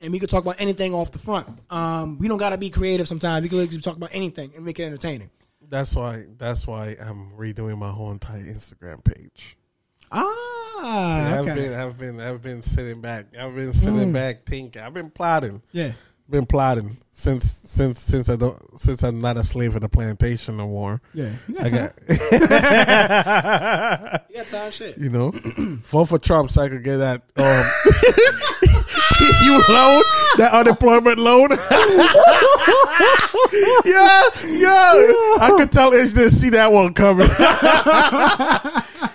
and 0.01 0.11
we 0.11 0.19
could 0.19 0.29
talk 0.29 0.43
about 0.43 0.55
anything 0.59 0.93
off 0.93 1.11
the 1.11 1.19
front. 1.19 1.47
Um, 1.69 2.17
we 2.19 2.27
don't 2.27 2.37
got 2.37 2.51
to 2.51 2.57
be 2.57 2.69
creative. 2.69 3.07
Sometimes 3.07 3.43
we 3.43 3.67
can 3.67 3.81
talk 3.81 3.97
about 3.97 4.09
anything 4.13 4.51
and 4.55 4.65
make 4.65 4.79
it 4.79 4.83
entertaining. 4.83 5.29
That's 5.69 5.95
why. 5.95 6.25
That's 6.37 6.65
why 6.65 6.95
I'm 6.99 7.31
redoing 7.37 7.77
my 7.77 7.91
whole 7.91 8.11
entire 8.11 8.43
Instagram 8.43 9.03
page. 9.03 9.57
Ah, 10.11 11.33
I've 11.33 11.47
okay. 11.47 11.55
been, 11.55 11.73
I've 11.73 11.97
been, 11.97 12.21
I've 12.21 12.41
been 12.41 12.61
sitting 12.61 13.01
back. 13.01 13.35
I've 13.37 13.55
been 13.55 13.73
sitting 13.73 14.13
back 14.13 14.45
thinking. 14.45 14.81
I've 14.81 14.93
been 14.93 15.09
plotting. 15.09 15.61
yeah. 15.71 15.93
Been 16.29 16.45
plotting 16.45 16.97
since, 17.13 17.45
since, 17.45 17.99
since 17.99 18.29
I 18.29 18.35
don't, 18.35 18.61
since 18.79 19.01
I'm 19.01 19.21
not 19.21 19.37
a 19.37 19.43
slave 19.43 19.73
of 19.75 19.81
the 19.81 19.89
plantation 19.89 20.57
no 20.57 20.67
more. 20.67 21.01
Yeah. 21.15 21.31
You 21.47 21.55
got 21.55 21.63
I 21.63 21.67
time. 21.69 21.79
got, 21.79 21.93
you 24.29 24.35
got 24.35 24.47
time. 24.47 24.69
Shit. 24.71 24.97
you 24.99 25.09
know, 25.09 25.31
vote 25.83 26.05
for 26.05 26.19
Trump 26.19 26.51
so 26.51 26.61
I 26.61 26.69
could 26.69 26.83
get 26.83 26.97
that 26.97 27.23
um, 27.37 27.43
you 29.43 29.63
loan, 29.67 30.03
that 30.37 30.51
unemployment 30.53 31.17
loan. 31.17 31.49
yeah, 33.85 34.21
yeah. 34.45 34.93
I 35.41 35.55
could 35.57 35.71
tell 35.71 35.93
Ish 35.93 36.13
didn't 36.13 36.29
see 36.31 36.49
that 36.49 36.71
one 36.71 36.93
coming. 36.93 37.27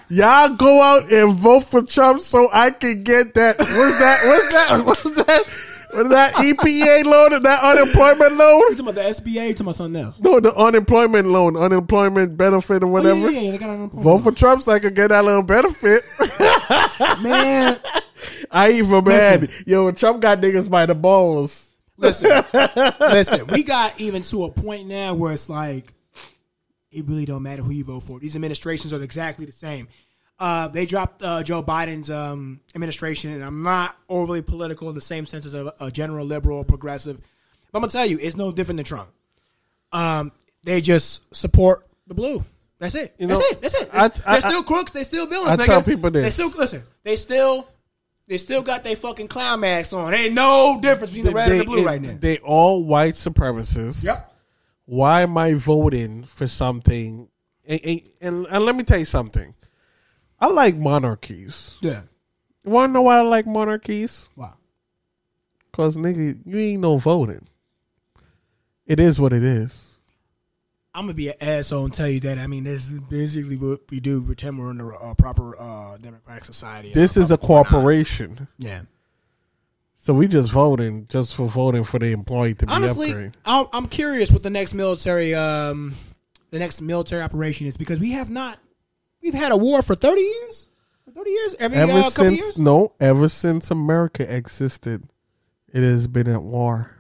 Y'all 0.09 0.48
go 0.57 0.83
out 0.83 1.11
and 1.12 1.35
vote 1.35 1.61
for 1.64 1.83
Trump 1.83 2.20
so 2.20 2.48
I 2.53 2.70
can 2.70 3.03
get 3.05 3.35
that. 3.35 3.59
What's 3.59 3.98
that? 3.98 4.27
What's 4.27 4.53
that? 4.53 4.85
What's 4.85 5.03
that? 5.03 5.14
What's 5.14 5.27
that 5.27 5.46
EPA 5.93 7.05
loan 7.05 7.33
and 7.35 7.45
that 7.45 7.63
unemployment 7.63 8.37
loan? 8.37 8.61
You 8.61 8.77
talking 8.77 8.81
about 8.81 8.95
the 8.95 9.01
SBA? 9.03 9.49
You 9.49 9.55
talking 9.55 9.61
about 9.67 9.75
something 9.77 10.03
else? 10.03 10.21
No, 10.21 10.41
the 10.41 10.55
unemployment 10.55 11.29
loan, 11.29 11.57
unemployment 11.57 12.37
benefit 12.37 12.83
or 12.83 12.87
oh, 12.87 12.91
whatever. 12.91 13.27
Oh, 13.27 13.31
yeah, 13.31 13.41
yeah, 13.41 13.51
they 13.53 13.59
got 13.59 13.71
unemployment. 13.71 14.05
Vote 14.05 14.19
for 14.19 14.33
Trump 14.33 14.63
so 14.63 14.73
I 14.73 14.79
could 14.79 14.95
get 14.95 15.09
that 15.09 15.25
little 15.25 15.43
benefit. 15.43 16.03
man. 17.23 17.79
I 18.51 18.73
even 18.73 19.05
mad. 19.05 19.51
Yo, 19.67 19.91
Trump 19.93 20.21
got 20.23 20.41
niggas 20.41 20.71
by 20.71 20.87
the 20.87 20.95
balls. 20.95 21.71
Listen, 21.97 22.45
listen. 23.01 23.47
We 23.49 23.63
got 23.63 24.01
even 24.01 24.23
to 24.23 24.45
a 24.45 24.51
point 24.51 24.89
now 24.89 25.15
where 25.15 25.33
it's 25.33 25.49
like 25.49 25.93
it 26.91 27.07
really 27.07 27.25
don't 27.25 27.43
matter 27.43 27.63
who 27.63 27.73
you 27.73 27.85
vote 27.85 28.03
for. 28.03 28.19
These 28.19 28.37
administrations 28.37 28.93
are 28.93 29.03
exactly 29.03 29.47
the 29.47 29.53
same. 29.53 29.89
Uh, 30.43 30.67
they 30.67 30.87
dropped 30.87 31.23
uh, 31.23 31.41
Joe 31.45 31.63
Biden's 31.63 32.11
um, 32.11 32.59
administration, 32.75 33.31
and 33.33 33.45
I'm 33.45 33.63
not 33.63 33.97
overly 34.09 34.43
political 34.43 34.89
in 34.89 34.97
the 34.97 35.01
same 35.01 35.25
sense 35.25 35.47
as 35.47 35.55
a, 35.55 35.73
a 35.81 35.89
general 35.93 36.27
liberal 36.27 36.59
or 36.59 36.65
progressive. 36.65 37.17
But 37.71 37.79
I'm 37.79 37.83
gonna 37.83 37.93
tell 37.93 38.07
you, 38.07 38.19
it's 38.21 38.37
no 38.37 38.51
different 38.51 38.79
than 38.79 38.85
Trump. 38.85 39.09
Um, 39.93 40.33
they 40.65 40.81
just 40.81 41.23
support 41.33 41.87
the 42.09 42.15
blue. 42.15 42.45
That's 42.81 42.97
it. 42.97 43.15
You 43.21 43.29
That's 43.29 43.53
it. 43.53 43.63
That's 43.63 43.81
it. 43.83 43.91
I- 43.93 44.09
They're 44.09 44.23
I- 44.27 44.39
still 44.41 44.65
crooks. 44.65 44.91
They 44.91 45.05
still 45.05 45.29
villains. 45.29 45.51
I 45.51 45.63
nigga. 45.63 45.67
tell 45.67 45.83
people 45.85 46.11
this. 46.11 46.25
They 46.25 46.31
still 46.31 46.59
listen. 46.59 46.83
They 47.05 47.15
still. 47.15 47.69
They 48.27 48.37
still 48.39 48.63
got 48.63 48.83
their 48.83 48.97
fucking 48.97 49.29
clown 49.29 49.61
masks 49.61 49.93
on. 49.93 50.13
Ain't 50.13 50.35
no 50.35 50.81
difference 50.83 51.11
between 51.11 51.27
the 51.27 51.33
red 51.37 51.53
and 51.53 51.61
the 51.61 51.65
blue 51.67 51.87
right 51.87 52.03
now. 52.03 52.17
They 52.19 52.39
all 52.39 52.83
white 52.85 53.15
supremacists. 53.15 54.05
Yep. 54.05 54.33
Why 54.87 55.21
am 55.21 55.39
I 55.39 55.55
voting 55.55 56.25
for 56.25 56.49
something? 56.49 57.29
And, 57.65 57.81
and, 57.85 58.01
and, 58.21 58.47
and 58.51 58.65
let 58.65 58.75
me 58.75 58.83
tell 58.83 58.99
you 58.99 59.05
something. 59.05 59.55
I 60.43 60.49
like 60.49 60.77
monarchies. 60.77 61.79
Yeah. 61.81 62.03
You 62.65 62.73
want 62.73 62.91
to 62.91 62.93
know 62.93 63.03
why 63.03 63.19
I 63.19 63.23
like 63.23 63.47
monarchies? 63.47 64.29
Wow. 64.37 64.55
Because, 65.71 65.97
nigga, 65.97 66.39
you 66.45 66.59
ain't 66.59 66.83
no 66.83 66.99
voting. 66.99 67.49
It 68.85 69.01
is 69.01 69.19
what 69.21 69.33
it 69.33 69.45
is. 69.45 69.89
I'm 70.95 71.05
gonna 71.05 71.15
be 71.15 71.29
an 71.29 71.37
asshole 71.41 71.87
and 71.87 71.95
tell 71.95 72.09
you 72.09 72.21
that. 72.21 72.37
I 72.37 72.47
mean, 72.47 72.65
this 72.65 72.91
is 72.91 73.01
basically 73.01 73.57
what 73.57 73.81
we 73.89 73.99
do. 74.01 74.21
Pretend 74.21 74.59
we're 74.59 74.73
in 74.73 74.81
a 74.81 74.89
uh, 74.91 75.15
proper 75.15 75.59
uh, 75.59 75.97
democratic 75.97 76.45
society. 76.45 76.93
This 76.93 77.17
is 77.17 77.31
a 77.31 77.39
corporation. 77.39 78.49
yeah. 78.59 78.83
So 79.95 80.13
we 80.13 80.27
just 80.27 80.51
voting 80.51 81.07
just 81.09 81.37
for 81.37 81.49
voting 81.49 81.85
for 81.85 82.01
the 82.01 82.07
employee 82.07 82.55
to 82.57 82.67
be 82.67 82.73
Honestly, 82.73 83.13
upgraded. 83.13 83.35
I'm, 83.47 83.67
I'm 83.73 83.87
curious 83.87 84.33
what 84.33 84.43
the 84.43 84.51
next 84.51 84.75
military, 84.75 85.33
um, 85.33 85.95
the 86.51 86.59
next 86.59 86.81
military 86.81 87.23
operation 87.23 87.69
is 87.69 87.77
because 87.77 88.01
we 88.01 88.11
have 88.11 88.29
not, 88.29 88.59
we've 89.23 89.35
had 89.35 89.53
a 89.53 89.57
war 89.57 89.83
for 89.83 89.95
30 89.95 90.21
years, 90.21 90.71
for 91.05 91.11
30 91.13 91.31
years, 91.31 91.57
every 91.59 91.79
Ever 91.79 91.93
uh, 91.93 91.97
couple 91.97 92.11
since 92.11 92.39
years. 92.39 92.59
no, 92.59 92.93
ever 93.01 93.29
since 93.29 93.71
America 93.71 94.35
existed, 94.35 95.05
it 95.73 95.83
has 95.83 96.07
been 96.09 96.29
at 96.29 96.43
war. 96.43 96.97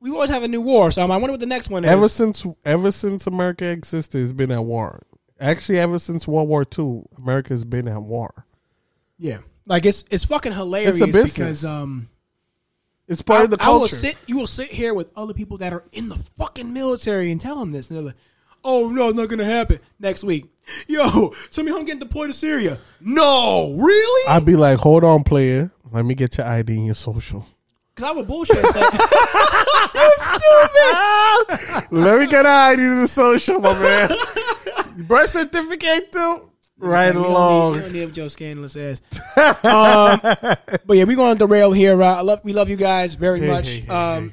We 0.00 0.10
always 0.10 0.30
have 0.30 0.44
a 0.44 0.48
new 0.48 0.60
war. 0.60 0.90
So 0.92 1.02
I 1.02 1.06
wonder 1.06 1.32
what 1.32 1.40
the 1.40 1.46
next 1.46 1.70
one 1.70 1.84
is. 1.84 1.90
Ever 1.90 2.08
since 2.08 2.46
ever 2.64 2.92
since 2.92 3.26
America 3.26 3.64
existed, 3.66 4.22
it's 4.22 4.32
been 4.32 4.52
at 4.52 4.64
war. 4.64 5.02
Actually, 5.40 5.78
ever 5.78 5.98
since 5.98 6.26
World 6.28 6.48
War 6.48 6.64
II, 6.78 7.02
America's 7.16 7.64
been 7.64 7.88
at 7.88 8.00
war. 8.02 8.46
yeah, 9.18 9.38
like 9.66 9.84
it's 9.86 10.04
it's 10.10 10.24
fucking 10.24 10.52
hilarious 10.52 11.00
business. 11.00 11.32
because 11.34 11.64
um, 11.64 12.08
It's 13.08 13.22
part 13.22 13.40
I, 13.40 13.44
of 13.44 13.50
the 13.50 13.56
I 13.60 13.70
will 13.70 13.78
culture. 13.80 13.96
sit. 13.96 14.16
You 14.26 14.38
will 14.38 14.46
sit 14.46 14.68
here 14.68 14.94
with 14.94 15.08
other 15.16 15.34
people 15.34 15.58
that 15.58 15.72
are 15.72 15.84
in 15.92 16.08
the 16.08 16.16
fucking 16.16 16.72
military 16.72 17.32
and 17.32 17.40
tell 17.40 17.58
them 17.58 17.72
this, 17.72 17.88
and 17.88 17.96
they're 17.96 18.04
like, 18.06 18.16
"Oh 18.64 18.88
no, 18.90 19.10
not 19.10 19.28
gonna 19.28 19.44
happen 19.44 19.78
next 19.98 20.24
week." 20.24 20.46
Yo, 20.86 21.32
tell 21.50 21.64
me 21.64 21.70
how 21.70 21.78
I'm 21.78 21.84
getting 21.86 22.00
deployed 22.00 22.26
to 22.28 22.34
Syria. 22.34 22.78
No, 23.00 23.74
really? 23.78 24.28
I'd 24.28 24.44
be 24.44 24.54
like, 24.56 24.76
hold 24.78 25.02
on, 25.02 25.24
player. 25.24 25.70
Let 25.90 26.04
me 26.04 26.14
get 26.14 26.36
your 26.36 26.46
ID 26.46 26.76
and 26.76 26.84
your 26.84 26.94
social. 26.94 27.46
Because 27.94 28.10
I 28.10 28.12
would 28.14 28.26
bullshit 28.26 28.58
and 28.58 28.66
say, 28.68 28.80
Let 31.90 32.20
me 32.20 32.26
get 32.26 32.44
an 32.44 32.52
ID 32.52 32.80
and 32.82 33.02
the 33.02 33.08
social, 33.08 33.60
my 33.60 33.72
man. 33.80 34.10
Birth 35.06 35.30
certificate 35.30 36.12
too. 36.12 36.50
Right 36.78 37.08
You 37.08 37.12
don't 37.14 37.24
along. 37.24 37.72
need- 37.72 37.76
You 37.78 37.82
don't 37.82 37.92
need 37.92 38.14
Joe 38.14 38.28
scandalous 38.28 38.76
ass. 38.76 39.00
um, 39.64 40.20
but 40.86 40.96
yeah, 40.96 41.04
we're 41.04 41.16
going 41.16 41.36
to 41.36 41.46
derail 41.46 41.72
here. 41.72 42.00
Uh, 42.00 42.16
I 42.16 42.20
love, 42.20 42.40
we 42.44 42.52
love 42.52 42.68
you 42.68 42.76
guys 42.76 43.14
very 43.14 43.40
Hey, 43.40 43.46
much. 43.48 43.68
hey, 43.68 43.80
hey, 43.80 43.88
um, 43.92 44.30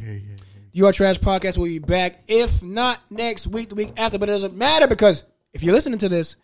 hey. 0.76 0.80
Your 0.80 0.92
Trash 0.92 1.20
Podcast 1.20 1.58
will 1.58 1.66
be 1.66 1.80
back. 1.80 2.20
If 2.28 2.62
not 2.62 3.00
next 3.10 3.48
week, 3.48 3.70
the 3.70 3.76
week 3.76 3.94
after. 3.98 4.20
But 4.20 4.30
it 4.30 4.34
doesn't 4.34 4.56
matter 4.56 4.88
because 4.88 5.24
if 5.54 5.64
you're 5.64 5.74
listening 5.74 6.00
to 6.00 6.10
this, 6.10 6.38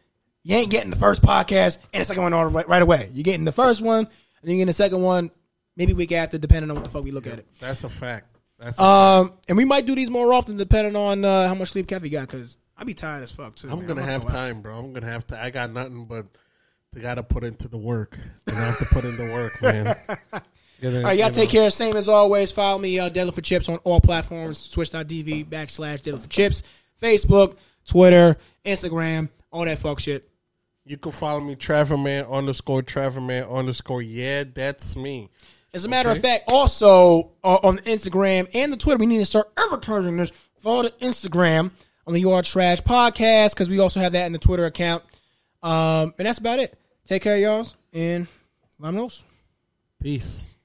you 0.43 0.55
ain't 0.55 0.71
getting 0.71 0.89
the 0.89 0.95
first 0.95 1.21
podcast 1.21 1.79
and 1.93 2.01
the 2.01 2.05
second 2.05 2.23
one 2.23 2.33
on 2.33 2.53
right, 2.53 2.67
right 2.67 2.81
away. 2.81 3.09
You're 3.13 3.23
getting 3.23 3.45
the 3.45 3.51
first 3.51 3.81
one, 3.81 3.99
and 3.99 4.09
then 4.41 4.55
you're 4.55 4.65
getting 4.65 4.67
the 4.67 4.73
second 4.73 5.01
one, 5.01 5.31
maybe 5.75 5.93
week 5.93 6.11
after, 6.11 6.37
depending 6.37 6.71
on 6.71 6.77
what 6.77 6.85
the 6.85 6.89
fuck 6.89 7.03
we 7.03 7.11
look 7.11 7.27
at 7.27 7.39
it. 7.39 7.47
That's 7.59 7.83
a 7.83 7.89
fact. 7.89 8.37
That's 8.57 8.79
a 8.79 8.83
Um, 8.83 9.33
and 9.47 9.57
we 9.57 9.65
might 9.65 9.85
do 9.85 9.95
these 9.95 10.09
more 10.09 10.33
often, 10.33 10.57
depending 10.57 10.95
on 10.95 11.23
uh, 11.25 11.47
how 11.47 11.53
much 11.53 11.69
sleep 11.69 11.87
Kevy 11.87 12.11
got. 12.11 12.27
Because 12.27 12.57
I 12.77 12.83
be 12.83 12.93
tired 12.93 13.23
as 13.23 13.31
fuck 13.31 13.55
too. 13.55 13.69
I'm 13.69 13.79
man. 13.79 13.87
gonna 13.87 14.03
have 14.03 14.25
time, 14.25 14.61
bro. 14.61 14.79
I'm 14.79 14.93
gonna 14.93 15.07
have 15.11 15.27
to. 15.27 15.39
I 15.39 15.49
got 15.49 15.71
nothing 15.71 16.05
but 16.05 16.25
they 16.93 17.01
gotta 17.01 17.23
put 17.23 17.43
into 17.43 17.67
the 17.67 17.77
work. 17.77 18.17
They 18.45 18.55
have 18.55 18.79
to 18.79 18.85
put 18.85 19.05
in 19.05 19.17
the 19.17 19.31
work, 19.31 19.61
man. 19.61 19.95
All 20.83 21.01
right, 21.03 21.17
y'all 21.17 21.29
take 21.29 21.49
care. 21.49 21.69
Same 21.69 21.95
as 21.95 22.09
always. 22.09 22.51
Follow 22.51 22.79
me, 22.79 22.99
uh, 22.99 23.09
Deadly 23.09 23.31
for 23.31 23.41
Chips, 23.41 23.69
on 23.69 23.77
all 23.83 24.01
platforms. 24.01 24.69
Twitch.tv 24.69 25.45
backslash 25.45 26.01
Deadly 26.01 26.19
for 26.19 26.29
Chips. 26.29 26.63
Facebook, 27.01 27.57
Twitter, 27.85 28.37
Instagram, 28.65 29.29
all 29.51 29.65
that 29.65 29.79
fuck 29.79 29.99
shit. 29.99 30.27
You 30.85 30.97
can 30.97 31.11
follow 31.11 31.39
me, 31.39 31.55
Traverman 31.55 32.25
underscore 32.25 32.81
Traverman 32.81 33.43
underscore. 33.45 34.01
Yeah, 34.01 34.43
that's 34.51 34.95
me. 34.95 35.29
As 35.73 35.85
a 35.85 35.89
matter 35.89 36.09
of 36.09 36.19
fact, 36.19 36.45
also 36.47 37.31
uh, 37.43 37.59
on 37.63 37.77
the 37.77 37.81
Instagram 37.83 38.49
and 38.53 38.73
the 38.73 38.77
Twitter, 38.77 38.97
we 38.97 39.05
need 39.05 39.19
to 39.19 39.25
start 39.25 39.47
advertising 39.55 40.17
this. 40.17 40.31
Follow 40.59 40.83
the 40.83 40.91
Instagram 40.91 41.71
on 42.05 42.13
the 42.13 42.19
You 42.19 42.31
Are 42.31 42.41
Trash 42.41 42.81
podcast 42.81 43.51
because 43.53 43.69
we 43.69 43.79
also 43.79 43.99
have 43.99 44.13
that 44.13 44.25
in 44.25 44.33
the 44.33 44.39
Twitter 44.39 44.65
account. 44.65 45.03
Um, 45.63 46.13
and 46.17 46.27
that's 46.27 46.39
about 46.39 46.59
it. 46.59 46.77
Take 47.05 47.21
care, 47.21 47.37
y'all, 47.37 47.65
and 47.93 48.27
vamos. 48.79 49.23
Peace. 50.01 50.55